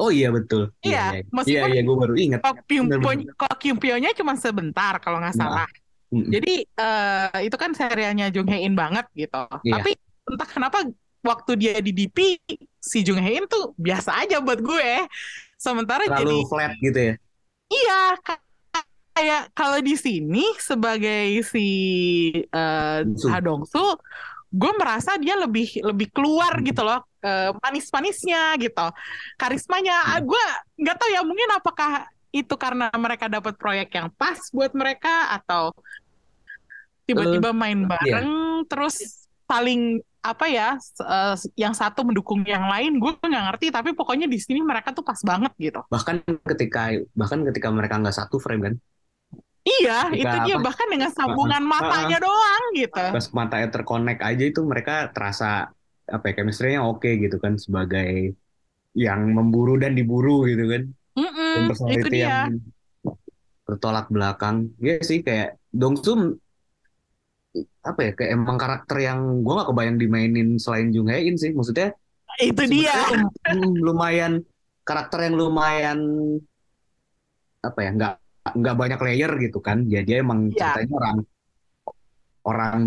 Oh 0.00 0.08
iya 0.08 0.32
betul. 0.32 0.72
Iya, 0.80 1.12
iya, 1.12 1.28
iya. 1.44 1.44
iya, 1.44 1.62
iya 1.76 1.82
gue 1.84 1.96
baru 1.96 2.14
inget. 2.16 2.40
Kok 2.40 2.64
Bener-bener. 2.66 3.30
Kim 3.60 3.76
Pyo-nya 3.76 4.10
cuma 4.16 4.32
sebentar 4.34 4.96
kalau 4.98 5.20
nggak 5.20 5.36
Nah. 5.36 5.44
salah. 5.44 5.68
Mm-mm. 6.10 6.26
Jadi 6.26 6.54
eh, 6.66 7.38
itu 7.46 7.56
kan 7.60 7.70
serialnya 7.70 8.32
Jung 8.34 8.48
Hae 8.50 8.66
In 8.66 8.74
banget 8.74 9.06
gitu. 9.14 9.44
Iya. 9.62 9.78
Tapi 9.78 9.92
entah 10.26 10.48
kenapa 10.48 10.78
waktu 11.20 11.52
dia 11.60 11.76
di 11.78 11.92
DP 11.92 12.40
si 12.80 13.04
Jung 13.04 13.20
Hae 13.20 13.38
In 13.38 13.46
tuh 13.46 13.76
biasa 13.76 14.24
aja 14.24 14.40
buat 14.40 14.58
gue. 14.58 15.06
Sementara 15.60 16.08
jadi 16.08 16.24
Terlalu 16.24 16.48
flat 16.48 16.72
gitu 16.80 16.98
ya. 16.98 17.14
Iya, 17.70 18.00
ka- 18.24 18.42
kayak 19.12 19.42
kalau 19.52 19.78
di 19.84 19.94
sini 19.94 20.48
sebagai 20.56 21.44
si 21.44 21.68
eh 22.40 22.98
Dongsu. 23.38 23.84
Gue 24.50 24.72
merasa 24.74 25.14
dia 25.14 25.38
lebih 25.38 25.78
lebih 25.80 26.10
keluar 26.10 26.58
gitu 26.60 26.82
loh, 26.82 27.06
eh, 27.22 27.54
manis-manisnya 27.62 28.58
gitu, 28.58 28.86
karismanya. 29.38 29.96
Ah, 30.10 30.20
Gue 30.20 30.42
nggak 30.74 30.96
tahu 30.98 31.10
ya, 31.14 31.22
mungkin 31.22 31.48
apakah 31.54 32.10
itu 32.30 32.54
karena 32.54 32.90
mereka 32.94 33.26
dapat 33.26 33.54
proyek 33.58 33.90
yang 33.94 34.10
pas 34.14 34.38
buat 34.54 34.70
mereka 34.74 35.34
atau 35.38 35.74
tiba-tiba 37.06 37.50
main 37.50 37.86
bareng 37.90 38.62
terus 38.70 39.26
saling 39.50 39.98
apa 40.20 40.46
ya, 40.52 40.76
eh, 41.00 41.34
yang 41.56 41.72
satu 41.72 42.04
mendukung 42.04 42.44
yang 42.44 42.68
lain, 42.68 43.00
gue 43.00 43.12
nggak 43.16 43.44
ngerti. 43.50 43.66
Tapi 43.72 43.90
pokoknya 43.96 44.28
di 44.28 44.36
sini 44.36 44.60
mereka 44.60 44.92
tuh 44.92 45.00
pas 45.00 45.16
banget 45.24 45.52
gitu. 45.56 45.80
Bahkan 45.88 46.44
ketika 46.54 46.92
bahkan 47.16 47.40
ketika 47.48 47.68
mereka 47.72 47.96
nggak 47.98 48.14
satu 48.14 48.36
frame 48.36 48.62
kan. 48.68 48.74
Iya, 49.60 50.08
Ketika 50.08 50.16
itu 50.16 50.36
dia 50.46 50.54
apa? 50.56 50.64
bahkan 50.66 50.88
dengan 50.88 51.10
sambungan 51.12 51.62
Uh-uh, 51.62 51.72
matanya 51.72 52.16
doang 52.20 52.64
gitu. 52.72 52.96
Pas 52.96 53.26
matanya 53.36 53.68
terkonek 53.74 54.18
aja 54.24 54.44
itu 54.50 54.60
mereka 54.64 54.92
terasa 55.14 55.68
apa 56.10 56.24
ya 56.28 56.32
chemistry-nya 56.42 56.80
oke 56.82 57.06
gitu 57.22 57.36
kan 57.44 57.54
sebagai 57.60 58.34
yang 58.96 59.20
memburu 59.36 59.78
dan 59.82 59.92
diburu 59.98 60.48
gitu 60.50 60.64
kan. 60.72 60.82
Dan 60.90 61.22
Mm-mm, 61.22 61.54
itu 61.66 61.70
personality 61.70 62.10
dia. 62.10 62.28
yang 62.28 62.58
bertolak 63.66 64.06
belakang. 64.10 64.56
Iya 64.82 64.94
sih 65.08 65.18
kayak 65.26 65.48
Dongsu 65.70 66.10
apa 67.80 68.00
ya 68.06 68.10
kayak 68.16 68.30
emang 68.36 68.56
karakter 68.60 68.96
yang 69.02 69.18
gue 69.42 69.52
gak 69.58 69.68
kebayang 69.72 69.96
dimainin 69.98 70.48
selain 70.60 70.88
Jung 70.94 71.08
Hae 71.10 71.26
In 71.28 71.36
sih. 71.40 71.50
Maksudnya 71.56 71.94
Itu 72.40 72.62
dia. 72.70 72.94
lumayan 73.86 74.40
karakter 74.86 75.28
yang 75.28 75.34
lumayan 75.36 75.98
apa 77.60 77.78
ya 77.84 77.90
nggak 77.92 78.14
nggak 78.40 78.76
banyak 78.80 79.00
layer 79.06 79.32
gitu 79.44 79.58
kan. 79.66 79.78
Ya 79.92 80.00
dia 80.06 80.16
emang 80.24 80.48
Iya. 80.50 80.56
ceritanya 80.58 80.94
orang 81.00 81.16
orang 82.40 82.80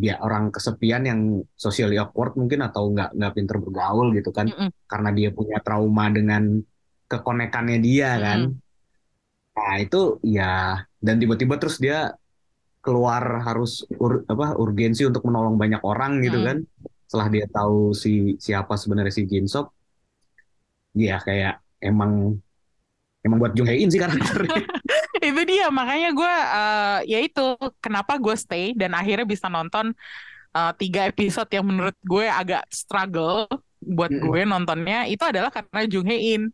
dia 0.00 0.16
orang 0.24 0.48
kesepian 0.48 1.04
yang 1.04 1.20
socially 1.64 2.00
awkward 2.00 2.32
mungkin 2.40 2.64
atau 2.64 2.88
nggak 2.88 3.12
nggak 3.12 3.32
pinter 3.36 3.56
bergaul 3.60 4.08
gitu 4.16 4.32
kan 4.32 4.48
Mm-mm. 4.48 4.72
karena 4.88 5.10
dia 5.12 5.28
punya 5.28 5.60
trauma 5.60 6.08
dengan 6.08 6.42
kekonekannya 7.04 7.78
dia 7.84 8.16
kan 8.16 8.40
nah 9.54 9.74
itu 9.76 10.18
ya 10.24 10.80
dan 11.04 11.14
tiba-tiba 11.20 11.60
terus 11.60 11.76
dia 11.84 12.16
keluar 12.80 13.44
harus 13.44 13.84
ur- 14.00 14.24
apa 14.24 14.56
urgensi 14.56 15.04
untuk 15.04 15.22
menolong 15.28 15.60
banyak 15.60 15.84
orang 15.84 16.24
gitu 16.24 16.40
Mm. 16.40 16.46
kan 16.48 16.56
setelah 17.04 17.28
dia 17.28 17.46
tahu 17.52 17.92
si 17.92 18.40
siapa 18.40 18.74
sebenarnya 18.80 19.12
si 19.12 19.22
Jin 19.28 19.44
Sok 19.44 19.68
ya 20.96 21.20
kayak 21.20 21.60
emang 21.84 22.40
emang 23.24 23.38
buat 23.40 23.52
Jung 23.56 23.66
Hae 23.68 23.80
In 23.80 23.90
sih 23.90 24.00
karakternya. 24.00 24.62
Itu 25.24 25.42
dia 25.48 25.72
makanya 25.72 26.12
gue 26.12 26.34
eh, 26.60 26.98
ya 27.08 27.18
itu 27.24 27.56
kenapa 27.80 28.20
gue 28.20 28.36
stay 28.36 28.76
dan 28.76 28.92
akhirnya 28.92 29.24
bisa 29.24 29.48
nonton 29.48 29.96
eh, 30.52 30.72
tiga 30.76 31.08
episode 31.08 31.48
yang 31.48 31.64
menurut 31.64 31.96
gue 32.04 32.26
agak 32.28 32.68
struggle 32.68 33.48
buat 33.80 34.12
Mm-mm. 34.12 34.24
gue 34.28 34.40
nontonnya 34.44 35.08
itu 35.08 35.24
adalah 35.24 35.48
karena 35.52 35.80
Jung 35.88 36.08
Hae 36.08 36.36
In 36.36 36.44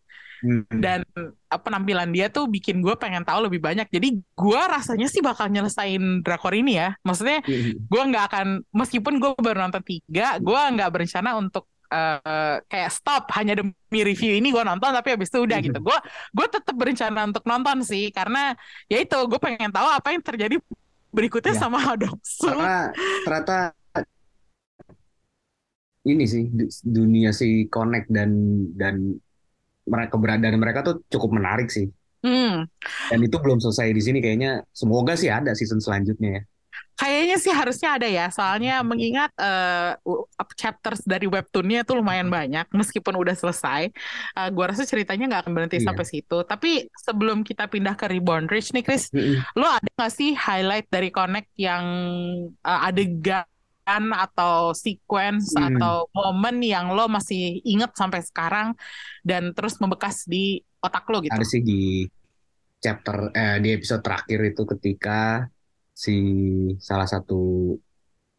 Hmm. 0.41 0.65
dan 0.73 1.05
eh, 1.21 1.61
penampilan 1.61 2.09
dia 2.17 2.33
tuh 2.33 2.49
bikin 2.49 2.81
gue 2.81 2.97
pengen 2.97 3.29
tahu 3.29 3.45
lebih 3.45 3.61
banyak. 3.61 3.85
Jadi 3.93 4.25
gue 4.25 4.61
rasanya 4.73 5.05
sih 5.13 5.21
bakal 5.21 5.53
nyelesain 5.53 6.25
drakor 6.25 6.57
ini 6.57 6.81
ya. 6.81 6.97
Maksudnya 7.05 7.45
gue 7.77 8.03
nggak 8.09 8.25
akan 8.33 8.47
meskipun 8.73 9.21
gue 9.21 9.37
baru 9.37 9.69
nonton 9.69 9.85
tiga 9.85 10.41
gue 10.41 10.61
nggak 10.81 10.89
berencana 10.89 11.37
untuk 11.37 11.69
eh, 11.91 12.57
kayak 12.71 12.91
stop 12.95 13.29
hanya 13.37 13.59
demi 13.59 14.01
review 14.01 14.33
ini 14.39 14.55
gue 14.55 14.63
nonton 14.63 14.91
tapi 14.95 15.15
habis 15.15 15.29
itu 15.29 15.43
udah 15.43 15.59
gitu. 15.61 15.79
Gue 15.83 15.99
gue 16.33 16.47
tetap 16.47 16.75
berencana 16.79 17.27
untuk 17.27 17.45
nonton 17.45 17.83
sih 17.83 18.15
karena 18.15 18.55
ya 18.87 18.99
itu 19.03 19.17
gue 19.27 19.39
pengen 19.43 19.71
tahu 19.75 19.89
apa 19.91 20.15
yang 20.15 20.23
terjadi 20.23 20.57
berikutnya 21.11 21.55
Ya. 21.55 21.61
sama 21.67 21.79
Dongsu 22.01 22.47
karena 22.47 22.95
ternyata 23.27 23.75
ini 26.07 26.25
sih 26.25 26.49
du- 26.49 26.73
dunia 26.97 27.31
si 27.37 27.69
Connect 27.69 28.09
dan 28.09 28.31
dan 28.81 28.95
mereka 29.85 30.17
keberadaan 30.17 30.57
mereka 30.61 30.81
tuh 30.87 30.95
cukup 31.13 31.31
menarik 31.39 31.69
sih. 31.73 31.89
Hmm. 32.21 32.69
dan 33.09 33.21
itu 33.25 33.33
belum 33.41 33.65
selesai 33.65 33.97
di 33.97 34.03
sini 34.05 34.19
kayaknya. 34.21 34.61
Semoga 34.77 35.17
sih 35.17 35.33
ada 35.33 35.57
season 35.57 35.81
selanjutnya 35.81 36.29
ya 36.37 36.43
Kayaknya 36.95 37.37
sih 37.41 37.49
harusnya 37.49 37.97
ada 37.97 38.05
ya, 38.05 38.29
soalnya 38.29 38.85
mengingat 38.85 39.33
u- 40.05 40.29
up- 40.37 40.53
chapters 40.53 41.01
dari 41.01 41.25
webtoonnya 41.25 41.81
tuh 41.81 41.97
lumayan 41.97 42.29
banyak, 42.29 42.69
meskipun 42.77 43.17
udah 43.17 43.33
selesai. 43.33 43.89
Eh, 44.37 44.49
gua 44.53 44.69
rasa 44.69 44.85
ceritanya 44.85 45.25
nggak 45.25 45.43
akan 45.49 45.53
berhenti 45.57 45.81
Iya. 45.81 45.89
sampai 45.89 46.05
situ. 46.05 46.45
Tapi 46.45 46.93
sebelum 46.93 47.41
kita 47.41 47.73
pindah 47.73 47.97
ke 47.97 48.05
Reborn 48.05 48.53
Rich 48.53 48.77
nih, 48.77 48.85
Chris, 48.85 49.09
lo 49.57 49.65
ada 49.65 49.89
nggak 49.97 50.13
sih 50.13 50.37
highlight 50.37 50.93
dari 50.93 51.09
Connect 51.09 51.49
yang 51.57 51.85
eh, 52.53 52.81
adegan 52.85 53.49
atau 54.13 54.71
sequence 54.71 55.57
Hmm. 55.57 55.73
atau 55.73 56.05
momen 56.13 56.61
yang 56.61 56.93
lo 56.93 57.09
masih 57.09 57.65
inget 57.65 57.97
sampai 57.97 58.21
sekarang 58.21 58.77
dan 59.25 59.51
terus 59.51 59.81
membekas 59.81 60.29
di 60.29 60.61
otak 60.79 61.09
lo 61.09 61.25
gitu? 61.25 61.33
ada 61.33 61.49
sih 61.49 61.59
di 61.59 62.05
chapter 62.77 63.33
eh, 63.33 63.57
di 63.59 63.73
episode 63.73 64.01
terakhir 64.01 64.41
itu 64.47 64.63
ketika 64.69 65.49
si 66.05 66.13
salah 66.89 67.09
satu 67.13 67.35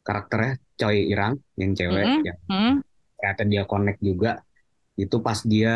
karakternya 0.05 0.51
Choi 0.79 0.99
Irang 1.13 1.33
yang 1.61 1.71
cewek 1.79 2.09
Mm-mm. 2.09 2.21
yang 2.27 2.37
Hmm? 2.49 2.81
ternyata 3.17 3.43
dia 3.51 3.63
connect 3.71 3.99
juga 4.09 4.31
itu 5.03 5.17
pas 5.25 5.39
dia 5.53 5.69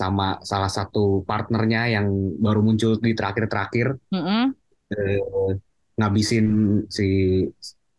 sama 0.00 0.24
salah 0.50 0.70
satu 0.78 1.00
partnernya 1.30 1.80
yang 1.96 2.06
baru 2.44 2.60
muncul 2.66 2.92
di 3.06 3.12
terakhir-terakhir 3.18 3.88
Mm-mm. 4.12 4.54
eh, 4.92 5.18
ngabisin 5.98 6.46
si 6.96 7.04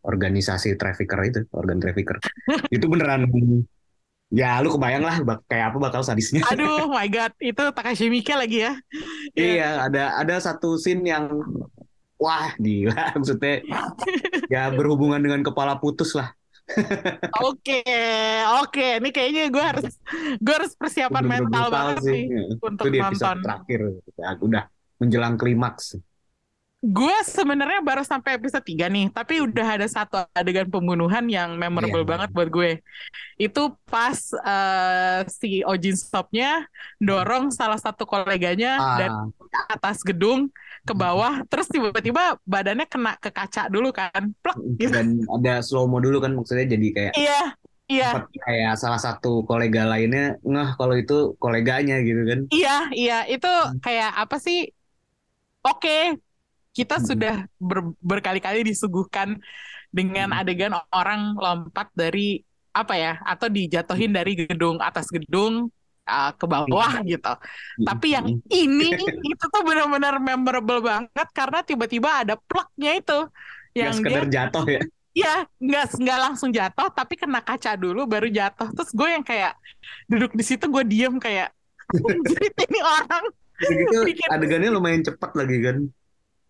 organisasi 0.04 0.70
trafficker 0.80 1.20
itu 1.30 1.40
organ 1.60 1.80
trafficker 1.84 2.18
itu 2.76 2.86
beneran 2.92 3.22
ya 4.34 4.58
lu 4.64 4.70
kebayang 4.76 5.04
lah 5.06 5.16
bak- 5.28 5.44
kayak 5.50 5.66
apa 5.74 5.78
bakal 5.86 6.02
sadisnya 6.02 6.42
Aduh, 6.44 6.92
my 6.92 7.08
God, 7.08 7.32
itu 7.40 7.64
Takashi 7.72 8.12
Miike 8.12 8.36
lagi 8.36 8.68
ya? 8.68 8.72
iya 9.40 9.64
ada 9.86 10.00
ada 10.22 10.36
satu 10.46 10.68
scene 10.84 11.02
yang 11.14 11.26
wah 12.24 12.48
gila 12.56 13.04
maksudnya 13.20 13.54
ya 14.48 14.72
berhubungan 14.72 15.20
dengan 15.20 15.44
kepala 15.44 15.76
putus 15.76 16.16
lah 16.16 16.32
Oke, 17.44 17.84
oke. 18.64 19.04
Ini 19.04 19.10
kayaknya 19.12 19.44
gue 19.52 19.60
harus 19.60 20.00
gue 20.40 20.54
harus 20.56 20.72
persiapan 20.80 21.20
Bener-bener 21.20 21.44
mental 21.44 21.68
brutal 21.68 21.76
banget 21.76 21.98
sih. 22.00 22.22
nih 22.24 22.24
Ya, 22.32 22.44
untuk 22.64 22.86
itu 22.88 22.88
di 22.88 23.00
nonton. 23.04 23.38
terakhir 23.44 23.82
ya, 24.16 24.28
udah 24.40 24.64
menjelang 24.96 25.36
klimaks 25.36 26.00
Gue 26.84 27.16
sebenarnya 27.24 27.80
baru 27.80 28.04
sampai 28.04 28.36
episode 28.36 28.64
3 28.64 28.92
nih, 28.92 29.08
tapi 29.12 29.40
udah 29.40 29.80
ada 29.80 29.88
satu 29.88 30.20
adegan 30.36 30.68
pembunuhan 30.68 31.24
yang 31.28 31.56
memorable 31.56 32.04
Iya. 32.04 32.12
banget 32.12 32.30
buat 32.32 32.50
gue. 32.52 32.72
Itu 33.36 33.80
pas 33.88 34.20
eh, 34.36 35.20
si 35.32 35.64
Ojin 35.64 35.96
Stopnya 35.96 36.68
dorong 37.00 37.56
salah 37.56 37.80
satu 37.80 38.04
koleganya 38.04 39.00
dari 39.00 39.12
ah 39.12 39.28
atas 39.72 40.04
gedung 40.04 40.52
ke 40.84 40.94
bawah, 40.94 41.34
terus 41.48 41.68
tiba-tiba 41.72 42.36
badannya 42.44 42.84
kena 42.92 43.16
ke 43.16 43.32
kaca 43.32 43.72
dulu 43.72 43.96
kan, 43.96 44.36
plek 44.44 44.58
gitu. 44.76 44.92
dan 44.92 45.24
ada 45.32 45.64
slow 45.64 45.88
mo 45.88 46.04
dulu 46.04 46.20
kan 46.20 46.36
maksudnya 46.36 46.68
jadi 46.76 46.88
kayak 46.92 47.14
Iya, 47.16 47.42
iya. 47.88 48.10
kayak 48.44 48.74
salah 48.76 49.00
satu 49.00 49.48
kolega 49.48 49.88
lainnya 49.88 50.36
ngeh 50.44 50.70
kalau 50.76 50.96
itu 51.00 51.40
koleganya 51.40 52.04
gitu 52.04 52.22
kan 52.28 52.40
Iya, 52.52 52.76
iya, 52.92 53.18
itu 53.32 53.48
kayak 53.80 54.12
apa 54.28 54.36
sih? 54.44 54.68
Oke, 55.64 56.20
kita 56.76 57.00
Hmm. 57.00 57.08
sudah 57.08 57.36
ber- 57.62 57.96
berkali-kali 58.04 58.68
disuguhkan 58.68 59.40
dengan 59.94 60.34
Hmm. 60.34 60.40
adegan 60.44 60.74
orang 60.92 61.38
lompat 61.40 61.88
dari 61.96 62.44
apa 62.74 62.94
ya, 62.98 63.14
atau 63.24 63.48
dijatuhin 63.48 64.12
dari 64.12 64.34
gedung 64.36 64.82
atas 64.82 65.08
gedung 65.14 65.70
uh, 66.08 66.32
ke 66.36 66.46
bawah 66.46 66.92
gitu. 67.04 67.34
Tapi 67.84 68.08
yang 68.16 68.26
ini 68.52 68.88
itu 69.24 69.46
tuh 69.48 69.62
benar-benar 69.64 70.20
memorable 70.20 70.80
banget 70.84 71.28
karena 71.36 71.60
tiba-tiba 71.64 72.10
ada 72.26 72.36
plaknya 72.38 72.92
itu 73.00 73.20
yang 73.74 73.94
sekedar 73.96 74.26
dia 74.30 74.34
jatuh 74.48 74.66
ya 74.70 74.82
Iya, 75.14 75.46
nggak 75.62 76.02
nggak 76.02 76.20
langsung 76.26 76.50
jatuh, 76.50 76.90
tapi 76.90 77.14
kena 77.14 77.38
kaca 77.38 77.78
dulu 77.78 78.10
baru 78.10 78.26
jatuh. 78.34 78.74
Terus 78.74 78.90
gue 78.98 79.10
yang 79.14 79.22
kayak 79.22 79.54
duduk 80.10 80.34
di 80.34 80.42
situ 80.42 80.66
gue 80.66 80.82
diem 80.90 81.22
kayak, 81.22 81.54
jadi 82.34 82.48
ini 82.50 82.80
orang 82.82 83.24
gitu 83.62 84.00
adegannya 84.32 84.70
lumayan 84.74 85.04
cepat 85.06 85.32
lagi 85.38 85.58
kan 85.62 85.78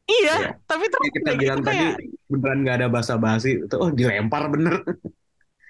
Iya, 0.04 0.36
Iya. 0.36 0.50
tapi 0.68 0.86
terus 0.92 1.10
kita 1.16 1.32
udah 1.32 1.36
bilang 1.40 1.60
gitu 1.60 1.68
tadi 1.68 1.78
kayak, 1.80 1.96
beneran 2.28 2.60
nggak 2.64 2.76
ada 2.76 2.88
basa-basi 2.92 3.50
itu 3.64 3.76
oh 3.80 3.88
dilempar 3.88 4.52
bener 4.52 4.84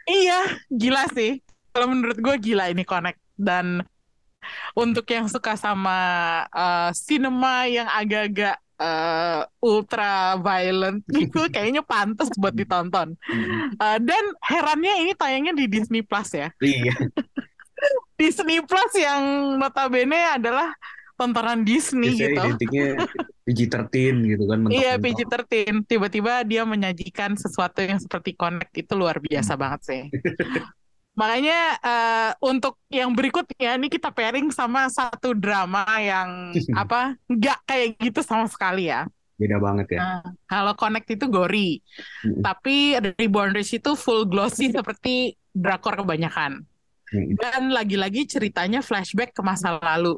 iya, 0.09 0.57
gila 0.69 1.05
sih. 1.13 1.37
Kalau 1.73 1.89
menurut 1.89 2.17
gue 2.17 2.35
gila 2.41 2.69
ini 2.69 2.81
Connect. 2.85 3.17
Dan 3.33 3.81
untuk 4.73 5.05
yang 5.07 5.29
suka 5.29 5.55
sama 5.55 5.97
uh, 6.49 6.91
cinema 6.91 7.63
yang 7.65 7.87
agak-agak 7.87 8.59
uh, 8.77 9.47
ultra 9.59 10.35
violent 10.37 11.01
gitu, 11.13 11.47
kayaknya 11.47 11.81
pantas 11.81 12.27
buat 12.35 12.51
ditonton. 12.51 13.15
Uh, 13.79 13.97
dan 13.99 14.23
herannya 14.43 15.07
ini 15.07 15.13
tayangnya 15.15 15.53
di 15.53 15.65
Disney 15.65 16.03
Plus 16.03 16.33
ya. 16.33 16.51
iya 16.59 16.91
Disney 18.19 18.61
Plus 18.63 18.93
yang 18.95 19.21
notabene 19.57 20.15
adalah 20.31 20.71
tontonan 21.13 21.61
Disney 21.61 22.13
biasanya 22.15 22.29
gitu. 22.29 22.41
identiknya 22.41 22.87
PG-13 23.43 24.15
gitu 24.23 24.43
kan 24.47 24.57
Iya 24.65 24.95
mentok-mentok. 24.97 25.45
PG-13 25.51 25.85
Tiba-tiba 25.85 26.33
dia 26.41 26.63
menyajikan 26.63 27.35
sesuatu 27.35 27.83
yang 27.83 27.99
seperti 27.99 28.33
Connect 28.33 28.71
Itu 28.73 28.95
luar 28.95 29.19
Hmm. 29.19 29.27
biasa 29.27 29.53
banget 29.53 29.81
sih 29.83 30.01
Makanya 31.13 31.59
eh, 31.77 32.31
untuk 32.41 32.81
yang 32.89 33.13
berikutnya 33.13 33.77
Ini 33.77 33.87
kita 33.89 34.09
pairing 34.09 34.49
sama 34.49 34.89
satu 34.89 35.37
drama 35.37 35.85
yang 36.01 36.53
Apa 36.81 37.17
nggak 37.29 37.59
kayak 37.69 37.87
gitu 38.01 38.21
sama 38.25 38.49
sekali 38.49 38.89
ya. 38.89 39.05
Beda 39.37 39.57
banget 39.61 39.97
ya. 39.97 39.99
Nah, 40.01 40.21
Kalau 40.49 40.73
Connect 40.77 41.09
itu 41.09 41.25
gori 41.29 41.81
Mm. 42.23 42.39
Tapi 42.39 42.95
Reborn 43.19 43.51
Rich 43.51 43.83
itu 43.83 43.99
full 43.99 44.23
glossy 44.25 44.71
Seperti 44.71 45.35
drakor 45.53 45.99
kebanyakan. 46.01 46.63
Mm. 47.13 47.35
Dan 47.37 47.61
lagi-lagi 47.69 48.25
ceritanya 48.25 48.81
flashback 48.81 49.35
ke 49.35 49.41
masa 49.45 49.77
lalu. 49.77 50.17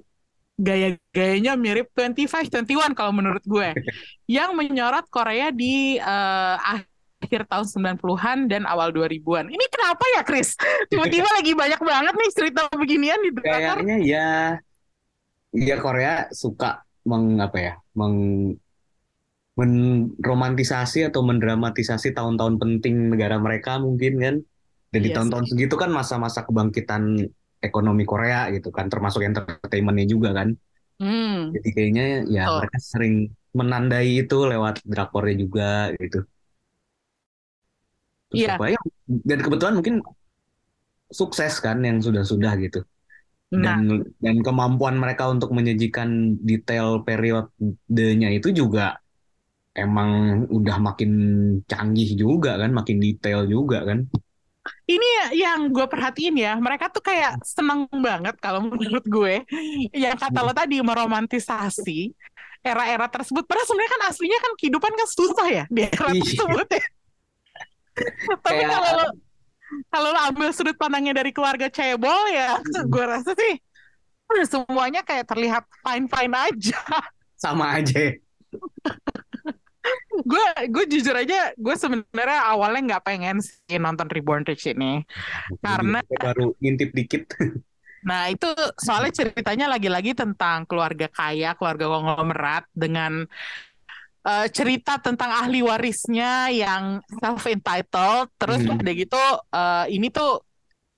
Gaya-gayanya 0.55 1.59
mirip 1.59 1.91
25, 1.91 2.47
21 2.47 2.95
kalau 2.95 3.11
menurut 3.11 3.43
gue. 3.43 3.75
Yang 4.39 4.51
menyorot 4.55 5.05
Korea 5.11 5.51
di 5.51 5.99
eh, 5.99 6.55
akhir 6.55 6.94
tahun 7.23 7.65
90-an 7.97 8.37
dan 8.51 8.63
awal 8.69 8.91
2000-an. 8.91 9.49
Ini 9.49 9.65
kenapa 9.71 10.03
ya, 10.15 10.21
Chris? 10.21 10.53
Tiba-tiba 10.91 11.27
lagi 11.31 11.51
banyak 11.55 11.81
banget 11.81 12.13
nih 12.13 12.31
cerita 12.35 12.61
beginian 12.75 13.19
di 13.23 13.31
drakor. 13.33 13.81
kayaknya 13.81 13.97
ya 14.03 14.27
ya 15.55 15.75
Korea 15.79 16.27
suka 16.35 16.83
meng 17.07 17.39
apa 17.39 17.57
ya 17.57 17.73
meng 17.95 18.15
menromantisasi 19.55 21.07
atau 21.07 21.23
mendramatisasi 21.23 22.11
tahun-tahun 22.11 22.59
penting 22.59 23.15
negara 23.15 23.39
mereka 23.39 23.79
mungkin 23.79 24.13
kan. 24.19 24.35
Dan 24.91 24.99
di 25.03 25.09
Iya 25.11 25.15
tahun-tahun 25.19 25.45
segitu 25.51 25.75
kan 25.79 25.91
masa-masa 25.91 26.43
kebangkitan 26.43 27.23
ekonomi 27.63 28.03
Korea 28.03 28.51
gitu 28.51 28.69
kan, 28.71 28.91
termasuk 28.91 29.23
entertainmentnya 29.23 30.07
juga 30.11 30.35
kan. 30.35 30.55
Hmm, 30.99 31.51
Jadi 31.51 31.69
kayaknya 31.75 32.05
ya 32.27 32.47
betul. 32.47 32.55
mereka 32.63 32.77
sering 32.79 33.15
menandai 33.55 34.23
itu 34.23 34.37
lewat 34.43 34.83
drakornya 34.83 35.35
juga 35.39 35.91
gitu. 35.99 36.23
Terus 38.31 38.41
Iya. 38.45 38.53
apa 38.57 38.65
ya? 38.73 38.79
Dan 39.05 39.39
kebetulan 39.45 39.73
mungkin 39.77 39.95
sukses 41.11 41.61
kan 41.61 41.77
yang 41.85 42.01
sudah-sudah 42.01 42.53
gitu. 42.61 42.81
Nah, 43.55 43.77
Dan 43.77 44.03
dan 44.19 44.35
kemampuan 44.41 44.97
mereka 44.97 45.29
untuk 45.29 45.53
menyajikan 45.53 46.35
detail 46.41 47.05
periodenya 47.05 48.29
itu 48.33 48.49
juga 48.51 48.97
emang 49.77 50.43
udah 50.49 50.77
makin 50.81 51.11
canggih 51.69 52.15
juga 52.17 52.57
kan, 52.57 52.71
makin 52.73 52.97
detail 52.99 53.45
juga 53.47 53.85
kan. 53.85 53.99
ini 54.89 55.05
yang 55.37 55.69
gue 55.69 55.85
perhatiin 55.85 56.41
ya, 56.41 56.57
mereka 56.57 56.89
tuh 56.89 57.05
kayak 57.05 57.37
seneng 57.45 57.85
banget 58.01 58.33
kalau 58.41 58.65
menurut 58.65 59.05
gue. 59.05 59.45
Yang 59.93 60.17
kata 60.25 60.39
lo 60.41 60.53
tadi 60.57 60.81
meromantisasi 60.81 62.09
era-era 62.65 63.05
tersebut. 63.05 63.45
Padahal 63.45 63.67
sebenarnya 63.69 63.93
kan 63.93 64.03
aslinya 64.09 64.39
kan 64.41 64.51
kehidupan 64.57 64.89
kan 64.97 65.07
susah 65.09 65.47
ya 65.53 65.63
di 65.69 65.85
era 65.85 66.09
Iya. 66.09 66.21
tersebut 66.25 66.67
ya. 66.73 66.83
Tapi 67.95 68.61
Kayak- 68.61 68.71
kalau 68.71 68.91
lo 68.95 69.07
kalau 69.89 70.09
lo 70.13 70.19
ambil 70.29 70.49
sudut 70.53 70.77
pandangnya 70.77 71.17
dari 71.17 71.33
keluarga 71.33 71.67
cebol 71.67 72.29
ya, 72.29 72.59
gue 72.63 73.05
rasa 73.05 73.33
sih 73.33 73.57
semuanya 74.45 75.01
kayak 75.01 75.25
terlihat 75.25 75.63
fine-fine 75.81 76.35
aja. 76.35 76.81
Sama 77.35 77.81
aja. 77.81 78.13
gue 80.25 80.45
gue 80.73 80.85
jujur 80.89 81.13
aja 81.13 81.53
gue 81.53 81.75
sebenarnya 81.77 82.41
awalnya 82.49 82.81
nggak 82.95 83.05
pengen 83.05 83.37
sih 83.43 83.77
nonton 83.77 84.09
Reborn 84.09 84.41
Rich 84.47 84.73
ini 84.73 85.05
Karena- 85.61 86.01
baru 86.07 86.55
ngintip 86.57 86.89
dikit. 86.95 87.29
nah 88.09 88.29
itu 88.29 88.45
soalnya 88.77 89.13
ceritanya 89.13 89.65
lagi-lagi 89.69 90.13
tentang 90.13 90.65
keluarga 90.69 91.09
kaya 91.09 91.57
keluarga 91.57 91.89
konglomerat 91.89 92.63
dengan 92.73 93.25
eh, 94.25 94.47
cerita 94.49 94.97
tentang 94.97 95.29
ahli 95.31 95.61
warisnya 95.61 96.49
yang 96.49 96.99
self 97.21 97.45
entitled 97.45 98.27
terus 98.35 98.61
Hmm. 98.61 98.75
ada 98.75 98.91
gitu 98.91 99.21
eh, 99.53 99.85
ini 99.93 100.09
tuh 100.09 100.41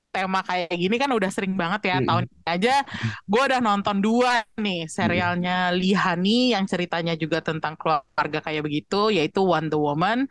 tema 0.08 0.42
kayak 0.42 0.72
gini 0.74 0.96
kan 0.98 1.12
udah 1.14 1.30
sering 1.30 1.54
banget 1.54 1.94
ya 1.94 1.98
Hmm. 2.00 2.08
tahun 2.08 2.24
ini 2.26 2.46
aja 2.48 2.76
gue 3.24 3.42
udah 3.44 3.60
nonton 3.62 4.02
dua 4.02 4.42
nih 4.58 4.88
serialnya 4.90 5.70
Lee 5.76 5.94
Hani 5.94 6.56
yang 6.58 6.66
ceritanya 6.66 7.14
juga 7.14 7.44
tentang 7.44 7.78
keluarga 7.78 8.40
kayak 8.42 8.66
begitu 8.66 9.14
yaitu 9.14 9.44
Wonder 9.44 9.78
Woman 9.78 10.26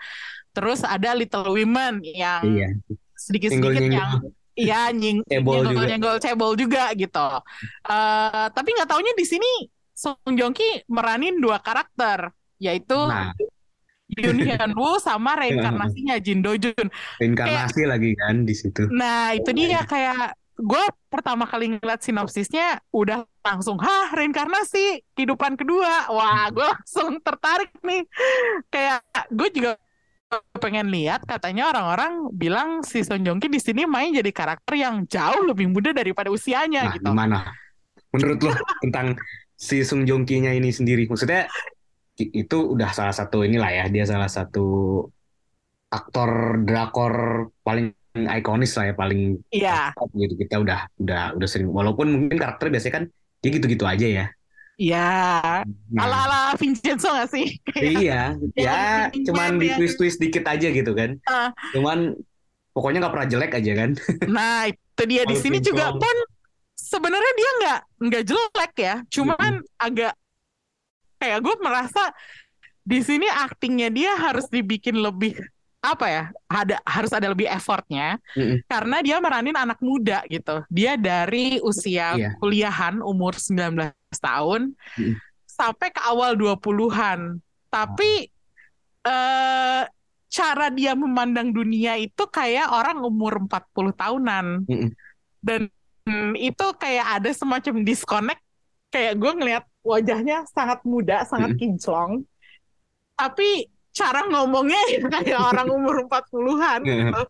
terus 0.50 0.82
ada 0.82 1.12
Little 1.12 1.52
Women 1.52 2.00
yang 2.02 2.42
Iya. 2.42 2.68
sedikit-sedikit 3.14 3.62
Nyenggol-nyenggol. 3.62 4.00
yang 4.00 4.12
Iya 4.56 4.80
nying 4.88 5.18
Cebol 5.28 5.52
nyenggol 5.60 5.74
juga. 5.76 5.84
nyenggol 5.92 6.16
cebol 6.16 6.52
juga 6.56 6.84
gitu. 6.96 7.28
Eh 7.84 8.46
tapi 8.56 8.68
nggak 8.72 8.88
taunya 8.88 9.12
di 9.12 9.26
sini 9.28 9.52
Song 9.92 10.16
Joong 10.32 10.56
Ki 10.56 10.80
meranin 10.88 11.36
dua 11.36 11.60
karakter 11.60 12.32
yaitu 12.58 12.96
Nah, 12.96 13.32
Yoon 14.06 14.38
Hyun 14.38 14.72
Woo 14.78 15.02
sama 15.02 15.34
reinkarnasinya 15.40 16.16
Jin 16.22 16.40
Do 16.40 16.54
Jun. 16.54 16.86
reinkarnasi 17.18 17.82
lagi 17.84 18.14
kan 18.14 18.46
di 18.46 18.54
situ. 18.54 18.86
Nah 18.90 19.34
itu 19.34 19.50
dia 19.50 19.82
kayak 19.82 20.32
gue 20.56 20.84
pertama 21.12 21.44
kali 21.44 21.76
ngeliat 21.76 22.00
sinopsisnya 22.00 22.80
udah 22.88 23.28
langsung 23.44 23.76
hah 23.76 24.08
reinkarnasi 24.16 25.04
kehidupan 25.12 25.52
kedua 25.52 26.08
wah 26.08 26.48
gue 26.48 26.64
langsung 26.72 27.20
tertarik 27.20 27.68
nih 27.84 28.08
kayak 28.72 29.04
gue 29.28 29.48
juga 29.52 29.76
pengen 30.56 30.88
lihat 30.88 31.22
katanya 31.22 31.70
orang-orang 31.70 32.32
bilang 32.34 32.80
si 32.82 33.04
Song 33.04 33.22
Joong 33.22 33.38
Ki 33.38 33.46
di 33.46 33.60
sini 33.60 33.84
main 33.84 34.10
jadi 34.10 34.32
karakter 34.32 34.74
yang 34.74 35.04
jauh 35.06 35.44
lebih 35.44 35.68
muda 35.70 35.92
daripada 35.92 36.32
usianya 36.32 36.88
Nah, 36.88 36.94
gitu 36.96 37.10
gimana? 37.12 37.38
Menurut 38.10 38.38
lo 38.40 38.52
tentang 38.80 39.14
si 39.54 39.84
Sung 39.84 40.08
Joong 40.08 40.24
Ki-nya 40.24 40.56
ini 40.56 40.72
sendiri? 40.72 41.04
Maksudnya 41.04 41.46
itu 42.16 42.56
udah 42.72 42.90
salah 42.96 43.12
satu 43.12 43.44
inilah 43.44 43.70
ya, 43.72 43.84
dia 43.92 44.04
salah 44.08 44.28
satu 44.30 44.64
aktor 45.92 46.60
drakor 46.64 47.14
paling 47.60 47.92
ikonis 48.16 48.72
lah 48.80 48.90
ya, 48.90 48.94
paling 48.96 49.20
iya 49.52 49.92
top 49.92 50.08
gitu. 50.16 50.34
Kita 50.40 50.60
udah 50.64 50.80
udah 50.96 51.22
udah 51.36 51.48
sering 51.48 51.68
walaupun 51.68 52.06
mungkin 52.08 52.40
karakter 52.40 52.72
biasanya 52.72 52.94
kan 53.02 53.04
dia 53.44 53.50
gitu-gitu 53.52 53.84
aja 53.84 54.06
ya. 54.08 54.26
iya 54.76 55.08
Nah, 55.64 56.04
ala-ala 56.04 56.52
Vincenzo 56.60 57.08
gak 57.08 57.32
sih 57.32 57.48
iya, 57.80 58.36
ya 58.52 59.08
Yang 59.16 59.24
cuman 59.32 59.56
di 59.56 59.72
ya. 59.72 59.76
twist-twist 59.80 60.20
dikit 60.20 60.44
aja 60.44 60.68
gitu 60.68 60.92
kan. 60.92 61.16
Ah. 61.24 61.48
Cuman 61.72 62.12
pokoknya 62.76 63.00
nggak 63.04 63.14
pernah 63.16 63.28
jelek 63.28 63.52
aja 63.56 63.72
kan. 63.72 63.90
nah 64.36 64.68
itu 64.68 65.02
dia 65.08 65.24
di 65.24 65.36
sini 65.36 65.64
juga 65.64 65.96
pun 65.96 66.16
sebenarnya 66.76 67.32
dia 67.36 67.50
nggak 67.60 67.80
nggak 68.08 68.24
jelek 68.28 68.72
ya 68.76 68.94
cuman 69.08 69.52
agak 69.80 70.12
kayak 71.16 71.38
gue 71.40 71.54
merasa 71.58 72.12
di 72.80 73.02
sini 73.02 73.26
aktingnya 73.26 73.90
dia 73.90 74.12
harus 74.14 74.46
dibikin 74.46 74.94
lebih 74.94 75.34
apa 75.82 76.06
ya 76.06 76.24
ada 76.50 76.82
harus 76.82 77.14
ada 77.14 77.30
lebih 77.30 77.46
effortnya 77.46 78.18
Mm-mm. 78.34 78.58
karena 78.66 79.02
dia 79.02 79.16
meranin 79.22 79.54
anak 79.54 79.78
muda 79.78 80.22
gitu 80.26 80.66
dia 80.66 80.98
dari 80.98 81.62
usia 81.62 82.14
Iya. 82.18 82.30
kuliahan 82.42 82.98
umur 83.02 83.38
19 83.38 83.94
tahun 84.18 84.74
Mm-mm. 84.74 85.14
sampai 85.46 85.88
ke 85.94 86.00
awal 86.02 86.34
20-an 86.34 87.38
tapi 87.70 88.26
eh 89.06 89.82
cara 90.26 90.66
dia 90.74 90.92
memandang 90.98 91.54
dunia 91.54 91.94
itu 91.96 92.26
kayak 92.26 92.66
orang 92.66 92.98
umur 93.00 93.46
40 93.46 93.94
tahunan 93.94 94.46
Mm-mm. 94.66 94.90
dan 95.38 95.70
itu 96.34 96.66
kayak 96.78 97.18
ada 97.22 97.30
semacam 97.30 97.82
disconnect 97.82 98.42
kayak 98.90 99.14
gue 99.18 99.32
ngelihat 99.38 99.64
wajahnya 99.86 100.42
sangat 100.50 100.82
muda 100.82 101.22
sangat 101.22 101.54
kinclong 101.54 102.26
tapi 103.14 103.70
cara 103.94 104.26
ngomongnya 104.28 104.82
ya 104.92 105.00
kayak 105.08 105.40
orang 105.54 105.68
umur 105.72 105.94
40-an 106.04 106.80
gitu. 106.84 107.20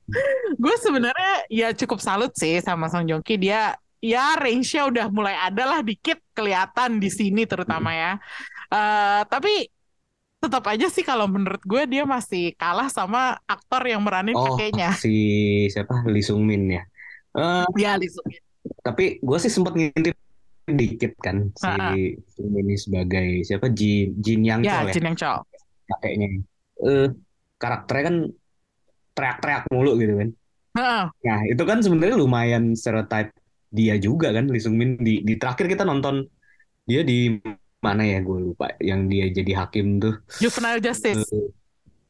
gue 0.59 0.75
sebenarnya 0.81 1.33
ya 1.47 1.69
cukup 1.71 2.01
salut 2.03 2.33
sih 2.35 2.59
sama 2.59 2.88
Song 2.90 3.07
Joong 3.07 3.23
Ki 3.23 3.37
dia 3.38 3.77
ya 4.03 4.35
range-nya 4.35 4.88
udah 4.90 5.07
mulai 5.09 5.37
ada 5.38 5.62
lah 5.62 5.81
dikit 5.85 6.19
kelihatan 6.33 6.99
di 6.99 7.11
sini 7.12 7.45
terutama 7.45 7.92
ya 7.92 8.12
Eh, 8.66 9.23
tapi 9.31 9.71
tetap 10.42 10.66
aja 10.66 10.90
sih 10.90 11.07
kalau 11.07 11.31
menurut 11.31 11.62
gue 11.62 11.87
dia 11.87 12.03
masih 12.03 12.51
kalah 12.59 12.90
sama 12.90 13.38
aktor 13.47 13.79
yang 13.87 14.03
meranin 14.03 14.35
Oh, 14.35 14.59
kakeknya 14.59 14.90
si 14.90 15.14
siapa? 15.71 16.03
Lee 16.11 16.19
Sung 16.27 16.42
Min 16.42 16.66
ya. 16.75 16.83
Eh, 17.31 17.66
ya 17.79 17.95
Lee 17.95 18.11
Sung 18.11 18.27
Min. 18.27 18.42
tapi 18.83 19.23
gue 19.23 19.38
sih 19.38 19.55
sempat 19.55 19.79
ngintip 19.79 20.19
dikit 20.66 21.14
kan 21.22 21.55
si. 21.55 22.18
Sung 22.35 22.50
Min 22.50 22.66
ini 22.66 22.76
sebagai 22.76 23.26
siapa 23.46 23.70
Jin 23.70 24.18
Jin 24.18 24.42
Yang 24.42 24.61
ya 24.66 24.70
Chol 24.74 24.87
ya 24.90 24.92
Jin 24.98 25.07
Yang 25.07 25.16
Chol 25.22 25.38
kakeknya. 25.87 26.29
Eh 26.83 27.09
karakternya 27.57 28.05
kan 28.05 28.16
teriak-teriak 29.16 29.62
mulu 29.70 29.92
gitu 29.96 30.14
kan. 30.18 30.29
Heeh. 30.76 31.05
Nah, 31.09 31.40
itu 31.48 31.62
kan 31.64 31.79
sebenarnya 31.81 32.20
lumayan 32.20 32.74
stereotype 32.76 33.33
dia 33.70 33.96
juga 33.96 34.35
kan 34.35 34.50
Lee 34.50 34.61
Sung 34.61 34.76
Min 34.76 34.98
di 34.98 35.22
di 35.22 35.35
terakhir 35.38 35.70
kita 35.70 35.87
nonton 35.87 36.26
dia 36.85 37.07
di 37.07 37.38
mana 37.81 38.02
ya 38.02 38.18
gue 38.20 38.50
lupa 38.52 38.74
yang 38.83 39.07
dia 39.07 39.31
jadi 39.31 39.64
hakim 39.64 40.02
tuh. 40.02 40.18
Juvenile 40.42 40.83
Justice 40.83 41.22
Eh, 41.31 41.48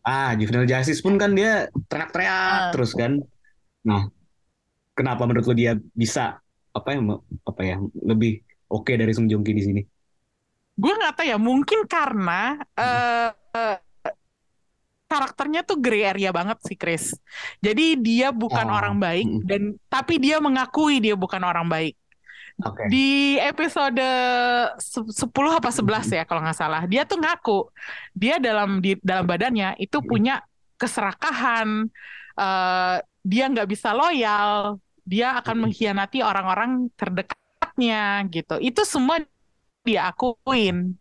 ah, 0.03 0.33
Juvenile 0.39 0.65
Justice 0.65 1.03
pun 1.05 1.19
kan 1.21 1.37
dia 1.37 1.69
teriak-teriak 1.87 2.33
Ah. 2.33 2.71
terus 2.73 2.95
kan. 2.95 3.21
Nah, 3.85 4.09
kenapa 4.97 5.29
menurut 5.29 5.45
lo 5.45 5.55
dia 5.55 5.77
bisa 5.93 6.41
apa 6.71 6.89
ya 6.93 7.01
apa 7.45 7.63
ya 7.65 7.77
lebih 8.05 8.46
oke 8.69 8.93
dari 8.95 9.13
Sung 9.15 9.27
Joong 9.27 9.43
Ki 9.43 9.55
di 9.55 9.65
sini? 9.65 9.83
gue 10.77 10.93
nggak 10.93 11.15
tahu 11.17 11.27
ya 11.27 11.39
mungkin 11.41 11.89
karena 11.89 12.61
eh 12.77 13.31
eh, 13.33 13.77
karakternya 15.07 15.63
tuh 15.63 15.79
gray 15.79 16.05
area 16.05 16.35
banget 16.35 16.59
sih 16.67 16.77
Chris. 16.77 17.15
Jadi 17.63 17.97
dia 17.97 18.35
bukan 18.35 18.67
Oh, 18.69 18.77
orang 18.77 18.99
baik 18.99 19.25
dan 19.47 19.79
tapi 19.87 20.19
dia 20.19 20.37
mengakui 20.43 20.99
dia 21.01 21.15
bukan 21.17 21.41
orang 21.43 21.67
baik. 21.67 21.97
Oke. 22.57 22.89
di 22.89 23.37
episode 23.37 24.01
se- 24.81 25.05
10 25.13 25.61
apa 25.61 25.69
11 25.69 26.09
ya 26.09 26.25
kalau 26.25 26.41
nggak 26.41 26.57
salah 26.57 26.89
dia 26.89 27.05
tuh 27.05 27.21
ngaku 27.21 27.69
dia 28.17 28.41
dalam 28.41 28.81
di 28.81 28.97
dalam 29.05 29.29
badannya 29.29 29.77
itu 29.77 30.01
punya 30.01 30.41
keserakahan 30.81 31.85
eh, 32.33 32.97
dia 33.21 33.45
nggak 33.53 33.69
bisa 33.69 33.93
loyal 33.93 34.81
dia 35.05 35.37
akan 35.37 35.69
mengkhianati 35.69 36.25
orang-orang 36.25 36.89
terdekatnya 37.77 38.25
gitu 38.33 38.57
itu 38.65 38.81
semua 38.89 39.21
dia 39.85 40.09
akuin 40.11 40.97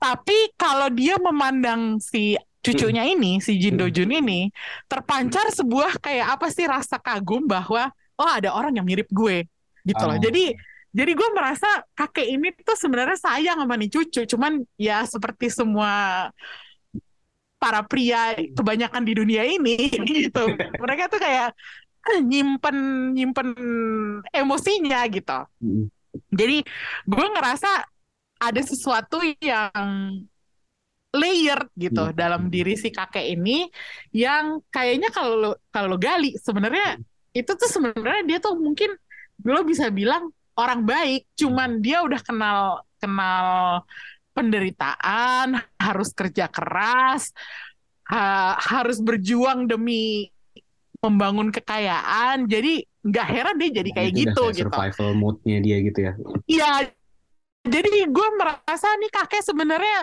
tapi 0.00 0.54
kalau 0.56 0.88
dia 0.90 1.20
memandang 1.20 2.00
si 2.00 2.34
cucunya 2.64 3.06
ini 3.06 3.38
si 3.38 3.58
Jin 3.60 3.78
Do 3.78 3.86
Jun 3.92 4.10
ini 4.10 4.50
terpancar 4.90 5.52
sebuah 5.54 6.00
kayak 6.02 6.38
apa 6.38 6.46
sih 6.50 6.66
rasa 6.66 6.98
kagum 6.98 7.46
bahwa 7.46 7.92
oh 8.18 8.30
ada 8.30 8.50
orang 8.54 8.74
yang 8.74 8.86
mirip 8.86 9.06
gue 9.12 9.46
gitu 9.86 10.02
loh 10.04 10.18
Oh. 10.18 10.22
jadi 10.22 10.54
jadi 10.88 11.12
gue 11.14 11.28
merasa 11.36 11.68
kakek 11.94 12.26
ini 12.26 12.48
tuh 12.64 12.74
sebenarnya 12.74 13.20
sayang 13.20 13.60
sama 13.60 13.76
nih 13.76 13.92
cucu, 13.92 14.24
cuman 14.24 14.64
ya 14.80 15.04
seperti 15.04 15.52
semua 15.52 16.26
para 17.60 17.84
pria 17.84 18.32
kebanyakan 18.56 19.04
di 19.04 19.12
dunia 19.12 19.44
ini 19.44 19.92
gitu. 20.08 20.48
Mereka 20.56 21.12
tuh 21.12 21.20
kayak 21.20 21.52
nyimpen 22.24 23.12
nyimpen 23.14 23.48
emosinya 24.32 25.04
gitu. 25.12 25.38
Mm. 25.60 25.92
Jadi 26.30 26.56
gue 27.06 27.26
ngerasa 27.34 27.70
ada 28.38 28.62
sesuatu 28.62 29.18
yang 29.42 29.72
layered 31.08 31.66
gitu 31.72 32.12
Hmm. 32.12 32.14
dalam 32.14 32.42
diri 32.52 32.76
si 32.76 32.92
kakek 32.92 33.32
ini 33.32 33.64
yang 34.12 34.60
kayaknya 34.68 35.08
kalau 35.08 35.34
lo 35.40 35.50
kalau 35.72 35.96
lo 35.96 35.98
gali 35.98 36.36
sebenarnya 36.36 37.00
itu 37.32 37.48
tuh 37.48 37.68
sebenarnya 37.68 38.22
dia 38.28 38.38
tuh 38.44 38.54
mungkin 38.60 38.92
lo 39.40 39.64
bisa 39.64 39.88
bilang 39.88 40.28
orang 40.60 40.84
baik 40.84 41.24
cuman 41.32 41.80
dia 41.80 42.04
udah 42.04 42.20
kenal 42.20 42.84
kenal 43.00 43.46
penderitaan 44.36 45.56
harus 45.80 46.12
kerja 46.12 46.46
keras 46.52 47.32
ha- 48.06 48.60
harus 48.60 49.00
berjuang 49.00 49.64
demi 49.64 50.28
membangun 50.98 51.54
kekayaan 51.54 52.50
jadi 52.50 52.82
nggak 53.06 53.26
heran 53.30 53.56
dia 53.56 53.70
jadi 53.70 53.90
kayak 53.94 54.10
Itu 54.10 54.18
udah 54.18 54.22
gitu 54.26 54.40
kayak 54.42 54.54
gitu 54.58 54.68
survival 54.68 55.10
mode-nya 55.14 55.58
dia 55.62 55.76
gitu 55.80 55.98
ya. 56.02 56.12
Iya, 56.50 56.70
jadi 57.64 57.90
gue 58.10 58.28
merasa 58.34 58.88
nih 58.98 59.10
kakek 59.12 59.42
sebenarnya 59.46 59.98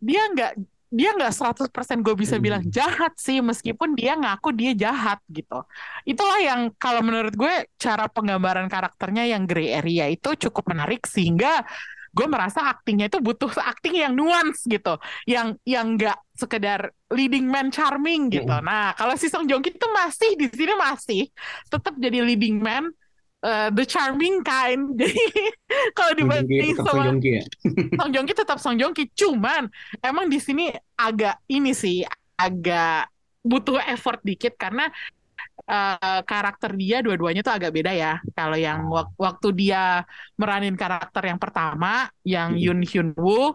dia 0.00 0.22
nggak 0.32 0.52
dia 0.90 1.14
nggak 1.14 1.30
100% 1.30 2.02
gue 2.02 2.14
bisa 2.18 2.34
Hmm. 2.34 2.42
bilang 2.42 2.62
jahat 2.66 3.14
sih 3.14 3.38
meskipun 3.38 3.94
dia 3.94 4.18
ngaku 4.18 4.50
dia 4.50 4.72
jahat 4.74 5.22
gitu. 5.30 5.62
Itulah 6.02 6.40
yang 6.42 6.74
kalau 6.74 6.98
menurut 7.04 7.30
gue 7.36 7.70
cara 7.78 8.10
penggambaran 8.10 8.66
karakternya 8.66 9.22
yang 9.30 9.46
gray 9.46 9.70
area 9.70 10.10
itu 10.10 10.34
cukup 10.48 10.74
menarik 10.74 11.06
sehingga 11.06 11.62
gue 12.10 12.26
merasa 12.26 12.66
aktingnya 12.66 13.06
itu 13.06 13.22
butuh 13.22 13.50
akting 13.62 14.02
yang 14.02 14.12
nuance 14.14 14.66
gitu, 14.66 14.98
yang 15.30 15.54
yang 15.62 15.94
nggak 15.94 16.18
sekedar 16.34 16.90
leading 17.14 17.46
man 17.46 17.70
charming 17.70 18.30
gitu. 18.30 18.50
Hmm. 18.50 18.66
Nah 18.66 18.92
kalau 18.98 19.14
si 19.14 19.30
Song 19.30 19.46
Joong 19.46 19.62
Ki 19.62 19.70
itu 19.74 19.88
masih 19.90 20.30
di 20.34 20.46
sini 20.50 20.74
masih 20.74 21.22
tetap 21.70 21.94
jadi 21.94 22.18
leading 22.26 22.58
man, 22.58 22.90
eh, 23.46 23.68
the 23.70 23.86
charming 23.86 24.42
kind. 24.42 24.94
Jadi 25.00 25.22
kalau 25.94 26.12
dibanding 26.18 26.74
sama 26.74 26.90
Song 26.90 26.98
Joong 27.06 27.20
Ki 27.22 27.30
ya. 27.30 27.44
Song 27.98 28.10
Joong 28.10 28.26
Ki 28.26 28.34
tetap 28.34 28.58
Song 28.58 28.76
Joong 28.76 28.94
Ki, 28.94 29.04
cuman 29.14 29.70
emang 30.02 30.26
di 30.26 30.42
sini 30.42 30.74
agak 30.98 31.38
ini 31.46 31.70
sih 31.70 32.02
agak 32.34 33.06
butuh 33.40 33.80
effort 33.88 34.20
dikit 34.20 34.52
karena 34.58 34.92
eh, 35.66 36.20
karakter 36.24 36.70
dia 36.78 37.00
dua-duanya 37.04 37.40
tuh 37.44 37.54
agak 37.56 37.70
beda 37.74 37.92
ya. 37.92 38.12
Kalau 38.36 38.56
yang 38.56 38.86
Oh. 38.88 38.96
wak- 39.00 39.14
waktu 39.18 39.48
dia 39.56 40.02
meranin 40.40 40.74
karakter 40.78 41.22
yang 41.30 41.40
pertama, 41.40 42.08
yang. 42.24 42.54
Yoon 42.60 42.80
Hyun 42.84 43.10
Woo, 43.16 43.54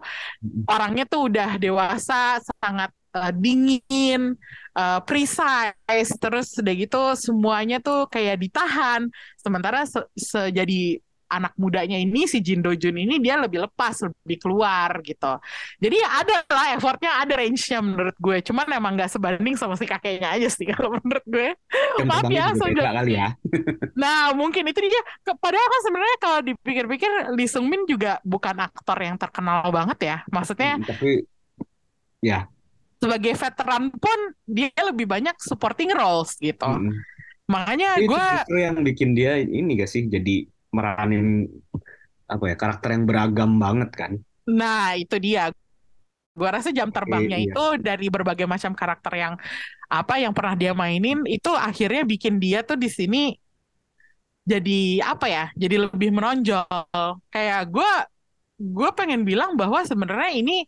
orangnya 0.70 1.04
tuh 1.08 1.28
udah 1.30 1.56
dewasa, 1.58 2.38
sangat 2.62 2.90
eh, 3.16 3.32
dingin, 3.32 4.36
eh, 4.76 5.00
precise, 5.08 6.10
terus 6.20 6.52
udah 6.60 6.74
gitu 6.76 7.00
semuanya 7.16 7.80
tuh 7.80 8.04
kayak 8.12 8.36
ditahan. 8.44 9.08
Sementara 9.40 9.88
se- 9.88 10.04
se- 10.16 10.52
jadi 10.52 11.00
anak 11.26 11.52
mudanya 11.58 11.98
ini 11.98 12.24
si 12.30 12.38
Jin 12.42 12.62
Do 12.62 12.72
Jun 12.74 12.96
ini 12.96 13.18
dia 13.18 13.36
lebih 13.38 13.66
lepas, 13.66 14.06
lebih 14.06 14.38
keluar 14.42 15.02
gitu. 15.02 15.38
Jadi 15.82 15.98
ada 16.02 16.46
lah 16.48 16.66
effortnya, 16.78 17.18
ada 17.22 17.34
range-nya 17.36 17.82
menurut 17.82 18.16
gue. 18.16 18.38
Cuman 18.46 18.66
emang 18.70 18.94
nggak 18.94 19.10
sebanding 19.12 19.54
sama 19.58 19.74
si 19.74 19.84
kakeknya 19.84 20.34
aja 20.38 20.48
sih 20.48 20.66
kalau 20.72 20.96
menurut 20.96 21.26
gue. 21.26 21.48
Maaf 22.06 22.28
ya, 22.30 22.52
Joong 22.54 22.74
kali 22.74 23.12
ya. 23.18 23.28
Nah, 24.02 24.32
mungkin 24.36 24.68
itu 24.68 24.78
dia. 24.84 25.02
Padahal 25.40 25.66
kan 25.66 25.80
sebenarnya 25.88 26.16
kalau 26.20 26.38
dipikir-pikir 26.44 27.10
Lee 27.32 27.48
Seung 27.48 27.66
Min 27.66 27.88
juga 27.88 28.20
bukan 28.22 28.56
aktor 28.60 28.98
yang 29.00 29.16
terkenal 29.16 29.66
banget 29.72 29.98
ya. 30.04 30.16
Maksudnya 30.28 30.76
Mm, 30.76 30.84
Tapi 30.84 31.10
ya, 32.20 32.48
sebagai 32.98 33.32
veteran 33.36 33.92
pun 33.92 34.18
dia 34.48 34.72
lebih 34.82 35.06
banyak 35.06 35.36
supporting 35.40 35.92
roles 35.92 36.36
gitu. 36.40 36.66
mm-mm. 36.66 36.92
Makanya 37.46 38.02
gue 38.02 38.26
justru 38.42 38.56
yang 38.58 38.76
bikin 38.82 39.14
dia 39.14 39.38
ini 39.38 39.78
gak 39.78 39.90
sih 39.90 40.10
jadi 40.10 40.50
meranin 40.74 41.46
apa 42.26 42.44
ya 42.50 42.56
karakter 42.58 42.88
yang 42.94 43.04
beragam 43.06 43.50
banget 43.58 43.90
kan. 43.94 44.12
nah 44.46 44.94
itu 44.94 45.16
dia. 45.18 45.50
Gue 46.36 46.52
rasa 46.52 46.68
jam 46.68 46.92
terbangnya 46.92 47.40
iya. 47.40 47.48
itu 47.48 47.64
dari 47.80 48.12
berbagai 48.12 48.44
macam 48.44 48.76
karakter 48.76 49.12
yang 49.16 49.34
apa 49.88 50.20
yang 50.20 50.36
pernah 50.36 50.52
dia 50.52 50.76
mainin 50.76 51.24
itu 51.24 51.48
akhirnya 51.48 52.04
bikin 52.04 52.36
dia 52.36 52.60
tuh 52.60 52.76
di 52.76 52.92
sini 52.92 53.32
jadi 54.46 55.02
apa 55.02 55.26
ya? 55.26 55.44
Jadi 55.58 55.90
lebih 55.90 56.14
menonjol. 56.14 56.66
Kayak 57.34 57.60
gue 57.66 57.90
gue 58.56 58.90
pengen 58.94 59.26
bilang 59.26 59.58
bahwa 59.58 59.82
sebenarnya 59.82 60.32
ini 60.38 60.64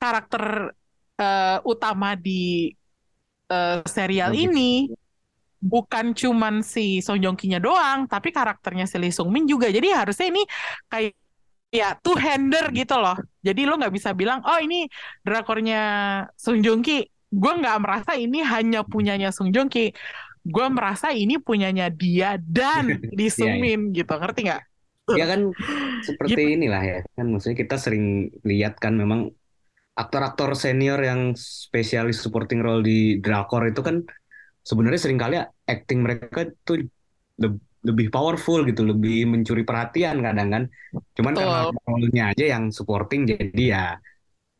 karakter 0.00 0.72
eh, 1.20 1.58
utama 1.68 2.16
di 2.16 2.72
eh, 3.52 3.80
serial 3.84 4.32
ini 4.32 4.88
bukan 5.60 6.12
cuman 6.12 6.60
si 6.60 7.00
Song 7.00 7.18
Joong 7.20 7.36
Ki-nya 7.36 7.58
doang, 7.58 8.06
tapi 8.06 8.30
karakternya 8.30 8.84
si 8.86 8.96
Lee 9.00 9.12
Sung 9.12 9.32
Min 9.32 9.48
juga. 9.48 9.68
Jadi 9.72 9.88
harusnya 9.92 10.26
ini 10.30 10.42
kayak 10.88 11.12
ya 11.72 11.98
two-hander 11.98 12.70
gitu 12.72 12.96
loh. 12.96 13.16
Jadi 13.42 13.66
lo 13.66 13.76
nggak 13.76 13.94
bisa 13.94 14.14
bilang, 14.16 14.40
oh 14.44 14.58
ini 14.60 14.86
drakornya 15.24 15.82
Song 16.38 16.62
Joong 16.62 16.82
Ki. 16.84 17.04
Gue 17.26 17.52
nggak 17.58 17.78
merasa 17.82 18.14
ini 18.14 18.40
hanya 18.40 18.86
punyanya 18.86 19.34
Song 19.34 19.50
Joong 19.50 19.68
Ki. 19.68 19.92
Gue 20.46 20.66
merasa 20.70 21.10
ini 21.10 21.42
punyanya 21.42 21.90
dia 21.90 22.38
dan 22.38 22.86
Lee 23.16 23.32
Sung 23.32 23.58
Iya, 23.58 23.62
Min 23.62 23.80
gitu. 23.90 24.12
Ngerti 24.12 24.40
nggak? 24.46 24.62
Ya 25.14 25.22
kan 25.30 25.54
seperti 26.02 26.58
inilah 26.58 26.82
ya 26.82 26.98
kan 27.14 27.30
maksudnya 27.30 27.62
kita 27.62 27.78
sering 27.78 28.34
lihat 28.42 28.74
kan 28.82 28.98
memang 28.98 29.30
aktor-aktor 29.96 30.52
senior 30.58 31.00
yang 31.00 31.32
spesialis 31.38 32.20
supporting 32.20 32.60
role 32.60 32.84
di 32.84 33.22
drakor 33.22 33.64
itu 33.70 33.80
kan 33.80 34.04
sebenarnya 34.68 35.00
sering 35.00 35.20
kali 35.22 35.34
acting 35.72 35.98
mereka 36.06 36.38
tuh 36.66 36.76
le- 37.42 37.62
lebih 37.86 38.10
powerful 38.10 38.66
gitu, 38.66 38.82
lebih 38.82 39.30
mencuri 39.30 39.62
perhatian 39.62 40.16
kadang 40.26 40.48
kan. 40.54 40.62
Cuman 41.16 41.34
karena 41.38 41.58
Betul. 41.70 41.78
role-nya 41.86 42.24
aja 42.34 42.44
yang 42.58 42.64
supporting 42.74 43.20
jadi 43.30 43.62
ya 43.74 43.84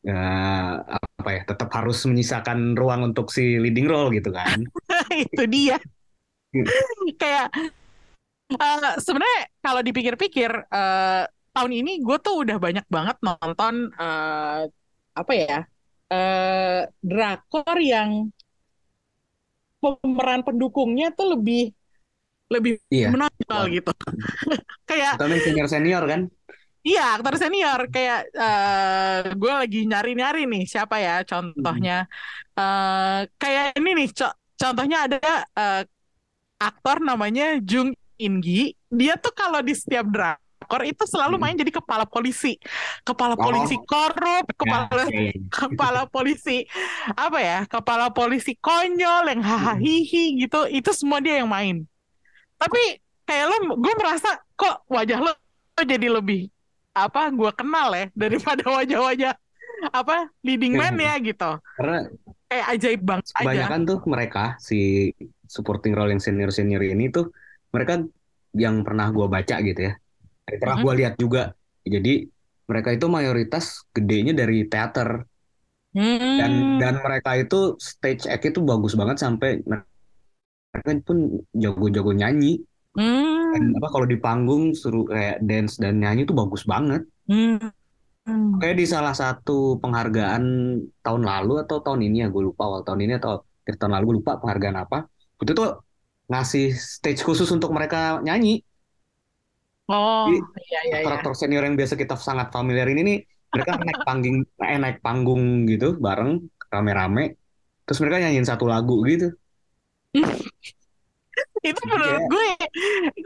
eh, 0.07 0.73
apa 1.21 1.31
ya 1.35 1.43
tetap 1.51 1.69
harus 1.75 1.99
menyisakan 2.07 2.79
ruang 2.79 3.11
untuk 3.11 3.27
si 3.35 3.59
leading 3.59 3.91
role 3.91 4.15
gitu 4.15 4.31
kan. 4.31 4.63
itu 5.27 5.45
dia. 5.51 5.77
Hmm. 6.55 6.67
Kayak 7.19 7.47
eh, 8.55 8.95
sebenarnya 9.03 9.41
kalau 9.65 9.81
dipikir-pikir 9.83 10.51
eh, 10.71 11.25
tahun 11.57 11.73
ini 11.73 11.93
gue 12.05 12.17
tuh 12.21 12.45
udah 12.47 12.57
banyak 12.61 12.87
banget 12.87 13.17
nonton 13.25 13.75
eh, 13.97 14.61
apa 15.17 15.33
ya 15.35 15.59
eh, 16.13 16.81
drakor 17.03 17.77
yang 17.81 18.31
pemeran 20.03 20.41
pendukungnya 20.47 21.07
tuh 21.17 21.27
lebih 21.39 21.59
lebih 22.55 22.73
Iya. 22.95 23.11
menonjol 23.11 23.63
gitu. 23.75 23.91
Kayak 24.91 25.15
Terutama 25.19 25.37
senior-senior 25.43 26.03
kan. 26.07 26.21
Iya, 26.87 27.19
aktor 27.19 27.35
senior 27.43 27.81
kayak 27.91 28.19
eh 28.31 29.35
gue 29.35 29.53
lagi 29.61 29.79
nyari-nyari 29.91 30.47
nih 30.47 30.63
siapa 30.71 30.97
ya 31.03 31.15
contohnya. 31.27 32.07
eh 32.59 33.19
kayak 33.43 33.65
ini 33.79 33.91
nih, 33.99 34.09
co- 34.19 34.37
contohnya 34.61 34.99
ada 35.11 35.19
eh, 35.59 35.83
aktor 36.63 36.97
namanya 37.03 37.45
Jung 37.71 37.91
In 38.23 38.35
Gi. 38.45 38.73
Dia 38.89 39.15
tuh 39.25 39.33
kalau 39.37 39.61
di 39.69 39.75
setiap 39.77 40.07
drakor 40.67 40.83
itu 40.83 41.07
selalu 41.07 41.39
Hmm. 41.39 41.43
main 41.47 41.57
jadi 41.57 41.71
kepala 41.71 42.05
polisi, 42.05 42.59
kepala 43.07 43.39
Oh. 43.39 43.43
polisi 43.47 43.79
korup, 43.87 44.45
Ya, 44.51 44.55
kepala 44.59 45.03
ya, 45.07 45.31
ya. 45.31 45.33
kepala 45.63 46.01
polisi 46.11 46.67
apa 47.15 47.39
ya, 47.39 47.59
kepala 47.71 48.11
polisi 48.11 48.59
konyol 48.59 49.31
yang 49.31 49.41
hahaha 49.47 49.79
hihi 49.79 50.43
gitu. 50.43 50.67
Itu 50.67 50.91
semua 50.91 51.23
dia 51.23 51.39
yang 51.39 51.47
main. 51.49 51.87
Tapi 52.59 52.99
kayak 53.23 53.47
lo, 53.47 53.79
gue 53.79 53.95
merasa 53.95 54.43
kok 54.59 54.83
wajah 54.91 55.23
lo 55.23 55.33
jadi 55.79 56.11
lebih 56.11 56.51
apa 56.97 57.29
gue 57.31 57.51
kenal 57.55 57.93
ya 57.93 58.07
daripada 58.27 58.65
wajah-wajah 58.65 59.35
apa 59.93 60.33
leading 60.41 60.73
man 60.73 60.97
ya 60.97 61.21
gitu 61.21 61.61
Karena 61.77 62.09
kayak 62.49 62.67
ajaib 62.73 63.01
banget 63.05 63.25
aja 63.29 63.45
kebanyakan 63.45 63.81
tuh 63.85 63.99
mereka 64.09 64.45
si 64.57 65.13
supporting 65.45 65.93
role 65.93 66.09
yang 66.17 66.23
senior 66.23 66.49
senior 66.49 66.81
ini 66.81 67.13
tuh 67.13 67.29
mereka 67.77 68.01
yang 68.57 68.81
pernah 68.81 69.13
gua 69.13 69.29
baca 69.29 69.61
gitu 69.61 69.93
ya 69.93 70.01
pernah 70.47 70.77
Mhm. 70.79 70.85
gua 70.87 70.93
lihat 70.95 71.15
juga 71.19 71.43
jadi 71.87 72.13
mereka 72.67 72.91
itu 72.95 73.07
mayoritas 73.07 73.65
gedenya 73.95 74.33
dari 74.35 74.67
teater 74.67 75.27
dan 76.39 76.53
Hmm. 76.53 76.79
dan 76.83 76.95
mereka 77.01 77.31
itu 77.41 77.75
stage 77.81 78.29
act 78.29 78.45
itu 78.45 78.61
bagus 78.61 78.93
banget 79.01 79.17
sampai 79.23 79.65
mereka 79.65 80.91
pun 81.09 81.19
jago-jago 81.57 82.13
nyanyi 82.13 82.61
Hmm. 82.97 83.53
dan 83.55 83.63
apa 83.79 83.89
kalau 83.93 84.07
di 84.09 84.17
panggung 84.21 84.73
suruh 84.77 85.05
kayak 85.09 85.37
dance 85.45 85.81
dan 85.81 86.01
nyanyi 86.03 86.29
tuh 86.29 86.37
bagus 86.37 86.63
banget 86.69 87.03
Hmm. 87.27 87.59
Hmm. 88.27 88.59
kayak 88.61 88.77
di 88.81 88.87
salah 88.87 89.15
satu 89.15 89.79
penghargaan 89.83 90.43
tahun 91.05 91.23
lalu 91.23 91.53
atau 91.65 91.77
tahun 91.85 92.01
ini 92.11 92.17
ya 92.23 92.29
gue 92.35 92.43
lupa 92.49 92.63
awal 92.69 92.81
tahun 92.87 93.01
ini 93.07 93.13
atau 93.23 93.31
akhir 93.65 93.75
tahun 93.81 93.93
lalu 93.97 94.05
gue 94.11 94.17
lupa 94.23 94.33
penghargaan 94.43 94.77
apa 94.85 94.99
itu 95.43 95.53
tuh 95.55 95.69
ngasih 96.31 96.75
stage 96.75 97.23
khusus 97.23 97.49
untuk 97.55 97.71
mereka 97.71 98.19
nyanyi 98.27 98.61
oh 99.89 100.27
Jadi, 100.27 100.39
iya 100.39 100.81
iya 100.81 100.81
iya 100.83 100.97
aktor-aktor 101.03 101.33
senior 101.35 101.63
yang 101.63 101.77
biasa 101.77 101.95
kita 101.95 102.15
sangat 102.19 102.51
familiar 102.51 102.87
ini 102.87 103.01
nih 103.03 103.19
mereka 103.53 103.71
naik 103.87 104.01
panggung 104.03 104.37
eh, 104.61 104.79
naik 104.79 104.99
panggung 105.01 105.43
gitu 105.65 105.97
bareng 105.97 106.43
rame-rame 106.69 107.39
terus 107.83 107.99
mereka 108.03 108.19
nyanyiin 108.21 108.45
satu 108.45 108.67
lagu 108.67 109.01
gitu 109.07 109.31
itu 111.61 111.83
menurut 111.85 112.17
Iya. 112.17 112.29
gue 112.31 112.47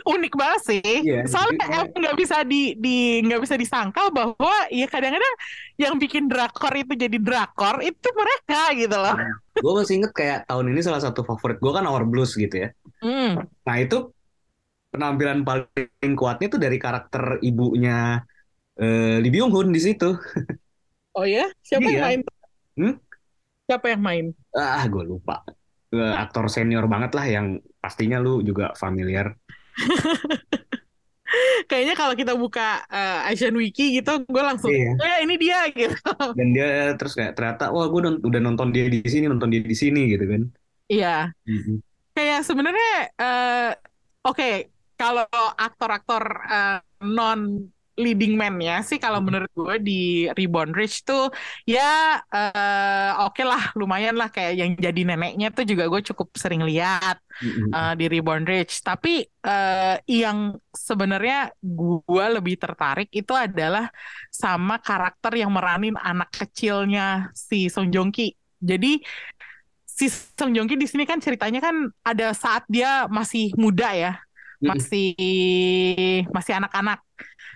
unik 0.03 0.35
banget 0.35 0.61
sih. 0.67 0.83
Iya, 0.83 1.29
Soalnya 1.29 1.61
jadi- 1.61 1.77
emang 1.79 1.89
nggak 1.95 2.17
bisa 2.19 2.37
di 2.43 2.75
di 2.75 3.21
nggak 3.23 3.39
bisa 3.39 3.55
disangkal 3.55 4.11
bahwa 4.11 4.55
ya 4.73 4.89
kadang-kadang 4.89 5.35
yang 5.77 5.95
bikin 5.95 6.27
drakor 6.27 6.73
itu 6.75 6.97
jadi 6.97 7.19
drakor 7.21 7.79
itu 7.79 8.09
mereka 8.11 8.75
gitu 8.75 8.97
loh. 8.97 9.15
gue 9.55 9.73
masih 9.77 9.95
inget 10.01 10.11
kayak 10.11 10.39
tahun 10.49 10.73
ini 10.73 10.81
salah 10.81 11.05
satu 11.05 11.21
favorit 11.21 11.61
gue 11.61 11.71
kan 11.71 11.85
Our 11.85 12.03
Blues 12.03 12.33
gitu 12.33 12.57
ya 12.57 12.69
Hmm. 12.99 13.45
nah 13.63 13.77
itu 13.77 14.09
penampilan 14.91 15.47
paling 15.47 16.13
kuatnya 16.19 16.47
tuh 16.55 16.61
dari 16.61 16.77
karakter 16.83 17.39
ibunya 17.43 18.21
eh, 18.81 19.17
Lee 19.23 19.31
Byung 19.33 19.53
Hun 19.55 19.69
di 19.75 19.81
situ 19.83 20.11
Oh 21.19 21.27
ya? 21.27 21.51
Siapa 21.67 21.91
yang 21.91 21.99
Iya. 21.99 22.03
main? 22.07 22.21
Hmm? 22.79 22.95
Siapa 23.67 23.87
yang 23.91 24.03
main? 24.03 24.25
ah 24.55 24.83
gue 24.87 25.05
lupa 25.07 25.43
aktor 26.23 26.47
senior 26.51 26.87
banget 26.87 27.11
lah 27.19 27.27
yang 27.27 27.47
pastinya 27.83 28.19
lu 28.23 28.43
juga 28.47 28.75
familiar 28.79 29.35
Kayaknya 31.71 31.95
kalau 31.95 32.15
kita 32.19 32.35
buka 32.35 32.83
eh, 32.91 33.31
Asian 33.31 33.55
Wiki 33.55 33.95
gitu, 34.03 34.27
gue 34.27 34.43
langsung, 34.43 34.67
Iya. 34.75 34.99
oh 34.99 35.07
ya 35.07 35.17
ini 35.23 35.35
dia 35.39 35.59
gitu. 35.71 35.95
dan 36.35 36.49
dia 36.51 36.69
terus 36.99 37.15
kayak 37.15 37.39
ternyata 37.39 37.71
wah 37.71 37.87
gue 37.87 38.01
udah 38.27 38.41
nonton 38.43 38.75
dia 38.75 38.91
di 38.91 38.99
sini 39.07 39.31
nonton 39.31 39.47
dia 39.55 39.63
di 39.63 39.77
sini 39.79 40.11
gitu 40.11 40.27
kan 40.27 40.43
Iya. 40.91 41.31
Mhm. 41.47 41.75
Kayak 42.11 42.41
sebenarnya, 42.43 42.91
eh, 43.23 43.71
oke, 44.27 44.49
kalau 45.01 45.25
aktor-aktor 45.57 46.25
eh, 46.45 46.79
non 47.09 47.73
leading 48.01 48.33
man 48.33 48.57
ya 48.61 48.81
sih, 48.81 48.97
kalau 48.97 49.21
menurut 49.21 49.53
gue 49.53 49.77
di 49.81 50.03
Reborn 50.33 50.73
Rich 50.73 51.05
tuh 51.09 51.33
ya 51.65 52.21
eh, 52.21 53.13
oke 53.25 53.41
lah, 53.45 53.73
lumayan 53.77 54.21
lah 54.21 54.29
kayak 54.29 54.53
yang 54.57 54.71
jadi 54.77 55.01
neneknya 55.09 55.49
tuh 55.57 55.65
juga 55.65 55.89
gue 55.89 56.01
cukup 56.13 56.37
sering 56.37 56.61
lihat. 56.69 57.17
Uh, 57.41 57.97
di 57.97 58.05
Reborn 58.05 58.45
Rich. 58.45 58.85
Tapi 58.85 59.25
uh, 59.49 59.97
yang 60.05 60.61
sebenarnya 60.77 61.49
gue 61.65 62.27
lebih 62.37 62.61
tertarik 62.61 63.09
itu 63.17 63.33
adalah 63.33 63.89
sama 64.29 64.77
karakter 64.77 65.41
yang 65.41 65.49
meranin 65.49 65.97
anak 65.97 66.29
kecilnya 66.37 67.33
si 67.33 67.73
Song 67.73 67.89
Joong 67.89 68.13
Ki. 68.13 68.37
Jadi 68.61 69.01
si 69.89 70.13
Song 70.13 70.53
Joong 70.53 70.69
Ki 70.69 70.77
di 70.77 70.85
sini 70.85 71.09
kan 71.09 71.17
ceritanya 71.17 71.65
kan 71.65 71.89
ada 72.05 72.37
saat 72.37 72.69
dia 72.69 73.09
masih 73.09 73.57
muda 73.57 73.89
ya, 73.97 74.21
Masih 74.61 75.13
masih 76.31 76.53
anak-anak. 76.61 77.01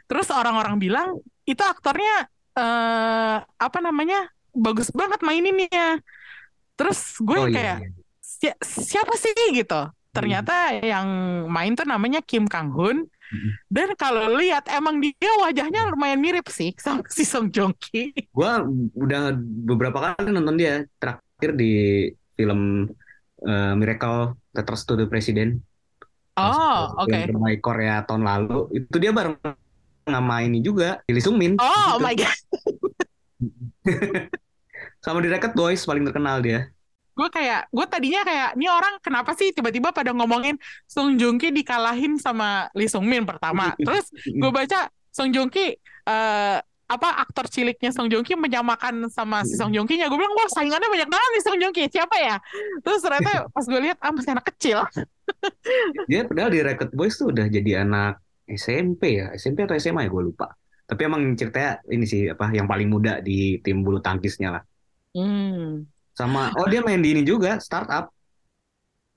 Terus 0.09 0.29
orang-orang 0.33 0.77
bilang 0.81 1.09
itu 1.45 1.61
aktornya 1.61 2.29
eh 2.55 3.37
apa 3.45 3.79
namanya 3.83 4.31
bagus 4.55 4.89
banget 4.95 5.21
maininnya. 5.21 6.01
Terus 6.75 7.19
gue 7.21 7.39
Oh, 7.39 7.47
iya, 7.47 7.55
kayak 7.55 7.77
iya. 7.85 7.89
"Si- 8.19 8.59
siapa 8.65 9.15
sih 9.15 9.31
gitu. 9.53 9.91
Ternyata 10.15 10.79
yang 10.79 11.07
main 11.51 11.75
tuh 11.75 11.87
namanya 11.87 12.23
Kim 12.23 12.47
Kang 12.47 12.71
Hoon. 12.71 13.07
Mhm. 13.35 13.51
Dan 13.67 13.89
kalau 13.99 14.31
lihat 14.39 14.69
emang 14.71 15.03
dia 15.03 15.33
wajahnya 15.43 15.91
lumayan 15.91 16.21
mirip 16.23 16.47
sih 16.47 16.71
sama 16.79 17.03
si 17.11 17.27
Song 17.27 17.51
Joong 17.51 17.75
Ki. 17.75 18.13
gue 18.15 18.51
udah 18.95 19.33
beberapa 19.65 20.15
kali 20.15 20.31
nonton 20.31 20.55
dia 20.55 20.85
terakhir 21.01 21.51
di 21.57 21.73
film 22.39 22.87
eh, 23.43 23.75
Miracle 23.75 24.39
Letters 24.55 24.83
to 24.87 24.95
the 24.95 25.09
President 25.11 25.59
Oh, 26.35 26.99
oke. 26.99 27.15
film 27.15 27.39
terbaik 27.39 27.61
Korea 27.63 28.03
tahun 28.03 28.23
lalu 28.23 28.67
itu 28.75 28.97
dia 28.99 29.11
bareng 29.11 29.39
sama 30.05 30.43
ini 30.43 30.59
juga 30.59 30.99
Lee 31.07 31.23
Sung 31.23 31.39
Min 31.39 31.55
Oh 31.57 31.97
Gitu. 31.97 32.03
my 32.03 32.15
god. 32.15 32.39
sama 35.05 35.21
di 35.21 35.29
Rocket 35.29 35.53
Boys 35.53 35.85
paling 35.85 36.03
terkenal 36.03 36.41
dia 36.41 36.69
Gue 37.15 37.31
kayak, 37.31 37.71
gue 37.71 37.87
tadinya 37.87 38.27
kayak, 38.27 38.59
ini 38.59 38.67
orang 38.67 38.99
kenapa 38.99 39.39
sih 39.39 39.55
tiba-tiba 39.55 39.95
pada 39.95 40.11
ngomongin 40.11 40.59
Song 40.83 41.15
Joong 41.15 41.39
Ki 41.39 41.55
dikalahin 41.55 42.19
sama 42.19 42.67
Lee 42.75 42.91
Sung 42.91 43.07
Min 43.07 43.23
pertama. 43.23 43.71
Terus 43.87 44.11
gue 44.11 44.51
baca 44.51 44.91
Song 45.15 45.31
Joong 45.31 45.47
Ki 45.47 45.79
eh, 45.79 46.59
apa 46.85 47.09
aktor 47.23 47.47
ciliknya 47.47 47.95
Song 47.95 48.11
Joong 48.11 48.27
Ki 48.27 48.35
menyamakan 48.35 49.07
sama 49.07 49.47
si 49.47 49.55
Song 49.55 49.71
Joong 49.71 49.87
Ki 49.87 49.95
nya 49.95 50.11
gue 50.11 50.19
bilang 50.19 50.35
wah 50.35 50.51
saingannya 50.51 50.91
banyak 50.91 51.07
banget 51.07 51.31
nih 51.31 51.43
Song 51.47 51.59
Joong 51.63 51.71
Ki 51.71 51.87
siapa 51.87 52.17
ya 52.19 52.37
terus 52.83 52.99
ternyata 52.99 53.47
pas 53.47 53.63
gue 53.63 53.79
lihat 53.79 53.99
ah 54.03 54.11
masih 54.11 54.31
anak 54.35 54.47
kecil 54.51 54.83
dia 56.11 56.21
padahal 56.29 56.51
di 56.53 56.61
Rocket 56.61 56.91
Boys 56.93 57.15
tuh 57.17 57.33
udah 57.33 57.47
jadi 57.49 57.85
anak 57.85 58.21
SMP 58.45 59.21
ya. 59.21 59.33
SMP 59.35 59.65
atau 59.65 59.77
SMA 59.77 60.05
ya 60.07 60.11
gue 60.13 60.23
lupa. 60.25 60.53
Tapi 60.85 61.01
emang 61.09 61.23
ceritanya 61.33 61.81
ini 61.89 62.05
sih 62.05 62.29
apa 62.29 62.53
yang 62.53 62.69
paling 62.69 62.89
muda 62.93 63.19
di 63.25 63.57
tim 63.65 63.81
bulu 63.81 63.99
tangkisnya 64.05 64.61
lah. 64.61 64.63
Hmm. 65.15 65.87
sama 66.15 66.51
oh 66.55 66.67
dia 66.71 66.79
main 66.83 67.03
di 67.03 67.11
ini 67.15 67.23
juga 67.27 67.59
startup. 67.59 68.11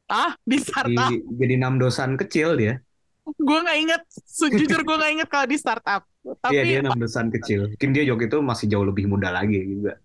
Ah 0.10 0.34
di 0.42 0.58
startup? 0.58 1.10
di, 1.12 1.22
jadi 1.38 1.54
enam 1.60 1.78
dosan 1.78 2.16
kecil 2.18 2.56
dia. 2.58 2.80
Gue 3.28 3.60
nggak 3.60 3.78
inget 3.84 4.02
sejujur 4.24 4.82
gue 4.88 4.96
nggak 4.96 5.12
inget 5.20 5.28
kalau 5.30 5.46
di 5.52 5.58
startup. 5.60 6.02
Iya 6.48 6.62
dia 6.64 6.78
tapi 6.80 6.84
enam 6.88 6.96
dosan 6.96 7.28
kecil. 7.28 7.68
Mungkin 7.76 7.90
dia 7.92 8.04
Jok 8.08 8.22
itu 8.32 8.38
masih 8.40 8.66
jauh 8.72 8.86
lebih 8.88 9.06
muda 9.12 9.30
lagi 9.36 9.60
juga. 9.68 10.00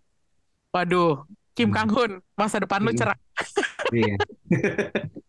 Waduh 0.75 1.23
Kim 1.55 1.69
Hmm. 1.71 1.77
Kang 1.77 1.91
Hoon 1.93 2.13
masa 2.35 2.59
depan 2.59 2.81
lu 2.83 2.91
Hmm. 2.91 2.99
cerah. 2.99 3.19
Iya 3.93 4.17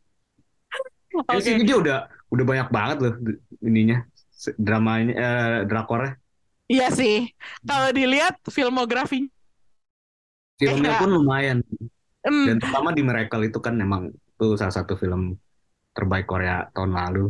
oke. 1.13 1.33
Ya 1.33 1.39
sih 1.45 1.53
dia 1.67 1.75
udah 1.83 1.95
udah 2.33 2.45
banyak 2.49 2.67
banget 2.77 2.97
loh 3.03 3.13
ininya 3.67 3.95
dramanya 4.65 5.11
eh, 5.23 5.57
drakornya. 5.69 6.11
Iya 6.73 6.85
sih. 6.99 7.13
Kalau 7.67 7.89
dilihat 7.97 8.33
filmografi 8.55 9.17
filmnya 10.59 10.91
Iya. 10.91 10.99
pun 10.99 11.09
lumayan. 11.17 11.57
Hmm, 12.25 12.47
dan 12.47 12.55
terutama 12.61 12.89
di 12.97 13.01
Miracle 13.07 13.43
itu 13.49 13.59
kan 13.65 13.73
memang 13.83 14.01
itu 14.13 14.45
salah 14.59 14.75
satu 14.79 14.93
film 15.01 15.21
terbaik 15.95 16.25
Korea 16.31 16.55
tahun 16.75 16.91
lalu. 16.99 17.21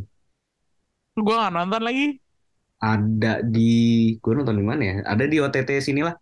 Gue 1.23 1.34
nggak 1.38 1.53
nonton 1.55 1.81
lagi. 1.88 2.03
Ada 2.84 3.27
di 3.53 3.59
gue 4.21 4.31
nonton 4.38 4.55
di 4.59 4.65
mana 4.71 4.81
ya? 4.89 4.93
Ada 5.11 5.23
di 5.31 5.36
OTT 5.43 5.69
sinilah. 5.88 6.13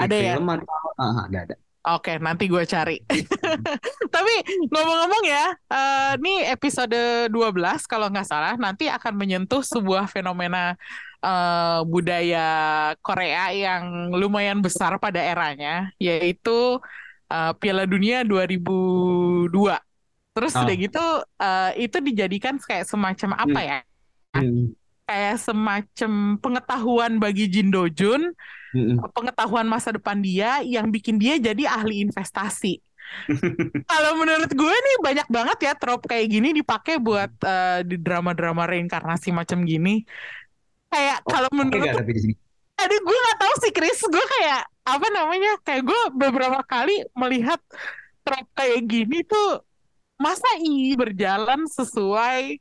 Di 0.00 0.04
Ada 0.04 0.16
ya? 0.28 0.34
film 0.34 0.44
atau 0.54 0.88
ah, 1.00 1.14
ada 1.28 1.38
ada 1.44 1.54
Oke, 1.82 2.14
nanti 2.22 2.46
gue 2.46 2.62
cari. 2.62 2.94
Tapi 4.14 4.34
ngomong-ngomong 4.70 5.24
ya, 5.26 5.50
eh, 5.66 6.10
ini 6.22 6.46
episode 6.46 7.26
12 7.26 7.90
kalau 7.90 8.06
nggak 8.06 8.22
salah, 8.22 8.54
nanti 8.54 8.86
akan 8.86 9.18
menyentuh 9.18 9.66
sebuah 9.66 10.06
fenomena 10.06 10.78
eh, 11.18 11.80
budaya 11.82 12.46
Korea 13.02 13.50
yang 13.50 14.14
lumayan 14.14 14.62
besar 14.62 14.94
pada 15.02 15.18
eranya, 15.18 15.90
yaitu 15.98 16.78
eh, 17.26 17.52
Piala 17.58 17.82
Dunia 17.82 18.22
2002. 18.22 19.82
Terus 20.32 20.54
Oh. 20.54 20.62
udah 20.62 20.76
gitu, 20.78 21.04
eh, 21.42 21.70
itu 21.82 21.98
dijadikan 21.98 22.62
kayak 22.62 22.86
semacam 22.86 23.30
apa 23.36 23.58
ya? 23.58 23.78
Hmm, 24.32 24.70
Kayak 25.02 25.36
semacam 25.44 26.12
pengetahuan 26.38 27.18
bagi 27.18 27.50
Jin 27.50 27.74
Do 27.74 27.90
Jun 27.90 28.32
hmm, 28.72 29.12
pengetahuan 29.12 29.68
masa 29.68 29.92
depan 29.94 30.18
dia 30.20 30.60
yang 30.64 30.88
bikin 30.88 31.16
dia 31.20 31.36
jadi 31.36 31.68
ahli 31.68 32.04
investasi. 32.08 32.80
Kalau 33.92 34.16
menurut 34.16 34.48
gue 34.48 34.74
nih 34.74 34.96
banyak 35.04 35.28
banget 35.28 35.58
ya 35.68 35.72
trope 35.76 36.08
kayak 36.08 36.32
gini 36.32 36.56
dipakai 36.56 36.96
buat 36.96 37.28
eh, 37.44 37.84
di 37.84 38.00
drama-drama 38.00 38.64
reinkarnasi 38.64 39.30
macam 39.36 39.62
gini. 39.68 40.00
Kayak 40.92 41.24
Oh, 41.24 41.32
kalau 41.32 41.48
menurut 41.56 41.88
sini 42.20 42.36
Aduh 42.76 43.00
gue 43.00 43.18
gak 43.32 43.38
tahu 43.40 43.54
sih 43.64 43.72
Chris 43.72 44.00
Gue 44.04 44.20
kayak 44.20 44.68
Apa 44.84 45.06
namanya 45.08 45.56
Kayak 45.64 45.88
gue 45.88 46.00
beberapa 46.12 46.60
kali 46.68 47.00
Melihat 47.16 47.60
Trope 48.20 48.52
kayak 48.52 48.84
gini 48.84 49.24
tuh 49.24 49.64
Masa 50.20 50.44
ini 50.60 50.92
berjalan 50.92 51.64
sesuai 51.64 52.60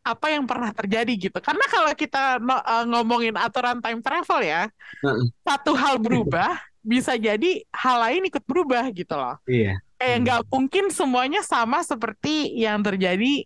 Apa 0.00 0.32
yang 0.32 0.48
pernah 0.48 0.72
terjadi 0.72 1.12
gitu 1.28 1.38
Karena 1.38 1.64
kalau 1.68 1.92
kita 1.92 2.40
eh, 2.40 2.84
ngomongin 2.88 3.36
aturan 3.36 3.78
time 3.78 4.00
travel 4.00 4.40
ya 4.40 4.62
Heeh. 5.04 5.24
Satu 5.44 5.76
hal 5.76 6.00
berubah 6.00 6.56
Bisa 6.80 7.12
jadi 7.20 7.60
hal 7.68 7.96
lain 8.00 8.22
ikut 8.32 8.44
berubah 8.48 8.88
gitu 8.90 9.12
loh 9.14 9.36
iya 9.44 9.76
Kayak 10.00 10.16
Hmm. 10.16 10.22
nggak 10.24 10.40
mungkin 10.48 10.84
semuanya 10.88 11.44
sama 11.44 11.84
seperti 11.84 12.56
yang 12.56 12.80
terjadi 12.80 13.44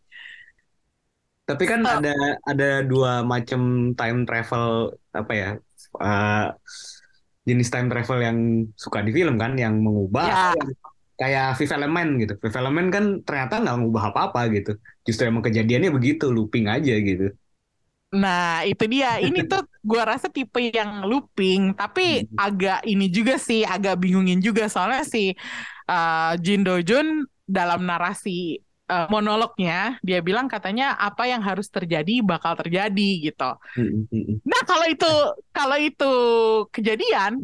Tapi 1.44 1.64
kan 1.66 1.82
Oh. 1.84 1.98
ada 2.00 2.14
ada 2.46 2.70
dua 2.80 3.20
macam 3.20 3.92
time 3.92 4.22
travel 4.24 4.94
apa 5.12 5.32
ya 5.34 5.50
eh, 6.00 6.46
jenis 7.44 7.68
time 7.68 7.92
travel 7.92 8.18
yang 8.22 8.38
suka 8.72 9.04
di 9.04 9.12
film 9.12 9.36
kan 9.36 9.52
yang 9.58 9.76
mengubah 9.76 10.24
Ya. 10.24 10.42
yang 10.56 10.72
kayak 11.20 11.56
Fifth 11.58 11.74
Element 11.74 12.10
gitu. 12.22 12.32
Fifth 12.42 12.58
Element 12.58 12.88
kan 12.94 13.04
ternyata 13.26 13.62
nggak 13.62 13.76
mengubah 13.78 14.04
apa-apa 14.10 14.40
gitu. 14.50 14.72
Justru 15.06 15.22
emang 15.30 15.44
kejadiannya 15.46 15.90
begitu 15.94 16.30
looping 16.30 16.66
aja 16.66 16.94
gitu. 16.98 17.30
Nah, 18.14 18.62
itu 18.62 18.84
dia. 18.86 19.18
Ini 19.18 19.42
tuh 19.50 19.66
gua 19.82 20.14
rasa 20.14 20.30
tipe 20.30 20.70
yang 20.70 21.02
looping, 21.02 21.74
tapi 21.74 22.22
Hmm. 22.22 22.38
agak 22.38 22.78
ini 22.86 23.10
juga 23.10 23.34
sih, 23.42 23.66
agak 23.66 23.98
bingungin 23.98 24.38
juga 24.38 24.70
soalnya 24.70 25.02
si 25.02 25.34
uh, 25.90 26.32
Jin 26.38 26.62
Do 26.62 26.78
Jun 26.78 27.26
dalam 27.42 27.82
narasi 27.82 28.62
uh, 28.86 29.10
monolognya 29.10 29.98
dia 30.00 30.22
bilang 30.22 30.46
katanya 30.46 30.94
apa 30.94 31.26
yang 31.26 31.42
harus 31.42 31.66
terjadi 31.68 32.22
bakal 32.22 32.54
terjadi 32.54 33.10
gitu. 33.28 33.50
Mm, 33.76 34.06
mm, 34.06 34.14
mm. 34.14 34.36
Nah, 34.46 34.62
kalau 34.62 34.86
itu 34.86 35.12
kalau 35.50 35.76
itu 35.76 36.12
kejadian, 36.70 37.42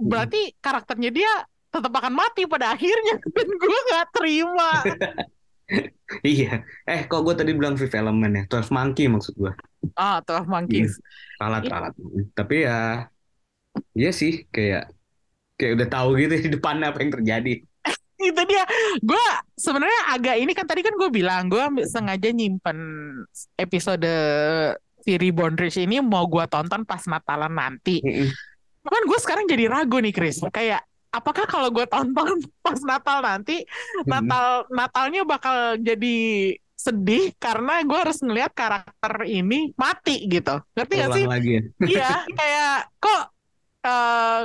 berarti 0.00 0.56
karakternya 0.64 1.10
dia 1.12 1.32
tetap 1.78 1.94
akan 1.94 2.14
mati 2.14 2.42
pada 2.44 2.74
akhirnya 2.74 3.14
dan 3.36 3.48
gue 3.48 3.78
nggak 3.88 4.06
terima 4.14 4.70
Iya. 6.24 6.64
Eh, 6.88 7.04
kok 7.04 7.20
gue 7.20 7.34
tadi 7.36 7.52
bilang 7.52 7.76
Fifth 7.76 7.92
Element 7.92 8.32
ya? 8.32 8.42
Twelve 8.48 8.72
Monkey 8.72 9.04
maksud 9.12 9.36
gue. 9.36 9.52
ah 10.00 10.24
Twelve 10.24 10.48
Monkeys 10.48 10.96
Iya. 10.96 11.68
ralat. 11.68 11.92
Tapi 12.32 12.64
ya, 12.64 13.04
iya 13.92 14.10
sih 14.10 14.48
kayak 14.48 14.88
kayak 15.60 15.76
udah 15.76 15.88
tahu 15.92 16.16
gitu 16.16 16.34
di 16.40 16.50
depannya 16.56 16.88
apa 16.88 17.04
yang 17.04 17.12
terjadi. 17.12 17.60
itu 18.32 18.42
dia 18.48 18.64
gue 19.04 19.24
sebenarnya 19.60 20.00
agak 20.16 20.36
ini 20.40 20.56
kan 20.56 20.64
tadi 20.64 20.80
kan 20.80 20.96
gue 20.96 21.12
bilang 21.12 21.52
gue 21.52 21.60
sengaja 21.84 22.32
nyimpen 22.32 22.78
episode 23.60 24.08
si 25.04 25.20
Reborn 25.20 25.54
Rich 25.54 25.78
ini 25.78 26.00
mau 26.00 26.24
gue 26.24 26.48
tonton 26.48 26.88
pas 26.88 27.04
Natalan 27.04 27.52
nanti 27.52 28.00
Mm-mm. 28.00 28.32
Cuman 28.88 29.02
gue 29.04 29.18
sekarang 29.20 29.44
jadi 29.44 29.68
ragu 29.68 30.00
nih 30.00 30.16
Chris 30.16 30.40
kayak 30.48 30.80
apakah 31.08 31.44
kalau 31.48 31.68
gue 31.72 31.86
tonton 31.88 32.38
pas 32.64 32.78
Natal 32.84 33.18
nanti 33.24 33.64
Natal 34.04 34.68
Natalnya 34.68 35.22
bakal 35.24 35.80
jadi 35.80 36.16
sedih 36.78 37.34
karena 37.42 37.82
gue 37.82 37.98
harus 37.98 38.22
ngelihat 38.22 38.54
karakter 38.54 39.26
ini 39.26 39.74
mati 39.74 40.30
gitu 40.30 40.62
ngerti 40.78 40.94
gak 40.94 41.10
sih 41.10 41.24
lagi 41.26 41.50
ya. 41.58 41.62
iya 41.90 42.12
kayak 42.30 42.76
kok 43.02 43.22
eh, 43.82 44.40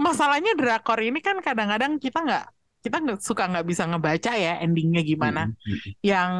masalahnya 0.00 0.56
drakor 0.56 1.00
ini 1.04 1.20
kan 1.20 1.36
kadang-kadang 1.44 2.00
kita 2.00 2.24
nggak 2.24 2.46
kita 2.80 2.96
nggak 3.02 3.18
suka 3.18 3.50
nggak 3.50 3.66
bisa 3.66 3.82
ngebaca 3.90 4.32
ya 4.38 4.62
endingnya 4.62 5.02
gimana 5.02 5.50
Mm-mm. 5.50 5.90
yang 6.06 6.30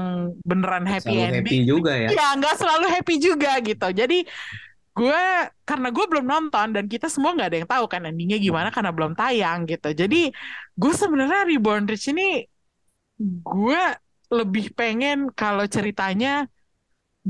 beneran 0.47 0.87
happy 0.87 1.11
Selalu 1.11 1.27
ending 1.27 1.43
happy 1.43 1.59
juga 1.67 1.93
ya. 1.99 2.09
ya 2.15 2.27
nggak 2.39 2.55
selalu 2.57 2.87
happy 2.87 3.15
juga 3.19 3.53
gitu 3.61 3.89
jadi 3.91 4.19
gue 4.97 5.19
karena 5.69 5.89
gue 5.97 6.05
belum 6.11 6.25
nonton 6.33 6.67
dan 6.77 6.85
kita 6.93 7.07
semua 7.15 7.31
nggak 7.37 7.49
ada 7.49 7.59
yang 7.61 7.71
tahu 7.75 7.85
kan 7.93 8.01
endingnya 8.09 8.39
gimana 8.47 8.69
karena 8.75 8.91
belum 8.97 9.13
tayang 9.21 9.59
gitu 9.71 9.89
jadi 10.01 10.17
gue 10.81 10.93
sebenarnya 11.03 11.41
Reborn 11.51 11.85
Rich 11.91 12.07
ini 12.13 12.23
gue 13.53 13.81
lebih 14.39 14.65
pengen 14.79 15.17
kalau 15.41 15.65
ceritanya 15.75 16.29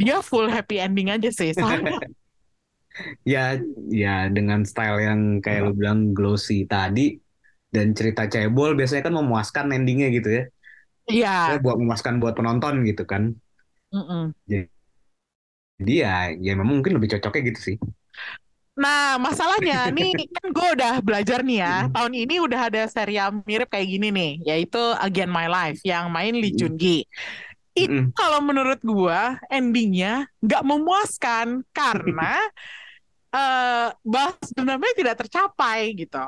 dia 0.01 0.17
full 0.29 0.47
happy 0.55 0.77
ending 0.85 1.09
aja 1.15 1.29
sih 1.39 1.51
soalnya 1.61 1.93
Ya, 3.33 3.39
ya 4.03 4.09
dengan 4.37 4.61
style 4.71 4.97
yang 5.07 5.21
kayak 5.45 5.61
lu 5.69 5.71
bilang 5.81 6.01
glossy 6.17 6.55
tadi 6.73 7.01
dan 7.75 7.87
cerita 7.99 8.23
cebol 8.33 8.71
biasanya 8.79 9.03
kan 9.09 9.15
memuaskan 9.21 9.67
endingnya 9.77 10.07
gitu 10.17 10.29
ya. 10.39 10.43
iya 11.11 11.33
Ya, 11.49 11.55
buat 11.65 11.77
memuaskan 11.81 12.15
buat 12.23 12.35
penonton 12.39 12.75
gitu 12.89 13.03
kan. 13.13 13.23
mm-mm. 13.93 14.35
Jadi 14.51 14.67
ya, 15.81 16.33
ya 16.37 16.53
memang 16.57 16.81
mungkin 16.81 16.97
lebih 16.97 17.17
cocoknya 17.17 17.43
gitu 17.53 17.61
sih. 17.73 17.77
Nah, 18.77 19.17
masalahnya 19.17 19.89
nih 19.89 20.13
kan 20.37 20.47
gue 20.53 20.69
udah 20.77 20.95
belajar 21.01 21.41
nih 21.41 21.59
ya. 21.65 21.75
Tahun 21.89 22.13
ini 22.13 22.35
udah 22.45 22.61
ada 22.69 22.83
serial 22.89 23.33
mirip 23.49 23.73
kayak 23.73 23.89
gini 23.89 24.09
nih, 24.13 24.33
yaitu 24.45 24.81
Again 25.01 25.33
My 25.33 25.49
Life 25.49 25.81
yang 25.81 26.13
main 26.13 26.37
Lee 26.37 26.53
Jun 26.53 26.77
Gi. 26.77 27.05
Itu 27.77 27.93
Mm-mm. 27.93 28.17
kalau 28.17 28.41
menurut 28.41 28.81
gue 28.81 29.21
endingnya 29.53 30.29
nggak 30.41 30.63
memuaskan 30.65 31.61
karena 31.77 32.41
eh 33.37 33.89
balas 34.01 34.49
dendamnya 34.57 34.93
tidak 34.97 35.15
tercapai 35.25 35.93
gitu. 35.97 36.25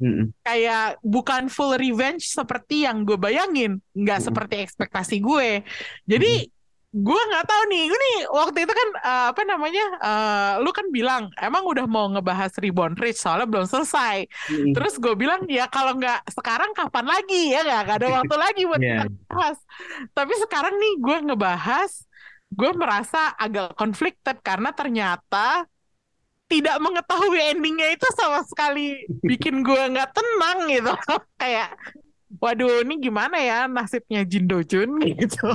Mm-mm. 0.00 0.32
Kayak 0.44 1.00
bukan 1.00 1.48
full 1.48 1.76
revenge 1.80 2.28
seperti 2.28 2.84
yang 2.84 3.08
gue 3.08 3.16
bayangin, 3.16 3.80
nggak 3.96 4.20
seperti 4.20 4.64
ekspektasi 4.64 5.16
gue. 5.20 5.64
Jadi 6.04 6.48
gue 6.94 7.20
nggak 7.28 7.44
tahu 7.44 7.62
nih, 7.68 7.82
gue 7.90 7.98
nih 7.98 8.16
waktu 8.30 8.58
itu 8.64 8.72
kan 8.72 8.88
eh, 9.04 9.24
apa 9.34 9.42
namanya, 9.44 9.84
eh, 10.00 10.52
lu 10.64 10.70
kan 10.72 10.86
bilang 10.88 11.28
emang 11.36 11.64
udah 11.66 11.84
mau 11.84 12.06
ngebahas 12.08 12.52
Reborn 12.62 12.94
Rich 12.96 13.20
soalnya 13.20 13.44
belum 13.44 13.66
selesai. 13.68 14.24
Mm-mm. 14.48 14.72
Terus 14.72 14.96
gue 14.96 15.12
bilang 15.12 15.44
ya 15.50 15.68
kalau 15.68 15.92
nggak 15.98 16.24
sekarang 16.32 16.72
kapan 16.72 17.04
lagi 17.04 17.52
ya 17.52 17.60
nggak 17.66 17.96
ada 18.00 18.08
waktu 18.22 18.34
lagi 18.38 18.62
buat 18.64 18.80
Iya. 18.80 19.04
kita 19.04 19.06
bahas. 19.28 19.58
Tapi 20.14 20.32
sekarang 20.40 20.74
nih 20.78 20.92
gue 21.02 21.16
ngebahas, 21.28 21.92
gue 22.48 22.70
merasa 22.72 23.20
agak 23.36 23.76
conflicted 23.76 24.36
karena 24.40 24.70
ternyata 24.72 25.68
tidak 26.46 26.78
mengetahui 26.78 27.42
endingnya 27.42 27.90
itu 27.92 28.06
sama 28.14 28.40
sekali 28.46 29.02
bikin 29.20 29.66
gue 29.66 29.82
nggak 29.92 30.14
tenang 30.14 30.58
gitu. 30.70 30.92
Kayak, 31.42 31.74
waduh 32.38 32.86
ini 32.86 33.02
gimana 33.02 33.36
ya 33.42 33.58
nasibnya 33.66 34.22
Jin 34.22 34.46
Do 34.46 34.62
Chun 34.62 34.96
gitu. 35.20 35.50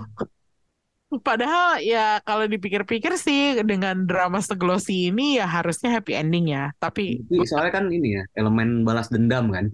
Padahal 1.19 1.83
ya 1.83 2.23
kalau 2.23 2.47
dipikir-pikir 2.47 3.19
sih 3.19 3.59
dengan 3.67 4.07
drama 4.07 4.39
seglosi 4.39 5.11
ini 5.11 5.35
ya 5.35 5.43
harusnya 5.43 5.91
happy 5.99 6.15
ending 6.15 6.55
ya. 6.55 6.71
Tapi 6.79 7.19
soalnya 7.43 7.83
kan 7.83 7.91
ini 7.91 8.15
ya, 8.15 8.23
elemen 8.39 8.87
balas 8.87 9.11
dendam 9.11 9.51
kan. 9.51 9.67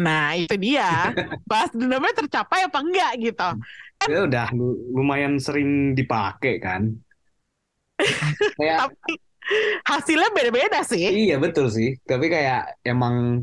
Nah, 0.00 0.32
itu 0.38 0.54
dia. 0.56 1.12
Balas 1.50 1.74
dendamnya 1.74 2.14
tercapai 2.14 2.62
apa 2.64 2.78
enggak 2.78 3.10
gitu. 3.20 3.48
Ya 4.06 4.22
udah 4.24 4.46
lu- 4.54 4.80
lumayan 4.96 5.36
sering 5.42 5.92
dipakai 5.98 6.62
kan. 6.62 6.94
Kayak 8.56 8.88
Tapi 8.88 9.12
hasilnya 9.82 10.30
beda-beda 10.30 10.80
sih. 10.86 11.04
iya 11.26 11.36
betul 11.42 11.66
sih, 11.74 11.98
tapi 12.06 12.30
kayak 12.30 12.78
emang 12.86 13.42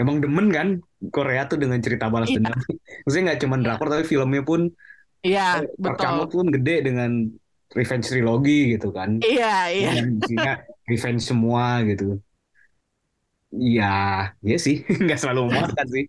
emang 0.00 0.24
demen 0.24 0.48
kan 0.48 0.68
Korea 1.12 1.44
tuh 1.44 1.60
dengan 1.60 1.78
cerita 1.84 2.08
balas 2.08 2.32
Iya. 2.32 2.40
dendam. 2.42 2.56
Maksudnya 3.04 3.24
nggak 3.30 3.40
cuma 3.44 3.56
drakor 3.60 3.86
tapi 3.92 4.04
filmnya 4.08 4.40
pun 4.42 4.72
Iya, 5.26 5.42
rekamnya 5.86 6.26
betul. 6.26 6.34
pun 6.34 6.46
gede 6.54 6.74
dengan 6.86 7.10
revenge 7.76 8.06
trilogi 8.10 8.52
gitu 8.76 8.88
kan. 8.96 9.10
Iya, 9.26 9.52
iya. 9.74 9.90
Isinya 10.22 10.52
revenge 10.90 11.22
semua 11.30 11.64
gitu. 11.88 12.04
Iya, 13.64 13.84
iya 14.44 14.56
sih, 14.64 14.74
nggak 15.04 15.18
selalu 15.20 15.40
memuaskan 15.48 15.86
sih. 15.94 16.04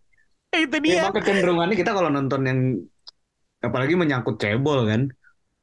Itu 0.54 0.78
Ya, 0.84 0.84
dia. 0.86 1.00
emang 1.04 1.16
kecenderungannya 1.18 1.76
kita 1.82 1.92
kalau 1.98 2.10
nonton 2.16 2.42
yang 2.50 2.60
apalagi 3.68 3.94
menyangkut 4.02 4.36
cebol 4.42 4.80
kan, 4.92 5.02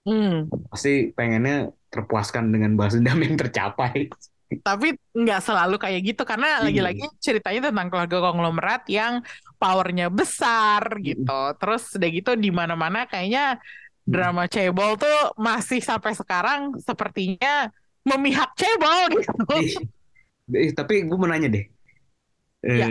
Hmm. 0.04 0.52
pasti 0.68 0.90
pengennya 1.16 1.72
terpuaskan 1.88 2.52
dengan 2.52 2.76
balas 2.76 2.92
dendam 2.98 3.18
yang 3.24 3.36
tercapai. 3.40 4.12
Tapi 4.44 4.94
nggak 5.16 5.40
selalu 5.40 5.76
kayak 5.80 6.00
gitu 6.14 6.22
karena 6.22 6.60
Iya. 6.60 6.64
lagi-lagi 6.68 7.04
ceritanya 7.18 7.72
tentang 7.72 7.88
keluarga 7.90 8.18
konglomerat 8.30 8.82
yang 8.86 9.24
powernya 9.56 10.12
besar 10.12 10.84
gitu. 11.00 11.40
Terus 11.58 11.96
udah 11.96 12.10
gitu 12.12 12.30
di 12.36 12.50
mana-mana 12.52 13.08
kayaknya 13.08 13.58
drama 14.04 14.44
cebol 14.44 15.00
tuh 15.00 15.32
masih 15.40 15.80
sampai 15.80 16.12
sekarang 16.12 16.76
sepertinya 16.76 17.72
memihak 18.04 18.52
cebol 18.52 19.08
gitu. 19.16 19.56
Eh, 20.52 20.76
tapi 20.76 21.08
gue 21.08 21.16
mau 21.16 21.24
nanya 21.24 21.48
deh, 21.48 21.64
eh, 22.68 22.76
Ya. 22.76 22.86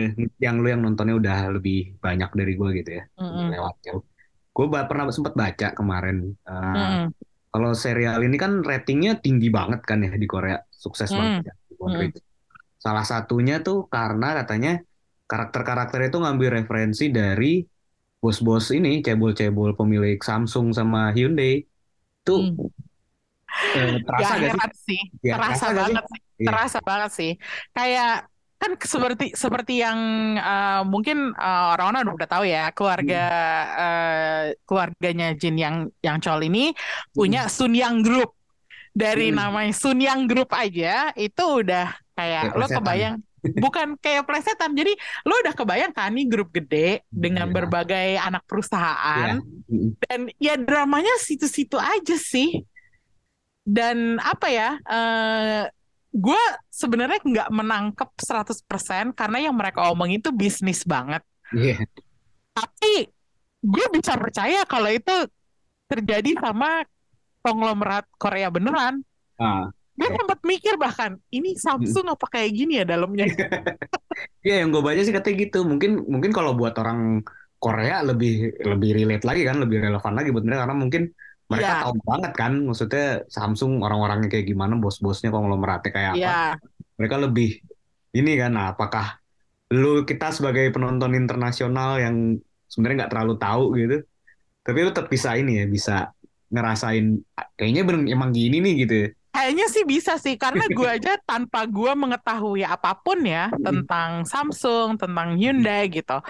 yang 0.50 0.58
lu 0.58 0.66
yang 0.66 0.82
nontonnya 0.82 1.14
udah 1.14 1.54
lebih 1.54 1.94
banyak 2.02 2.34
dari 2.34 2.58
gue 2.58 2.68
gitu 2.82 2.90
ya, 2.98 3.06
Mm-mm. 3.14 3.54
lewat 3.54 3.74
jauh. 3.86 4.02
Gue 4.50 4.66
pernah 4.70 5.06
sempat 5.14 5.38
baca 5.38 5.70
kemarin, 5.70 6.34
eh, 6.34 6.50
Mm-mm. 6.50 7.04
kalau 7.54 7.70
serial 7.78 8.18
ini 8.26 8.34
kan 8.34 8.58
ratingnya 8.66 9.22
tinggi 9.22 9.54
banget 9.54 9.86
kan 9.86 10.02
ya 10.02 10.18
di 10.18 10.26
Korea, 10.26 10.58
sukses 10.84 11.10
Hmm. 11.10 11.18
banget 11.18 11.34
ya. 11.48 11.52
di 11.70 11.74
Hmm. 11.84 12.08
Salah 12.84 13.04
satunya 13.12 13.54
tuh 13.66 13.76
karena 13.94 14.26
katanya 14.38 14.70
karakter-karakter 15.30 16.00
itu 16.08 16.16
ngambil 16.22 16.48
referensi 16.58 17.04
dari 17.18 17.46
bos-bos 18.22 18.66
ini, 18.78 18.90
cebol-cebol 19.06 19.70
pemilik 19.80 20.16
Samsung 20.28 20.66
sama 20.78 20.98
Hyundai. 21.16 21.52
Tuh 22.26 22.40
Hmm. 22.40 22.68
eh, 23.76 23.94
Ya 24.20 24.28
terasa 24.28 24.34
gak 24.40 24.52
sih? 24.54 24.62
sih, 24.86 25.00
Ya, 25.24 25.32
terasa 25.36 25.64
terasa 25.64 25.66
gak 25.76 25.84
sih? 25.88 25.96
banget 25.96 26.04
sih, 26.12 26.20
Iya. 26.44 26.46
terasa 26.48 26.78
banget 26.88 27.10
sih. 27.18 27.30
Kayak 27.76 28.10
kan 28.60 28.70
seperti 28.80 29.24
seperti 29.36 29.72
yang 29.84 29.98
eh, 30.40 30.80
mungkin 30.92 31.16
eh, 31.36 31.64
orang-orang 31.74 32.14
udah 32.16 32.28
tahu 32.32 32.44
ya 32.48 32.62
keluarga 32.76 33.16
Hmm. 33.20 33.80
eh, 33.82 34.42
keluarganya 34.66 35.26
Jin 35.40 35.56
yang 35.64 35.76
yang 36.06 36.16
Chol 36.22 36.40
ini 36.48 36.72
punya 37.16 37.40
Sunyang 37.56 38.00
Group. 38.06 38.30
Dari 38.94 39.34
Hmm. 39.34 39.42
namanya 39.42 39.74
Sunyang 39.74 40.30
Group 40.30 40.54
aja 40.54 41.10
itu 41.18 41.42
udah 41.42 41.90
kayak 42.14 42.54
Kayak 42.54 42.54
lo 42.54 42.66
kebayang 42.70 43.16
bukan 43.58 43.98
kayak 44.00 44.24
plesetan. 44.24 44.72
Jadi 44.72 44.94
lo 45.26 45.34
udah 45.42 45.52
kebayang 45.52 45.92
kan 45.92 46.14
ini 46.14 46.24
grup 46.30 46.48
gede 46.48 47.02
dengan 47.10 47.50
Iya. 47.50 47.54
berbagai 47.58 48.08
anak 48.16 48.46
perusahaan 48.46 49.42
Mm-mm. 49.68 49.98
dan 50.00 50.30
ya 50.38 50.54
dramanya 50.56 51.12
situ-situ 51.20 51.76
aja 51.76 52.16
sih 52.16 52.62
dan 53.64 54.16
apa 54.22 54.46
ya 54.48 54.70
eh 54.80 55.62
gue 56.14 56.42
sebenarnya 56.70 57.18
nggak 57.20 57.48
menangkep 57.50 58.10
100% 58.22 59.10
karena 59.12 59.50
yang 59.50 59.56
mereka 59.58 59.90
omongin 59.90 60.22
itu 60.22 60.30
bisnis 60.30 60.86
banget 60.86 61.20
Iya. 61.50 61.82
tapi 62.54 63.10
gue 63.60 63.86
bisa 63.92 64.14
percaya 64.14 64.62
kalau 64.64 64.88
itu 64.88 65.26
terjadi 65.84 66.38
sama 66.38 66.86
konglomerat 67.44 68.08
Korea 68.16 68.48
beneran 68.48 69.04
Ah, 69.36 69.66
gue 69.94 70.08
sempat 70.10 70.40
mikir 70.42 70.74
bahkan 70.80 71.18
ini 71.30 71.54
Samsung 71.54 72.06
apa 72.10 72.26
kayak 72.30 72.50
gini 72.54 72.80
ya 72.80 72.84
dalamnya 72.88 73.26
Iya, 74.46 74.62
yang 74.62 74.70
gue 74.70 74.82
baca 74.84 75.00
sih 75.02 75.10
katanya 75.14 75.36
gitu. 75.48 75.58
Mungkin 75.66 76.06
mungkin 76.06 76.30
kalau 76.30 76.54
buat 76.54 76.74
orang 76.78 77.24
Korea 77.58 78.04
lebih 78.04 78.54
lebih 78.62 78.90
relate 78.94 79.24
lagi 79.24 79.42
kan, 79.48 79.56
lebih 79.58 79.80
relevan 79.82 80.14
lagi 80.14 80.28
buat 80.30 80.44
mereka 80.46 80.60
karena 80.68 80.76
mungkin 80.76 81.02
mereka 81.50 81.72
Iya. 81.72 81.82
tahu 81.84 81.94
banget 82.04 82.32
kan, 82.40 82.52
maksudnya 82.68 83.06
Samsung 83.28 83.72
orang-orangnya 83.84 84.28
kayak 84.32 84.46
gimana, 84.48 84.74
bos-bosnya 84.78 85.28
konglomeratnya 85.34 85.90
kayak 85.92 86.10
apa. 86.16 86.20
ya 86.24 86.38
Mereka 87.00 87.16
lebih 87.24 87.48
ini 88.14 88.32
kan, 88.38 88.50
nah, 88.54 88.66
apakah 88.76 89.18
lu 89.74 90.04
kita 90.06 90.30
sebagai 90.30 90.70
penonton 90.70 91.12
internasional 91.18 91.98
yang 91.98 92.38
sebenarnya 92.70 93.06
nggak 93.06 93.12
terlalu 93.12 93.34
tahu 93.40 93.64
gitu 93.80 93.96
tapi 94.64 94.78
lu 94.84 94.90
tetap 94.94 95.08
bisa 95.10 95.30
ini 95.40 95.62
ya 95.62 95.66
bisa 95.66 95.92
ngerasain 96.54 97.18
kayaknya 97.58 97.82
bener 97.82 98.06
emang 98.06 98.30
gini 98.30 98.62
nih 98.62 98.74
gitu 98.86 98.94
ya. 98.94 99.08
Kayaknya 99.34 99.66
sih 99.66 99.82
bisa 99.82 100.14
sih 100.14 100.38
karena 100.38 100.62
gue 100.70 100.86
aja 100.86 101.18
tanpa 101.30 101.66
gue 101.66 101.90
mengetahui 101.90 102.62
apa 102.62 102.94
pun 102.94 103.18
ya 103.26 103.50
tentang 103.50 104.22
Samsung, 104.22 104.94
tentang 104.94 105.34
Hyundai 105.34 105.90
gitu, 105.90 106.22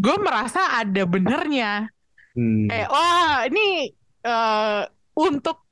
gue 0.00 0.16
merasa 0.16 0.80
ada 0.80 1.04
benernya. 1.04 1.92
Hmm. 2.32 2.68
Eh, 2.72 2.88
wah 2.88 3.44
ini 3.44 3.92
uh, 4.24 4.88
untuk 5.16 5.68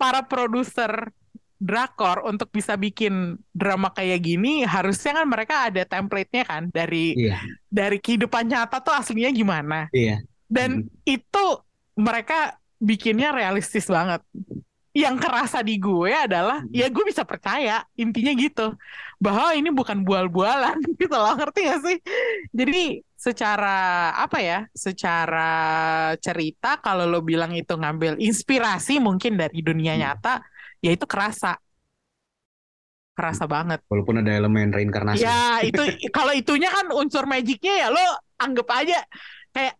para 0.00 0.24
produser 0.24 1.12
drakor 1.60 2.24
untuk 2.24 2.48
bisa 2.48 2.72
bikin 2.80 3.36
drama 3.52 3.92
kayak 3.92 4.24
gini 4.24 4.64
harusnya 4.64 5.20
kan 5.20 5.26
mereka 5.28 5.68
ada 5.68 5.84
template-nya 5.84 6.48
kan 6.48 6.72
dari 6.72 7.12
Iya. 7.12 7.36
dari 7.68 8.00
kehidupan 8.00 8.48
nyata 8.48 8.80
tuh 8.80 8.96
aslinya 8.96 9.28
gimana. 9.28 9.92
Iya. 9.92 10.24
Dan 10.48 10.88
itu 11.04 11.44
mereka 12.00 12.56
bikinnya 12.80 13.30
realistis 13.30 13.86
banget. 13.86 14.24
Yang 14.90 15.22
kerasa 15.22 15.62
di 15.62 15.78
gue 15.78 16.10
adalah 16.10 16.66
ya 16.74 16.90
gue 16.90 17.04
bisa 17.06 17.22
percaya 17.22 17.86
intinya 17.94 18.34
gitu 18.34 18.74
bahwa 19.22 19.54
ini 19.54 19.70
bukan 19.70 20.02
bual-bualan 20.02 20.82
gitu 21.00 21.14
loh 21.14 21.36
ngerti 21.38 21.60
gak 21.70 21.80
sih? 21.86 21.96
Jadi 22.50 22.98
secara 23.14 24.10
apa 24.18 24.42
ya? 24.42 24.66
Secara 24.74 25.52
cerita 26.18 26.82
kalau 26.82 27.06
lo 27.06 27.22
bilang 27.22 27.54
itu 27.54 27.70
ngambil 27.76 28.18
inspirasi 28.18 28.98
mungkin 28.98 29.38
dari 29.38 29.62
dunia 29.62 29.94
nyata 29.94 30.42
ya 30.82 30.90
itu 30.90 31.06
kerasa 31.06 31.54
kerasa 33.14 33.44
banget. 33.44 33.84
Walaupun 33.86 34.24
ada 34.24 34.32
elemen 34.32 34.72
reinkarnasi. 34.72 35.22
Ya 35.22 35.60
itu 35.60 36.08
kalau 36.10 36.32
itunya 36.32 36.72
kan 36.72 36.88
unsur 36.96 37.28
magicnya 37.28 37.86
ya 37.86 37.88
lo 37.92 38.00
anggap 38.40 38.66
aja 38.72 38.98
kayak 39.52 39.76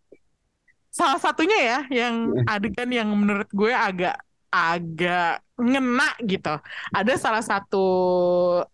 salah 1.01 1.16
satunya 1.16 1.59
ya 1.59 1.78
yang 1.88 2.14
adegan 2.44 2.90
yang 2.92 3.09
menurut 3.09 3.48
gue 3.48 3.72
agak 3.72 4.20
agak 4.51 5.40
ngena 5.57 6.11
gitu. 6.26 6.55
Ada 6.90 7.14
salah 7.16 7.40
satu 7.40 7.86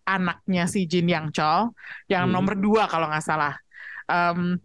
anaknya 0.03 0.65
si 0.65 0.83
Jin 0.83 1.07
Yang 1.07 1.37
Chol 1.37 1.61
yang 2.09 2.27
Hmm. 2.27 2.33
nomor 2.35 2.57
dua 2.57 2.89
kalau 2.89 3.07
nggak 3.07 3.23
salah. 3.23 3.53
Em, 4.09 4.57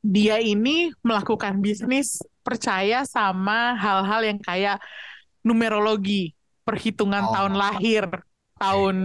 dia 0.00 0.38
ini 0.38 0.94
melakukan 1.02 1.58
bisnis 1.58 2.22
percaya 2.46 3.02
sama 3.02 3.74
hal-hal 3.74 4.22
yang 4.22 4.38
kayak 4.38 4.78
numerologi, 5.42 6.30
perhitungan 6.62 7.26
Oh. 7.26 7.34
tahun 7.34 7.54
lahir, 7.58 8.04
tahun 8.56 8.96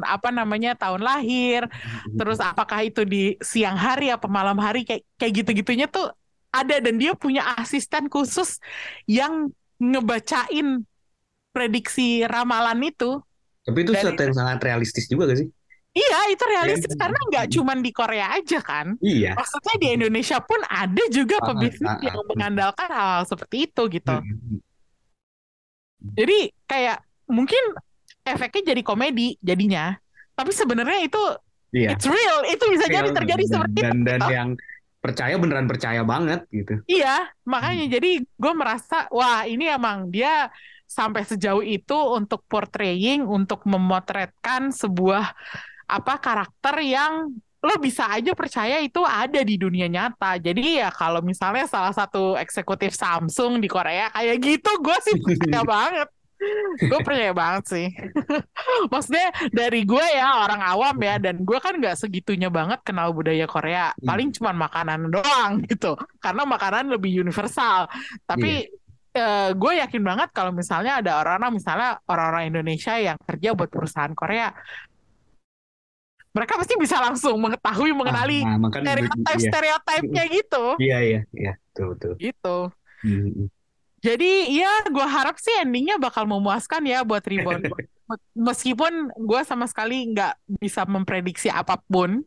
apa 0.00 0.32
namanya 0.32 0.72
tahun 0.80 1.04
lahir, 1.04 1.68
terus 2.16 2.40
apakah 2.40 2.88
itu 2.88 3.04
di 3.04 3.36
siang 3.44 3.76
hari 3.76 4.08
apa 4.08 4.24
malam 4.26 4.56
hari 4.56 4.88
kayak 4.88 5.04
kayak 5.20 5.44
gitu-gitunya 5.44 5.86
tuh 5.86 6.08
ada 6.52 6.76
dan 6.80 6.94
dia 6.96 7.12
punya 7.16 7.42
asisten 7.58 8.06
khusus 8.10 8.58
yang 9.04 9.50
ngebacain 9.76 10.84
prediksi 11.52 12.24
ramalan 12.24 12.80
itu. 12.84 13.20
Tapi 13.66 13.78
itu 13.82 13.92
sesuatu 13.96 14.20
yang 14.22 14.36
sangat 14.36 14.58
realistis 14.62 15.10
juga 15.10 15.32
gak 15.32 15.38
sih? 15.42 15.48
Iya, 15.96 16.18
itu 16.28 16.44
realistis 16.44 16.92
Iya. 16.92 17.00
karena 17.00 17.18
nggak 17.32 17.46
cuman 17.56 17.78
di 17.80 17.88
Korea 17.88 18.36
aja 18.36 18.60
kan. 18.60 19.00
Iya. 19.00 19.32
Maksudnya 19.32 19.74
di 19.80 19.88
Indonesia 19.96 20.38
pun 20.44 20.60
ada 20.68 21.04
juga 21.08 21.40
Ah, 21.40 21.46
pebisnis 21.48 21.88
ah, 21.88 21.96
ah. 21.96 22.04
yang 22.04 22.16
mengandalkan 22.28 22.88
hal 22.92 23.20
seperti 23.24 23.64
itu 23.64 23.82
gitu. 23.88 24.12
Hmm. 24.12 24.60
Jadi 26.12 26.52
kayak 26.68 27.00
mungkin 27.32 27.64
efeknya 28.22 28.76
jadi 28.76 28.82
komedi 28.84 29.40
jadinya. 29.40 29.96
Tapi 30.36 30.52
sebenarnya 30.52 31.00
itu 31.00 31.22
Iya. 31.72 31.96
it's 31.96 32.04
real, 32.06 32.38
itu 32.46 32.64
bisa 32.76 32.86
jadi 32.88 33.10
Real. 33.10 33.16
terjadi 33.16 33.44
dan, 33.44 33.52
seperti 33.56 33.78
dan, 33.80 33.96
itu. 33.96 34.04
dan 34.06 34.20
gitu. 34.20 34.32
yang 34.32 34.48
percaya 35.06 35.38
beneran 35.38 35.70
percaya 35.70 36.02
banget 36.02 36.42
gitu. 36.50 36.82
Iya, 36.90 37.30
makanya 37.46 37.86
jadi 37.86 38.26
gue 38.26 38.52
merasa 38.58 39.06
wah 39.14 39.46
ini 39.46 39.70
emang 39.70 40.10
dia 40.10 40.50
sampai 40.86 41.22
sejauh 41.22 41.62
itu 41.62 41.94
untuk 41.94 42.42
portraying, 42.50 43.22
untuk 43.22 43.62
memotretkan 43.70 44.74
sebuah 44.74 45.30
apa 45.86 46.14
karakter 46.18 46.82
yang 46.82 47.30
lo 47.62 47.74
bisa 47.82 48.06
aja 48.10 48.30
percaya 48.34 48.78
itu 48.82 49.02
ada 49.02 49.42
di 49.42 49.58
dunia 49.58 49.86
nyata. 49.90 50.38
Jadi 50.38 50.82
ya 50.82 50.90
kalau 50.90 51.22
misalnya 51.22 51.66
salah 51.66 51.94
satu 51.94 52.34
eksekutif 52.38 52.94
Samsung 52.94 53.58
di 53.58 53.66
Korea 53.70 54.10
kayak 54.10 54.36
gitu, 54.42 54.70
gue 54.82 54.98
sih 55.02 55.14
percaya 55.18 55.62
banget. 55.78 56.08
Gue 56.76 57.00
percaya 57.00 57.32
banget 57.32 57.64
sih. 57.66 57.86
Maksudnya 58.92 59.32
dari 59.48 59.88
gue 59.88 60.06
ya 60.12 60.44
orang 60.44 60.60
awam 60.60 60.96
ya 61.00 61.16
dan 61.16 61.40
gue 61.40 61.58
kan 61.58 61.80
nggak 61.80 61.96
segitunya 61.96 62.52
banget 62.52 62.84
kenal 62.84 63.16
budaya 63.16 63.48
Korea. 63.48 63.96
Paling 64.04 64.32
cuma 64.36 64.52
makanan 64.52 65.08
doang 65.08 65.60
gitu. 65.70 65.96
Karena 66.20 66.44
makanan 66.44 66.92
lebih 66.92 67.24
universal. 67.24 67.88
Tapi 68.28 68.68
eh, 69.16 69.50
gue 69.56 69.72
yakin 69.80 70.02
banget 70.04 70.28
kalau 70.36 70.52
misalnya 70.52 71.00
ada 71.00 71.24
orang-orang 71.24 71.56
misalnya 71.56 71.90
orang-orang 72.04 72.52
Indonesia 72.52 72.94
yang 73.00 73.16
kerja 73.24 73.56
buat 73.56 73.72
perusahaan 73.72 74.12
Korea, 74.12 74.52
mereka 76.36 76.60
pasti 76.60 76.76
bisa 76.76 77.00
langsung 77.00 77.40
mengetahui 77.40 77.96
mengenali 77.96 78.44
Ah, 78.44 78.60
nah, 78.60 78.68
stereotip 78.68 79.24
iya. 79.24 79.48
stereotipnya 79.48 80.24
gitu. 80.28 80.64
Iya 80.76 80.98
iya 81.00 81.20
iya 81.32 81.52
betul 81.72 81.96
betul. 81.96 82.12
Gitu. 82.20 82.56
Hmm. 83.00 83.48
Jadi 84.04 84.60
ya 84.60 84.84
gue 84.86 85.06
harap 85.06 85.40
sih 85.40 85.52
endingnya 85.64 85.96
bakal 85.96 86.28
memuaskan 86.28 86.84
ya 86.84 87.02
buat 87.02 87.24
Reborn. 87.24 87.64
Meskipun 88.48 89.10
gue 89.16 89.40
sama 89.42 89.66
sekali 89.66 90.12
nggak 90.14 90.60
bisa 90.62 90.86
memprediksi 90.86 91.50
apa 91.50 91.80
pun 91.90 92.22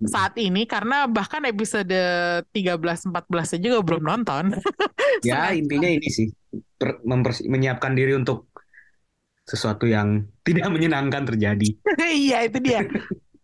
saat 0.00 0.32
ini 0.40 0.64
karena 0.64 1.04
bahkan 1.04 1.44
episode 1.44 1.92
13-14 2.56 3.12
aja 3.28 3.60
juga 3.60 3.78
belum 3.84 4.02
nonton. 4.04 4.44
Ya 5.26 5.52
intinya 5.52 5.90
ini 5.90 6.08
sih 6.08 6.32
menyiapkan 7.44 7.92
diri 7.92 8.14
untuk 8.16 8.48
sesuatu 9.44 9.84
yang 9.84 10.24
tidak 10.46 10.70
menyenangkan 10.70 11.26
terjadi. 11.26 11.68
Iya 12.24 12.48
itu 12.48 12.58
dia. 12.62 12.86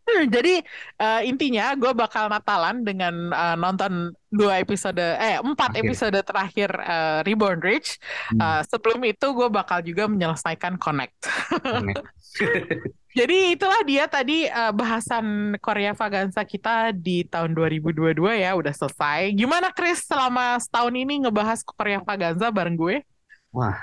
Jadi 0.07 0.63
eh, 1.03 1.23
intinya 1.27 1.75
gue 1.75 1.91
bakal 1.91 2.31
Natalan 2.31 2.87
dengan 2.87 3.35
eh, 3.35 3.57
nonton 3.59 4.15
dua 4.31 4.61
episode 4.61 5.01
eh 5.01 5.41
empat 5.41 5.75
Akhir. 5.75 5.83
episode 5.83 6.19
terakhir 6.23 6.71
eh, 6.79 7.19
Reborn 7.27 7.59
Rich. 7.59 7.99
Hmm. 8.33 8.41
Eh, 8.41 8.63
sebelum 8.71 9.03
itu 9.03 9.27
gue 9.35 9.49
bakal 9.51 9.83
juga 9.83 10.07
menyelesaikan 10.07 10.79
Connect. 10.79 11.19
Jadi 13.17 13.57
itulah 13.57 13.81
dia 13.89 14.05
tadi 14.07 14.45
eh, 14.47 14.73
bahasan 14.77 15.57
Korea 15.59 15.97
Vaganza 15.97 16.45
kita 16.45 16.93
di 16.93 17.25
tahun 17.27 17.57
2022 17.57 18.13
ya 18.45 18.53
udah 18.55 18.75
selesai. 18.77 19.33
Gimana 19.35 19.73
Chris 19.73 20.05
selama 20.05 20.61
setahun 20.61 20.95
ini 20.95 21.25
ngebahas 21.25 21.65
Korea 21.65 21.99
Vaganza 22.05 22.53
bareng 22.53 22.77
gue? 22.77 23.03
Wah 23.51 23.81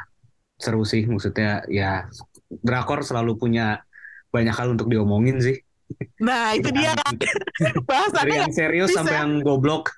seru 0.62 0.86
sih 0.86 1.04
maksudnya 1.10 1.66
ya 1.68 2.08
drakor 2.48 3.02
selalu 3.04 3.36
punya 3.36 3.84
banyak 4.30 4.54
hal 4.54 4.78
untuk 4.78 4.88
diomongin 4.88 5.42
sih. 5.42 5.60
Nah 6.24 6.56
itu 6.56 6.70
dia 6.72 6.96
kan 6.96 7.14
Dari 7.20 7.80
bahasannya 7.84 8.38
yang 8.48 8.56
serius 8.56 8.90
bisa. 8.92 9.04
sampai 9.04 9.16
yang 9.20 9.32
goblok. 9.44 9.92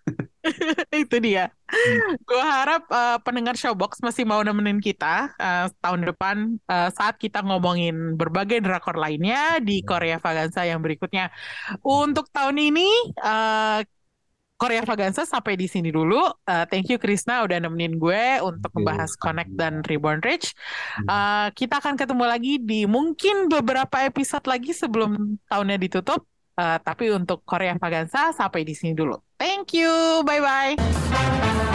itu 0.94 1.18
dia. 1.18 1.50
Gue 2.22 2.44
harap 2.44 2.86
eh, 2.90 3.18
pendengar 3.26 3.58
Showbox 3.58 4.02
masih 4.06 4.26
mau 4.26 4.42
nemenin 4.46 4.78
kita 4.78 5.34
eh, 5.38 5.66
tahun 5.82 6.06
depan 6.14 6.62
eh, 6.70 6.90
saat 6.94 7.18
kita 7.18 7.42
ngomongin 7.42 8.14
berbagai 8.14 8.62
drakor 8.62 8.98
lainnya 8.98 9.58
di 9.62 9.82
Korea 9.82 10.22
Vaganza 10.22 10.62
yang 10.66 10.82
berikutnya. 10.82 11.34
Untuk 11.82 12.30
tahun 12.30 12.58
ini 12.62 12.90
eh, 13.18 13.80
Korea 14.56 14.88
Vaganza 14.88 15.28
sampai 15.28 15.60
di 15.60 15.68
sini 15.68 15.92
dulu. 15.92 16.24
Eh, 16.48 16.66
thank 16.72 16.88
you 16.88 16.96
Krisna 16.96 17.44
udah 17.44 17.60
nemenin 17.60 18.00
gue 18.00 18.40
untuk 18.40 18.72
membahas 18.72 19.20
Connect 19.20 19.52
dan 19.60 19.84
Reborn 19.84 20.24
Rich. 20.24 20.56
Eh, 21.04 21.48
kita 21.52 21.84
akan 21.84 22.00
ketemu 22.00 22.24
lagi 22.24 22.54
di 22.64 22.88
mungkin 22.88 23.52
beberapa 23.52 24.08
episode 24.08 24.48
lagi 24.48 24.72
sebelum 24.72 25.36
tahunnya 25.52 25.78
ditutup. 25.78 26.24
Eh, 26.56 26.80
tapi 26.80 27.12
untuk 27.12 27.44
Korea 27.44 27.76
Vaganza 27.76 28.32
sampai 28.32 28.64
di 28.64 28.72
sini 28.72 28.96
dulu. 28.96 29.20
Thank 29.36 29.76
you. 29.76 30.24
Bye 30.24 30.40
bye. 30.40 31.75